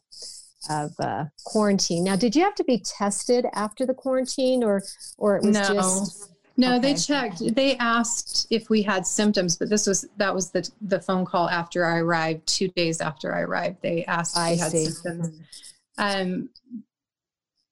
of 0.68 0.92
uh, 0.98 1.24
quarantine. 1.44 2.04
Now, 2.04 2.16
did 2.16 2.34
you 2.34 2.42
have 2.42 2.54
to 2.56 2.64
be 2.64 2.78
tested 2.78 3.46
after 3.54 3.86
the 3.86 3.94
quarantine, 3.94 4.62
or 4.64 4.82
or 5.16 5.36
it 5.36 5.42
was 5.42 5.54
no. 5.54 5.74
just 5.74 6.30
No, 6.56 6.78
they 6.78 6.94
checked. 6.94 7.54
They 7.54 7.76
asked 7.76 8.48
if 8.50 8.68
we 8.68 8.82
had 8.82 9.06
symptoms, 9.06 9.56
but 9.56 9.68
this 9.70 9.86
was 9.86 10.06
that 10.16 10.34
was 10.34 10.50
the 10.50 10.68
the 10.80 11.00
phone 11.00 11.24
call 11.24 11.48
after 11.48 11.84
I 11.84 11.98
arrived. 11.98 12.46
Two 12.46 12.68
days 12.68 13.00
after 13.00 13.34
I 13.34 13.42
arrived, 13.42 13.78
they 13.82 14.04
asked 14.06 14.36
if 14.36 14.42
I 14.42 14.50
we 14.52 14.56
had 14.58 14.72
see. 14.72 14.84
symptoms, 14.86 15.40
um, 15.98 16.50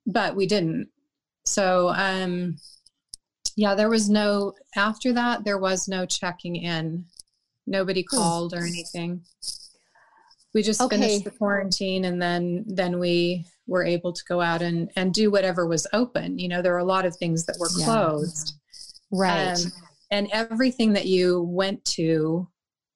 but 0.07 0.37
we 0.37 0.47
didn't. 0.47 0.89
So, 1.45 1.89
um, 1.91 2.57
yeah, 3.57 3.75
there 3.75 3.89
was 3.89 4.09
no 4.09 4.53
after 4.77 5.13
that. 5.13 5.45
There 5.45 5.59
was 5.59 5.89
no 5.89 6.07
checking 6.07 6.57
in. 6.57 7.07
Nobody 7.67 8.05
Hmm. 8.09 8.17
called 8.17 8.55
or 8.55 8.65
anything. 8.65 9.23
We 10.57 10.63
just 10.63 10.81
Okay. 10.81 10.97
finished 10.97 11.25
the 11.25 11.33
quarantine, 11.33 12.07
and 12.07 12.21
then 12.21 12.65
then 12.67 12.99
we 12.99 13.45
were 13.67 13.85
able 13.85 14.15
to 14.15 14.23
go 14.27 14.41
out 14.41 14.63
and 14.63 14.91
and 14.97 15.13
do 15.13 15.31
whatever 15.31 15.67
was 15.67 15.87
open. 15.93 16.39
You 16.39 16.49
know, 16.49 16.63
there 16.63 16.73
were 16.73 16.79
a 16.79 16.85
lot 16.97 17.05
of 17.05 17.15
things 17.17 17.45
that 17.45 17.59
were 17.59 17.69
Yeah. 17.77 17.85
closed. 17.85 18.55
right? 19.11 19.53
Um, 19.55 19.71
and 20.11 20.29
everything 20.33 20.95
that 20.95 21.05
you 21.05 21.43
went 21.43 21.85
to, 21.97 22.49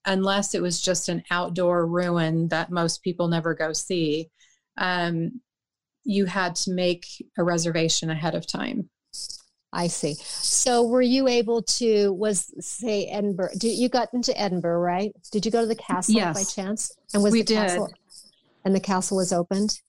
unless 0.07 0.55
it 0.55 0.63
was 0.63 0.81
just 0.81 1.11
an 1.11 1.23
outdoor 1.31 1.87
ruin 1.87 2.49
that 2.49 2.71
most 2.71 3.03
people 3.03 3.29
never 3.29 3.53
go 3.55 3.75
see, 3.75 4.31
um, 4.79 5.43
you 6.03 6.25
had 6.25 6.57
to 6.57 6.71
make 6.73 7.05
a 7.37 7.45
reservation 7.45 8.09
ahead 8.09 8.35
of 8.35 8.47
time. 8.47 8.89
I 9.73 9.87
see. 9.87 10.15
So, 10.15 10.85
were 10.85 11.01
you 11.03 11.29
able 11.29 11.63
to? 11.63 12.13
Was 12.13 12.53
say 12.59 13.07
Edinburgh? 13.07 13.51
Did 13.57 13.77
you 13.79 13.89
got 13.89 14.13
into 14.13 14.39
Edinburgh, 14.41 14.81
right? 14.81 15.15
Did 15.31 15.45
you 15.47 15.53
go 15.53 15.61
to 15.61 15.67
the 15.67 15.77
castle 15.77 16.15
by 16.15 16.21
Yes. 16.21 16.55
chance? 16.55 16.93
And 17.15 17.23
was 17.23 17.33
We 17.33 17.43
the 17.43 17.47
did. 17.47 17.55
castle? 17.55 17.93
And 18.65 18.75
the 18.75 18.81
castle 18.81 19.17
was 19.19 19.33
opened. 19.33 19.81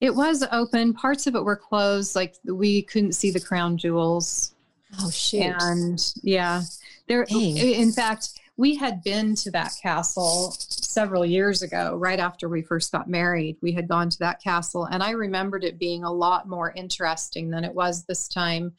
It 0.00 0.14
was 0.14 0.42
open. 0.50 0.94
Parts 0.94 1.26
of 1.26 1.34
it 1.34 1.44
were 1.44 1.56
closed. 1.56 2.14
Like 2.16 2.34
we 2.44 2.82
couldn't 2.82 3.12
see 3.12 3.30
the 3.30 3.40
crown 3.40 3.76
jewels. 3.76 4.54
Oh 5.00 5.10
shoot! 5.10 5.54
And 5.60 6.12
yeah, 6.22 6.62
there. 7.08 7.24
Dang. 7.26 7.56
In 7.58 7.92
fact, 7.92 8.30
we 8.56 8.76
had 8.76 9.02
been 9.02 9.34
to 9.36 9.50
that 9.50 9.72
castle 9.82 10.56
several 10.94 11.26
years 11.26 11.60
ago, 11.62 11.96
right 11.96 12.18
after 12.20 12.48
we 12.48 12.62
first 12.62 12.92
got 12.92 13.08
married. 13.10 13.56
We 13.60 13.72
had 13.72 13.88
gone 13.88 14.08
to 14.10 14.18
that 14.20 14.40
castle, 14.42 14.84
and 14.86 15.02
I 15.02 15.10
remembered 15.10 15.64
it 15.64 15.78
being 15.78 16.04
a 16.04 16.12
lot 16.12 16.48
more 16.48 16.72
interesting 16.72 17.50
than 17.50 17.64
it 17.64 17.74
was 17.74 18.04
this 18.04 18.28
time. 18.28 18.72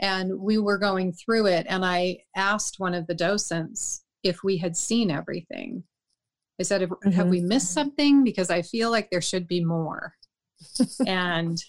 And 0.00 0.40
we 0.40 0.56
were 0.58 0.78
going 0.78 1.12
through 1.12 1.46
it, 1.46 1.66
and 1.68 1.84
I 1.84 2.18
asked 2.34 2.80
one 2.80 2.94
of 2.94 3.06
the 3.06 3.14
docents 3.14 4.02
if 4.22 4.42
we 4.42 4.56
had 4.56 4.76
seen 4.76 5.10
everything. 5.10 5.84
I 6.58 6.62
said, 6.64 6.80
"Have- 6.80 7.14
"Have 7.14 7.26
Mhm. 7.26 7.30
we 7.30 7.40
missed 7.40 7.72
something? 7.72 8.24
Because 8.24 8.50
I 8.50 8.62
feel 8.62 8.90
like 8.90 9.10
there 9.10 9.20
should 9.20 9.46
be 9.46 9.62
more." 9.64 10.14
and 11.06 11.62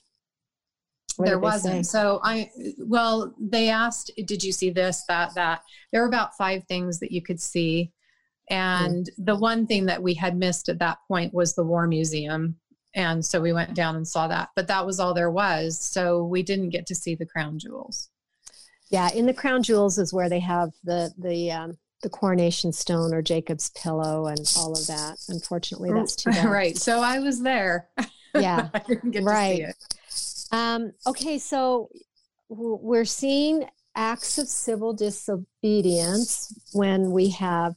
What 1.17 1.25
there 1.25 1.39
wasn't. 1.39 1.85
So 1.85 2.19
I, 2.23 2.49
well, 2.77 3.33
they 3.39 3.69
asked, 3.69 4.11
"Did 4.25 4.43
you 4.43 4.51
see 4.53 4.69
this, 4.69 5.03
that, 5.07 5.33
that?" 5.35 5.61
There 5.91 6.01
were 6.01 6.07
about 6.07 6.35
five 6.37 6.63
things 6.65 6.99
that 6.99 7.11
you 7.11 7.21
could 7.21 7.39
see, 7.41 7.91
and 8.51 9.09
the 9.17 9.35
one 9.35 9.65
thing 9.65 9.85
that 9.85 10.03
we 10.03 10.13
had 10.13 10.35
missed 10.35 10.67
at 10.67 10.79
that 10.79 10.97
point 11.07 11.33
was 11.33 11.55
the 11.55 11.63
War 11.63 11.87
Museum. 11.87 12.57
And 12.93 13.25
so 13.25 13.39
we 13.39 13.53
went 13.53 13.73
down 13.73 13.95
and 13.95 14.05
saw 14.05 14.27
that, 14.27 14.49
but 14.53 14.67
that 14.67 14.85
was 14.85 14.99
all 14.99 15.13
there 15.13 15.31
was. 15.31 15.79
So 15.79 16.25
we 16.25 16.43
didn't 16.43 16.69
get 16.69 16.85
to 16.87 16.95
see 16.95 17.15
the 17.15 17.25
crown 17.25 17.57
jewels. 17.57 18.09
Yeah, 18.89 19.09
in 19.13 19.25
the 19.25 19.33
crown 19.33 19.63
jewels 19.63 19.97
is 19.97 20.11
where 20.11 20.27
they 20.27 20.41
have 20.41 20.71
the 20.83 21.13
the 21.17 21.49
um, 21.53 21.77
the 22.03 22.09
coronation 22.09 22.73
stone 22.73 23.13
or 23.13 23.21
Jacob's 23.21 23.69
pillow 23.69 24.27
and 24.27 24.53
all 24.57 24.73
of 24.73 24.85
that. 24.87 25.15
Unfortunately, 25.29 25.93
that's 25.93 26.17
too 26.17 26.29
bad. 26.31 26.45
right. 26.45 26.77
So 26.77 26.99
I 26.99 27.19
was 27.19 27.41
there. 27.41 27.87
Yeah. 28.33 28.69
I 28.73 28.79
didn't 28.79 29.11
get 29.11 29.23
right. 29.23 29.49
to 29.49 30.09
see 30.09 30.53
it. 30.53 30.57
Um, 30.57 30.93
okay, 31.05 31.37
so 31.37 31.89
we're 32.47 33.03
seeing 33.03 33.65
acts 33.93 34.37
of 34.37 34.47
civil 34.47 34.93
disobedience 34.93 36.53
when 36.71 37.11
we 37.11 37.29
have 37.31 37.75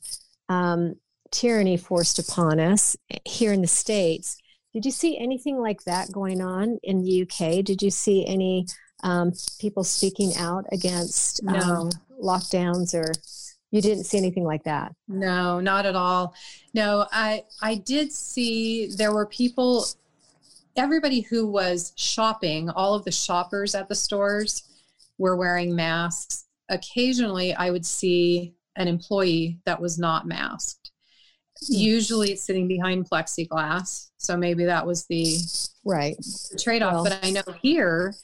um, 0.49 0.95
tyranny 1.31 1.77
forced 1.77 2.19
upon 2.19 2.61
us 2.61 2.97
here 3.25 3.53
in 3.53 3.61
the 3.61 3.67
States. 3.67 4.37
Did 4.73 4.85
you 4.85 4.91
see 4.91 5.19
anything 5.19 5.59
like 5.59 5.85
that 5.85 6.11
going 6.13 6.41
on 6.41 6.79
in 6.83 7.03
the 7.03 7.23
UK? 7.23 7.65
Did 7.65 7.83
you 7.83 7.91
see 7.91 8.27
any 8.27 8.67
um, 9.03 9.33
people 9.61 9.85
speaking 9.85 10.33
out 10.37 10.65
against 10.73 11.43
No. 11.45 11.55
um, 11.59 11.91
lockdowns 12.23 12.95
or 12.95 13.13
you 13.71 13.81
didn't 13.83 14.05
see 14.05 14.19
anything 14.19 14.45
like 14.45 14.65
that? 14.65 14.95
No, 15.09 15.61
not 15.61 15.85
at 15.87 15.97
all. 15.97 16.35
No, 16.75 17.07
I 17.13 17.45
I 17.61 17.77
did 17.77 18.13
see 18.13 18.87
there 18.97 19.13
were 19.13 19.27
people 19.27 19.87
everybody 20.77 21.21
who 21.21 21.47
was 21.47 21.93
shopping, 21.97 22.71
all 22.71 22.95
of 22.95 23.05
the 23.05 23.13
shoppers 23.13 23.75
at 23.75 23.89
the 23.89 23.95
stores 23.95 24.63
were 25.19 25.37
wearing 25.37 25.75
masks. 25.75 26.45
Occasionally 26.69 27.55
I 27.55 27.71
would 27.71 27.87
see 27.87 28.55
an 28.77 28.89
employee 28.89 29.61
that 29.67 29.81
was 29.81 29.99
not 29.99 30.27
masked. 30.27 30.91
Hmm. 31.67 31.75
Usually 31.75 32.33
it's 32.33 32.45
sitting 32.45 32.69
behind 32.69 33.09
plexiglass, 33.09 34.11
so 34.19 34.37
maybe 34.37 34.65
that 34.65 34.87
was 34.87 35.07
the 35.07 35.37
right 35.85 36.17
trade-off, 36.59 36.95
Well- 36.95 37.05
but 37.05 37.25
I 37.25 37.31
know 37.31 37.43
here 37.63 38.15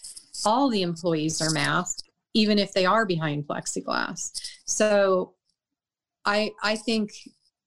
all 0.44 0.70
the 0.70 0.82
employees 0.82 1.40
are 1.40 1.50
masked 1.50 2.04
even 2.32 2.58
if 2.58 2.72
they 2.72 2.86
are 2.86 3.04
behind 3.04 3.46
plexiglass. 3.46 4.30
So 4.64 5.34
I 6.24 6.52
I 6.62 6.76
think 6.76 7.10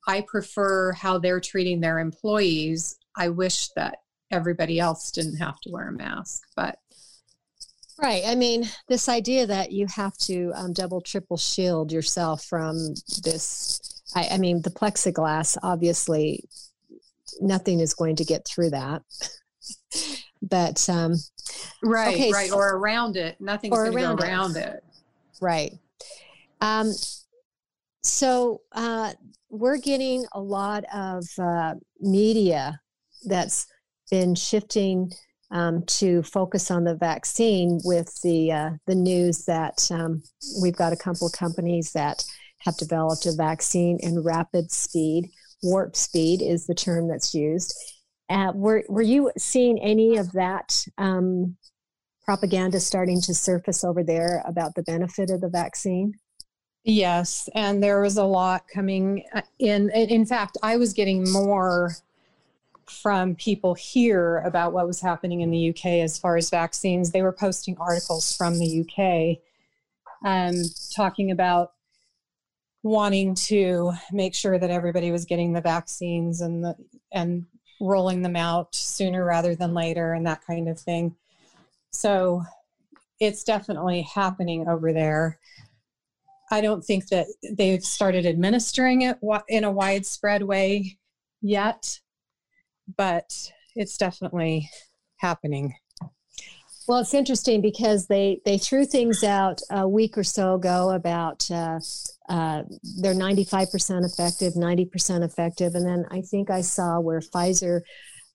I 0.07 0.21
prefer 0.21 0.93
how 0.93 1.17
they're 1.17 1.41
treating 1.41 1.81
their 1.81 1.99
employees. 1.99 2.97
I 3.15 3.29
wish 3.29 3.69
that 3.75 3.99
everybody 4.31 4.79
else 4.79 5.11
didn't 5.11 5.37
have 5.37 5.59
to 5.61 5.69
wear 5.69 5.89
a 5.89 5.91
mask, 5.91 6.43
but 6.55 6.79
Right. 8.01 8.23
I 8.25 8.35
mean, 8.35 8.63
this 8.87 9.07
idea 9.07 9.45
that 9.47 9.71
you 9.71 9.85
have 9.95 10.17
to 10.19 10.51
um, 10.55 10.73
double, 10.73 11.01
triple 11.01 11.37
shield 11.37 11.91
yourself 11.91 12.43
from 12.45 12.95
this. 13.23 14.01
I, 14.15 14.29
I 14.31 14.37
mean, 14.37 14.61
the 14.61 14.71
plexiglass, 14.71 15.57
obviously, 15.63 16.43
nothing 17.39 17.79
is 17.79 17.93
going 17.93 18.15
to 18.17 18.25
get 18.25 18.45
through 18.47 18.71
that. 18.71 19.03
but, 20.41 20.89
um, 20.89 21.15
right, 21.83 22.15
Okay, 22.15 22.31
right, 22.31 22.49
so- 22.49 22.55
or 22.55 22.77
around 22.77 23.15
it. 23.15 23.39
Nothing's 23.39 23.75
going 23.75 23.91
to 23.91 23.97
go 23.99 24.13
around 24.15 24.57
it. 24.57 24.67
it. 24.75 24.83
right. 25.39 25.73
Um, 26.61 26.91
so 28.01 28.61
uh, 28.71 29.13
we're 29.49 29.77
getting 29.77 30.25
a 30.33 30.39
lot 30.39 30.83
of 30.93 31.25
uh, 31.39 31.75
media 31.99 32.79
that's 33.25 33.67
been 34.09 34.35
shifting 34.35 35.11
um, 35.53 35.83
to 35.85 36.21
focus 36.23 36.69
on 36.71 36.83
the 36.83 36.95
vaccine 36.95 37.79
with 37.85 38.19
the 38.23 38.51
uh, 38.51 38.69
the 38.87 38.95
news 38.95 39.45
that 39.45 39.87
um, 39.91 40.21
we've 40.61 40.75
got 40.75 40.91
a 40.91 40.97
couple 40.97 41.27
of 41.27 41.33
companies 41.33 41.93
that 41.93 42.25
have 42.59 42.75
developed 42.77 43.25
a 43.25 43.31
vaccine 43.31 43.97
in 44.01 44.21
rapid 44.23 44.71
speed. 44.71 45.29
Warp 45.61 45.95
speed 45.95 46.41
is 46.41 46.65
the 46.65 46.75
term 46.75 47.07
that's 47.07 47.33
used. 47.33 47.73
Uh, 48.29 48.51
were 48.53 48.83
were 48.89 49.01
you 49.01 49.31
seeing 49.37 49.79
any 49.79 50.17
of 50.17 50.31
that 50.33 50.83
um, 50.97 51.55
propaganda 52.25 52.79
starting 52.79 53.21
to 53.21 53.33
surface 53.33 53.83
over 53.83 54.03
there 54.03 54.43
about 54.45 54.75
the 54.75 54.83
benefit 54.83 55.29
of 55.29 55.39
the 55.41 55.49
vaccine? 55.49 56.13
Yes, 56.85 57.47
and 57.55 57.81
there 57.81 58.01
was 58.01 58.17
a 58.17 58.25
lot 58.25 58.63
coming 58.73 59.23
uh, 59.33 59.41
in. 59.59 59.89
in- 59.91 60.09
In 60.09 60.25
fact, 60.25 60.57
I 60.63 60.75
was 60.77 60.91
getting 60.93 61.31
more 61.31 61.91
from 62.93 63.35
people 63.35 63.73
here 63.73 64.37
about 64.39 64.73
what 64.73 64.87
was 64.87 65.01
happening 65.01 65.41
in 65.41 65.51
the 65.51 65.69
UK 65.69 65.85
as 66.03 66.17
far 66.17 66.37
as 66.37 66.49
vaccines. 66.49 67.11
They 67.11 67.21
were 67.21 67.33
posting 67.33 67.77
articles 67.79 68.35
from 68.35 68.59
the 68.59 68.81
UK 68.81 69.39
um, 70.25 70.55
talking 70.95 71.31
about 71.31 71.73
wanting 72.83 73.33
to 73.33 73.93
make 74.11 74.35
sure 74.35 74.59
that 74.59 74.69
everybody 74.69 75.11
was 75.11 75.25
getting 75.25 75.53
the 75.53 75.61
vaccines 75.61 76.41
and 76.41 76.63
the 76.63 76.75
and 77.11 77.45
rolling 77.79 78.21
them 78.21 78.35
out 78.35 78.73
sooner 78.75 79.25
rather 79.25 79.55
than 79.55 79.73
later 79.73 80.13
and 80.13 80.25
that 80.25 80.45
kind 80.45 80.69
of 80.69 80.79
thing. 80.79 81.15
So 81.91 82.43
it's 83.19 83.43
definitely 83.43 84.01
happening 84.01 84.67
over 84.67 84.93
there. 84.93 85.39
I 86.51 86.61
don't 86.61 86.83
think 86.83 87.07
that 87.07 87.27
they've 87.51 87.83
started 87.83 88.25
administering 88.25 89.01
it 89.03 89.17
in 89.47 89.63
a 89.63 89.71
widespread 89.71 90.43
way 90.43 90.97
yet, 91.41 91.99
but 92.97 93.51
it's 93.75 93.97
definitely 93.97 94.69
happening. 95.17 95.75
Well, 96.87 96.99
it's 96.99 97.13
interesting 97.13 97.61
because 97.61 98.07
they 98.07 98.41
they 98.45 98.57
threw 98.57 98.85
things 98.85 99.23
out 99.23 99.61
a 99.71 99.87
week 99.87 100.17
or 100.17 100.23
so 100.23 100.55
ago 100.55 100.91
about 100.91 101.49
uh, 101.49 101.79
uh, 102.27 102.63
they're 103.01 103.13
ninety 103.13 103.45
five 103.45 103.71
percent 103.71 104.03
effective, 104.03 104.57
ninety 104.57 104.85
percent 104.85 105.23
effective, 105.23 105.75
and 105.75 105.85
then 105.85 106.05
I 106.11 106.21
think 106.21 106.49
I 106.49 106.61
saw 106.61 106.99
where 106.99 107.21
Pfizer 107.21 107.81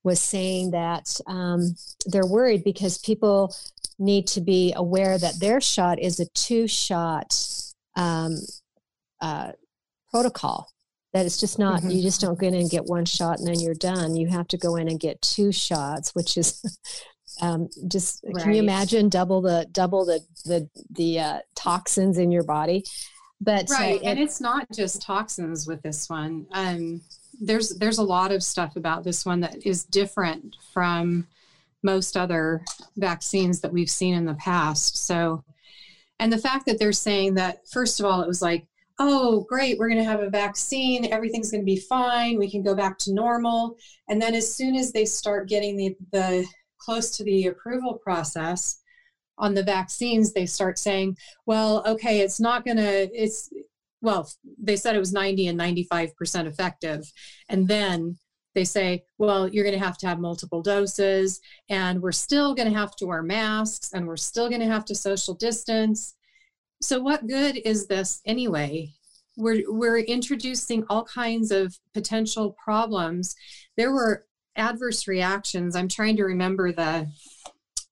was 0.02 0.20
saying 0.20 0.70
that 0.70 1.20
um, 1.26 1.74
they're 2.06 2.26
worried 2.26 2.64
because 2.64 2.96
people 2.98 3.54
need 3.98 4.26
to 4.28 4.40
be 4.40 4.72
aware 4.76 5.18
that 5.18 5.40
their 5.40 5.60
shot 5.60 5.98
is 5.98 6.18
a 6.18 6.26
two 6.34 6.66
shot 6.66 7.34
um, 7.96 8.36
uh, 9.20 9.52
protocol. 10.10 10.70
That 11.14 11.24
it's 11.24 11.38
just 11.40 11.58
not 11.58 11.82
Mhm. 11.82 11.94
you 11.94 12.02
just 12.02 12.20
don't 12.20 12.38
go 12.38 12.46
in 12.46 12.54
and 12.54 12.68
get 12.70 12.84
one 12.84 13.04
shot 13.06 13.38
and 13.38 13.48
then 13.48 13.60
you're 13.60 13.74
done. 13.74 14.14
You 14.14 14.28
have 14.28 14.46
to 14.48 14.58
go 14.58 14.76
in 14.76 14.88
and 14.88 15.00
get 15.00 15.22
two 15.22 15.52
shots, 15.52 16.14
which 16.14 16.36
is 16.36 16.62
um, 17.40 17.68
just 17.88 18.22
can 18.36 18.52
you 18.54 18.62
imagine 18.62 19.08
double 19.08 19.40
the 19.40 19.66
double 19.72 20.04
the 20.04 20.20
the 20.44 20.68
the 20.90 21.18
uh, 21.20 21.38
toxins 21.54 22.18
in 22.18 22.30
your 22.30 22.42
body? 22.44 22.84
But 23.40 23.70
right, 23.70 24.00
and 24.02 24.18
it- 24.18 24.22
it's 24.22 24.40
not 24.40 24.66
just 24.74 25.00
toxins 25.00 25.66
with 25.66 25.80
this 25.82 26.10
one. 26.10 26.46
Um, 26.52 27.00
there's 27.40 27.70
there's 27.78 27.98
a 27.98 28.02
lot 28.02 28.32
of 28.32 28.42
stuff 28.42 28.76
about 28.76 29.04
this 29.04 29.24
one 29.24 29.40
that 29.40 29.64
is 29.64 29.84
different 29.84 30.56
from 30.74 31.26
most 31.82 32.16
other 32.16 32.62
vaccines 32.96 33.60
that 33.60 33.72
we've 33.72 33.88
seen 33.90 34.12
in 34.14 34.24
the 34.26 34.34
past. 34.34 34.96
So, 35.06 35.44
and 36.18 36.32
the 36.32 36.38
fact 36.38 36.66
that 36.66 36.78
they're 36.80 36.92
saying 36.92 37.34
that 37.34 37.66
first 37.68 38.00
of 38.00 38.04
all, 38.06 38.20
it 38.20 38.26
was 38.26 38.42
like, 38.42 38.66
oh, 38.98 39.44
great, 39.48 39.78
we're 39.78 39.88
going 39.88 40.02
to 40.02 40.10
have 40.10 40.20
a 40.20 40.30
vaccine, 40.30 41.12
everything's 41.12 41.50
going 41.50 41.60
to 41.60 41.64
be 41.64 41.78
fine, 41.80 42.38
we 42.38 42.50
can 42.50 42.62
go 42.62 42.74
back 42.74 42.98
to 42.98 43.14
normal, 43.14 43.76
and 44.08 44.20
then 44.20 44.34
as 44.34 44.54
soon 44.54 44.74
as 44.74 44.92
they 44.92 45.04
start 45.04 45.48
getting 45.48 45.76
the 45.76 45.96
the 46.12 46.46
close 46.78 47.16
to 47.16 47.24
the 47.24 47.46
approval 47.46 47.94
process 47.94 48.80
on 49.36 49.54
the 49.54 49.62
vaccines, 49.62 50.32
they 50.32 50.46
start 50.46 50.78
saying, 50.78 51.16
well, 51.46 51.82
okay, 51.86 52.20
it's 52.20 52.40
not 52.40 52.64
going 52.64 52.76
to, 52.76 53.10
it's, 53.14 53.50
well, 54.00 54.28
they 54.60 54.76
said 54.76 54.96
it 54.96 55.00
was 55.00 55.12
90 55.12 55.48
and 55.48 55.58
95% 55.58 56.46
effective. 56.46 57.04
And 57.48 57.68
then 57.68 58.16
they 58.54 58.64
say, 58.64 59.04
well, 59.18 59.48
you're 59.48 59.64
going 59.64 59.78
to 59.78 59.84
have 59.84 59.98
to 59.98 60.08
have 60.08 60.18
multiple 60.18 60.62
doses, 60.62 61.40
and 61.68 62.00
we're 62.00 62.12
still 62.12 62.54
going 62.54 62.70
to 62.70 62.76
have 62.76 62.96
to 62.96 63.06
wear 63.06 63.22
masks, 63.22 63.92
and 63.92 64.06
we're 64.06 64.16
still 64.16 64.48
going 64.48 64.60
to 64.60 64.66
have 64.66 64.84
to 64.86 64.94
social 64.94 65.34
distance. 65.34 66.14
So, 66.80 67.00
what 67.00 67.26
good 67.26 67.56
is 67.64 67.86
this 67.86 68.20
anyway? 68.24 68.90
We're, 69.36 69.62
we're 69.68 69.98
introducing 69.98 70.84
all 70.88 71.04
kinds 71.04 71.50
of 71.50 71.76
potential 71.94 72.56
problems. 72.62 73.34
There 73.76 73.92
were 73.92 74.26
adverse 74.56 75.06
reactions. 75.06 75.76
I'm 75.76 75.88
trying 75.88 76.16
to 76.16 76.24
remember 76.24 76.72
the 76.72 77.08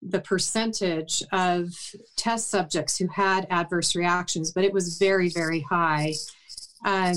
the 0.02 0.20
percentage 0.20 1.22
of 1.32 1.68
test 2.16 2.48
subjects 2.50 2.96
who 2.96 3.08
had 3.08 3.46
adverse 3.50 3.96
reactions, 3.96 4.52
but 4.52 4.62
it 4.62 4.72
was 4.72 4.98
very, 4.98 5.28
very 5.30 5.60
high. 5.60 6.12
Um, 6.84 7.16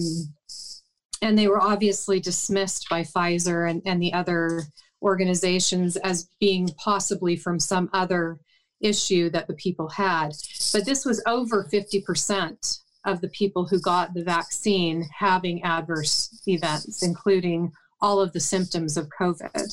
and 1.22 1.38
they 1.38 1.48
were 1.48 1.62
obviously 1.62 2.20
dismissed 2.20 2.90
by 2.90 3.04
Pfizer 3.04 3.70
and, 3.70 3.82
and 3.86 4.02
the 4.02 4.14
other 4.14 4.64
organizations 5.02 5.98
as 5.98 6.30
being 6.40 6.70
possibly 6.78 7.36
from 7.36 7.60
some 7.60 7.90
other 7.94 8.40
issue 8.82 9.30
that 9.32 9.48
the 9.48 9.54
people 9.56 9.90
had. 9.90 10.32
But 10.74 10.86
this 10.86 11.06
was 11.06 11.22
over 11.26 11.68
50% 11.72 12.80
of 13.06 13.22
the 13.22 13.30
people 13.30 13.66
who 13.66 13.80
got 13.80 14.14
the 14.14 14.24
vaccine 14.24 15.08
having 15.18 15.64
adverse 15.64 16.42
events, 16.48 17.04
including 17.04 17.72
all 18.02 18.20
of 18.20 18.34
the 18.34 18.40
symptoms 18.40 18.98
of 18.98 19.10
COVID. 19.20 19.70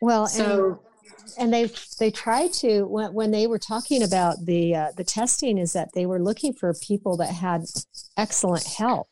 Well, 0.00 0.26
So- 0.26 0.80
and, 1.38 1.52
and 1.52 1.52
they 1.52 1.72
they 1.98 2.10
tried 2.10 2.52
to 2.54 2.84
when, 2.84 3.12
when 3.12 3.30
they 3.30 3.46
were 3.46 3.58
talking 3.58 4.02
about 4.02 4.44
the 4.44 4.74
uh, 4.74 4.92
the 4.96 5.04
testing 5.04 5.58
is 5.58 5.72
that 5.72 5.90
they 5.94 6.06
were 6.06 6.22
looking 6.22 6.52
for 6.52 6.72
people 6.74 7.16
that 7.18 7.30
had 7.34 7.64
excellent 8.16 8.64
health 8.64 9.08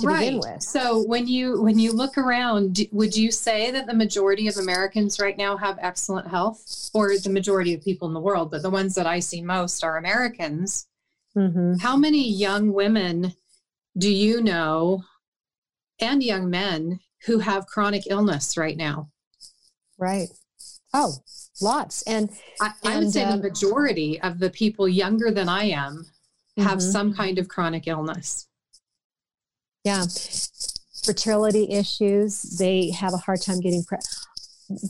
to 0.00 0.06
begin 0.08 0.38
with. 0.40 0.62
So 0.62 1.02
when 1.04 1.26
you 1.26 1.60
when 1.62 1.78
you 1.78 1.92
look 1.92 2.16
around, 2.18 2.74
d- 2.74 2.88
would 2.92 3.16
you 3.16 3.30
say 3.30 3.70
that 3.70 3.86
the 3.86 3.94
majority 3.94 4.48
of 4.48 4.56
Americans 4.56 5.20
right 5.20 5.36
now 5.36 5.56
have 5.56 5.78
excellent 5.80 6.28
health, 6.28 6.90
or 6.94 7.16
the 7.18 7.30
majority 7.30 7.74
of 7.74 7.82
people 7.82 8.08
in 8.08 8.14
the 8.14 8.20
world? 8.20 8.50
But 8.50 8.62
the 8.62 8.70
ones 8.70 8.94
that 8.94 9.06
I 9.06 9.20
see 9.20 9.40
most 9.42 9.84
are 9.84 9.96
Americans. 9.98 10.86
Mm-hmm. 11.36 11.74
How 11.80 11.96
many 11.96 12.28
young 12.28 12.72
women 12.72 13.34
do 13.96 14.10
you 14.10 14.40
know, 14.40 15.04
and 16.00 16.22
young 16.22 16.48
men 16.50 17.00
who 17.26 17.38
have 17.40 17.66
chronic 17.66 18.04
illness 18.08 18.56
right 18.56 18.76
now? 18.76 19.10
Right. 19.98 20.28
Oh, 20.94 21.14
lots. 21.60 22.02
And 22.02 22.30
I, 22.60 22.72
I 22.84 22.98
would 22.98 23.12
say 23.12 23.24
um, 23.24 23.40
the 23.40 23.48
majority 23.48 24.20
of 24.20 24.38
the 24.38 24.50
people 24.50 24.88
younger 24.88 25.30
than 25.30 25.48
I 25.48 25.64
am 25.64 26.06
have 26.56 26.78
Mhm. 26.78 26.92
some 26.92 27.14
kind 27.14 27.38
of 27.38 27.46
chronic 27.46 27.86
illness. 27.86 28.47
Yeah, 29.88 30.04
fertility 31.02 31.72
issues. 31.72 32.42
They 32.58 32.90
have 32.90 33.14
a 33.14 33.16
hard 33.16 33.40
time 33.40 33.60
getting 33.60 33.84
pregnant. 33.84 34.14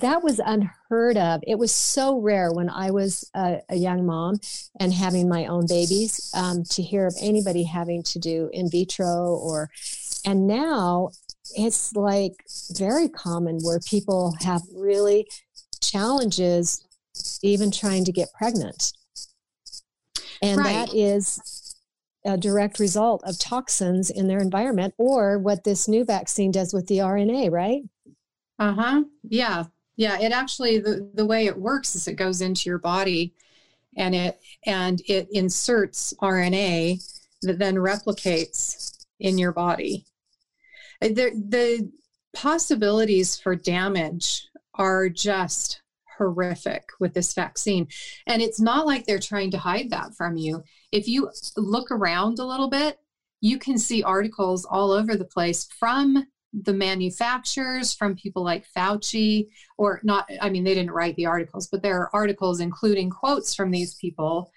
That 0.00 0.24
was 0.24 0.40
unheard 0.40 1.16
of. 1.16 1.40
It 1.46 1.56
was 1.56 1.72
so 1.72 2.18
rare 2.18 2.52
when 2.52 2.68
I 2.68 2.90
was 2.90 3.30
a, 3.34 3.60
a 3.68 3.76
young 3.76 4.04
mom 4.04 4.40
and 4.80 4.92
having 4.92 5.28
my 5.28 5.46
own 5.46 5.66
babies 5.68 6.32
um, 6.34 6.64
to 6.70 6.82
hear 6.82 7.06
of 7.06 7.14
anybody 7.20 7.62
having 7.62 8.02
to 8.04 8.18
do 8.18 8.50
in 8.52 8.68
vitro 8.68 9.36
or, 9.36 9.70
and 10.24 10.48
now 10.48 11.10
it's 11.54 11.94
like 11.94 12.32
very 12.72 13.08
common 13.08 13.60
where 13.62 13.78
people 13.78 14.34
have 14.42 14.62
really 14.74 15.28
challenges 15.80 16.84
even 17.42 17.70
trying 17.70 18.04
to 18.04 18.12
get 18.12 18.32
pregnant. 18.32 18.92
And 20.42 20.58
Right. 20.58 20.88
that 20.88 20.94
is 20.94 21.57
a 22.28 22.36
direct 22.36 22.78
result 22.78 23.22
of 23.24 23.38
toxins 23.38 24.10
in 24.10 24.28
their 24.28 24.40
environment 24.40 24.94
or 24.98 25.38
what 25.38 25.64
this 25.64 25.88
new 25.88 26.04
vaccine 26.04 26.50
does 26.52 26.74
with 26.74 26.86
the 26.86 26.98
RNA, 26.98 27.50
right? 27.50 27.82
Uh-huh. 28.58 29.04
Yeah. 29.22 29.64
Yeah. 29.96 30.18
It 30.20 30.32
actually 30.32 30.78
the, 30.78 31.10
the 31.14 31.26
way 31.26 31.46
it 31.46 31.56
works 31.58 31.94
is 31.94 32.06
it 32.06 32.14
goes 32.14 32.40
into 32.40 32.68
your 32.68 32.78
body 32.78 33.34
and 33.96 34.14
it 34.14 34.40
and 34.66 35.00
it 35.06 35.28
inserts 35.32 36.12
RNA 36.20 37.02
that 37.42 37.58
then 37.58 37.76
replicates 37.76 39.06
in 39.20 39.38
your 39.38 39.52
body. 39.52 40.04
Uh, 41.02 41.08
The 41.08 41.30
the 41.48 41.90
possibilities 42.34 43.38
for 43.40 43.56
damage 43.56 44.46
are 44.74 45.08
just 45.08 45.82
horrific 46.18 46.84
with 47.00 47.14
this 47.14 47.32
vaccine. 47.32 47.88
And 48.26 48.42
it's 48.42 48.60
not 48.60 48.86
like 48.86 49.06
they're 49.06 49.18
trying 49.18 49.52
to 49.52 49.58
hide 49.58 49.90
that 49.90 50.14
from 50.14 50.36
you. 50.36 50.62
If 50.92 51.06
you 51.08 51.30
look 51.56 51.90
around 51.90 52.38
a 52.38 52.46
little 52.46 52.68
bit, 52.68 52.98
you 53.40 53.58
can 53.58 53.78
see 53.78 54.02
articles 54.02 54.64
all 54.64 54.90
over 54.90 55.16
the 55.16 55.24
place 55.24 55.68
from 55.78 56.26
the 56.52 56.72
manufacturers, 56.72 57.92
from 57.92 58.16
people 58.16 58.42
like 58.42 58.64
Fauci, 58.76 59.48
or 59.76 60.00
not, 60.02 60.28
I 60.40 60.48
mean, 60.48 60.64
they 60.64 60.74
didn't 60.74 60.92
write 60.92 61.14
the 61.16 61.26
articles, 61.26 61.68
but 61.68 61.82
there 61.82 62.00
are 62.00 62.10
articles 62.12 62.60
including 62.60 63.10
quotes 63.10 63.54
from 63.54 63.70
these 63.70 63.94
people 63.96 64.50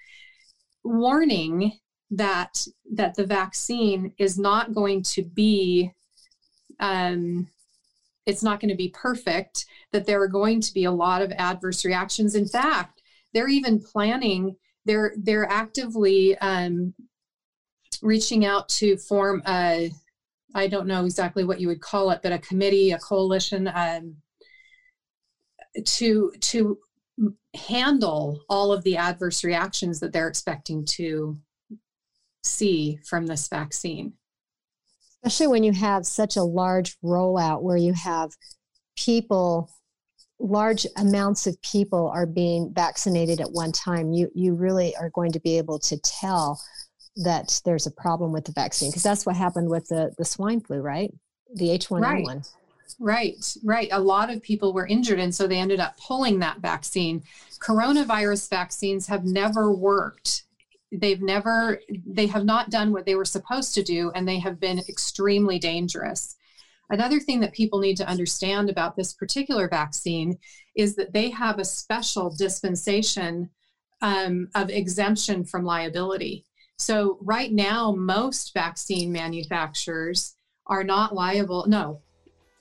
warning 0.83 1.73
that 2.09 2.65
that 2.93 3.15
the 3.15 3.25
vaccine 3.25 4.13
is 4.17 4.37
not 4.37 4.73
going 4.73 5.03
to 5.03 5.23
be 5.23 5.91
um, 6.79 7.47
it's 8.25 8.43
not 8.43 8.59
going 8.59 8.69
to 8.69 8.75
be 8.75 8.89
perfect 8.89 9.65
that 9.91 10.05
there 10.05 10.21
are 10.21 10.27
going 10.27 10.61
to 10.61 10.73
be 10.73 10.85
a 10.85 10.91
lot 10.91 11.21
of 11.21 11.31
adverse 11.33 11.85
reactions. 11.85 12.35
In 12.35 12.47
fact 12.47 13.01
they're 13.33 13.47
even 13.47 13.79
planning 13.79 14.55
they're 14.85 15.13
they're 15.17 15.49
actively 15.49 16.37
um, 16.39 16.93
reaching 18.01 18.45
out 18.45 18.67
to 18.69 18.97
form 18.97 19.41
a 19.47 19.91
i 20.55 20.67
don't 20.67 20.87
know 20.87 21.05
exactly 21.05 21.43
what 21.43 21.59
you 21.59 21.67
would 21.67 21.81
call 21.81 22.09
it 22.11 22.19
but 22.23 22.31
a 22.31 22.39
committee 22.39 22.91
a 22.91 22.99
coalition 22.99 23.69
um, 23.73 24.15
to 25.85 26.31
to 26.39 26.77
handle 27.55 28.39
all 28.49 28.71
of 28.71 28.83
the 28.83 28.97
adverse 28.97 29.43
reactions 29.43 29.99
that 29.99 30.13
they're 30.13 30.27
expecting 30.27 30.85
to 30.85 31.37
see 32.43 32.99
from 33.05 33.27
this 33.27 33.47
vaccine. 33.47 34.13
Especially 35.23 35.47
when 35.47 35.63
you 35.63 35.71
have 35.71 36.05
such 36.05 36.35
a 36.35 36.43
large 36.43 36.97
rollout 37.01 37.61
where 37.61 37.77
you 37.77 37.93
have 37.93 38.31
people, 38.97 39.69
large 40.41 40.85
amounts 40.97 41.47
of 41.47 41.61
people 41.61 42.09
are 42.13 42.25
being 42.25 42.73
vaccinated 42.73 43.39
at 43.39 43.51
one 43.51 43.71
time. 43.71 44.11
You 44.11 44.29
you 44.33 44.53
really 44.53 44.95
are 44.95 45.09
going 45.11 45.31
to 45.33 45.39
be 45.39 45.57
able 45.57 45.79
to 45.79 45.97
tell 45.99 46.61
that 47.17 47.61
there's 47.65 47.87
a 47.87 47.91
problem 47.91 48.31
with 48.31 48.45
the 48.45 48.51
vaccine 48.53 48.89
because 48.89 49.03
that's 49.03 49.25
what 49.25 49.35
happened 49.35 49.69
with 49.69 49.87
the 49.87 50.13
the 50.17 50.25
swine 50.25 50.61
flu, 50.61 50.79
right? 50.79 51.13
The 51.55 51.77
H1N1. 51.77 52.49
Right, 52.99 53.55
right. 53.63 53.89
A 53.91 53.99
lot 53.99 54.29
of 54.29 54.41
people 54.41 54.73
were 54.73 54.85
injured, 54.87 55.19
and 55.19 55.33
so 55.33 55.47
they 55.47 55.57
ended 55.57 55.79
up 55.79 55.97
pulling 55.97 56.39
that 56.39 56.59
vaccine. 56.59 57.23
Coronavirus 57.59 58.49
vaccines 58.49 59.07
have 59.07 59.25
never 59.25 59.71
worked. 59.71 60.43
They've 60.91 61.21
never, 61.21 61.79
they 62.05 62.27
have 62.27 62.43
not 62.45 62.69
done 62.69 62.91
what 62.91 63.05
they 63.05 63.15
were 63.15 63.25
supposed 63.25 63.73
to 63.75 63.83
do, 63.83 64.11
and 64.13 64.27
they 64.27 64.39
have 64.39 64.59
been 64.59 64.79
extremely 64.89 65.57
dangerous. 65.57 66.35
Another 66.91 67.21
thing 67.21 67.39
that 67.39 67.53
people 67.53 67.79
need 67.79 67.95
to 67.97 68.07
understand 68.07 68.69
about 68.69 68.97
this 68.97 69.13
particular 69.13 69.69
vaccine 69.69 70.37
is 70.75 70.95
that 70.97 71.13
they 71.13 71.29
have 71.29 71.57
a 71.57 71.65
special 71.65 72.35
dispensation 72.37 73.49
um, 74.01 74.49
of 74.55 74.69
exemption 74.69 75.45
from 75.45 75.63
liability. 75.63 76.45
So, 76.77 77.17
right 77.21 77.51
now, 77.51 77.91
most 77.91 78.53
vaccine 78.53 79.11
manufacturers 79.11 80.35
are 80.67 80.83
not 80.83 81.15
liable. 81.15 81.65
No, 81.67 82.01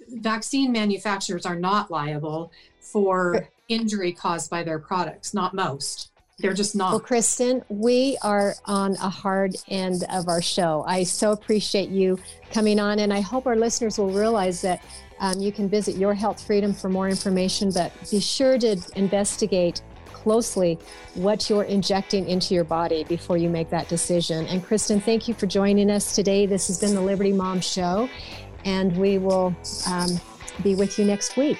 vaccine 0.08 0.70
manufacturers 0.70 1.44
are 1.44 1.58
not 1.58 1.90
liable 1.90 2.52
for 2.80 3.48
injury 3.68 4.12
caused 4.12 4.48
by 4.50 4.62
their 4.62 4.78
products, 4.78 5.34
not 5.34 5.54
most. 5.54 6.10
They're 6.40 6.54
just 6.54 6.74
not. 6.74 6.90
Well, 6.92 7.00
Kristen, 7.00 7.62
we 7.68 8.16
are 8.22 8.54
on 8.66 8.94
a 8.96 9.08
hard 9.08 9.56
end 9.68 10.04
of 10.10 10.28
our 10.28 10.42
show. 10.42 10.84
I 10.86 11.04
so 11.04 11.32
appreciate 11.32 11.90
you 11.90 12.18
coming 12.52 12.80
on, 12.80 12.98
and 12.98 13.12
I 13.12 13.20
hope 13.20 13.46
our 13.46 13.56
listeners 13.56 13.98
will 13.98 14.10
realize 14.10 14.62
that 14.62 14.82
um, 15.20 15.38
you 15.38 15.52
can 15.52 15.68
visit 15.68 15.96
Your 15.96 16.14
Health 16.14 16.44
Freedom 16.44 16.72
for 16.72 16.88
more 16.88 17.08
information, 17.08 17.70
but 17.72 17.92
be 18.10 18.20
sure 18.20 18.58
to 18.58 18.76
investigate 18.96 19.82
closely 20.06 20.78
what 21.14 21.48
you're 21.48 21.64
injecting 21.64 22.28
into 22.28 22.54
your 22.54 22.64
body 22.64 23.04
before 23.04 23.36
you 23.36 23.48
make 23.48 23.70
that 23.70 23.88
decision. 23.88 24.46
And 24.46 24.64
Kristen, 24.64 25.00
thank 25.00 25.28
you 25.28 25.34
for 25.34 25.46
joining 25.46 25.90
us 25.90 26.14
today. 26.14 26.46
This 26.46 26.66
has 26.68 26.78
been 26.78 26.94
the 26.94 27.00
Liberty 27.00 27.32
Mom 27.32 27.60
Show, 27.60 28.08
and 28.64 28.96
we 28.96 29.18
will 29.18 29.54
um, 29.88 30.20
be 30.62 30.74
with 30.74 30.98
you 30.98 31.04
next 31.04 31.36
week. 31.36 31.58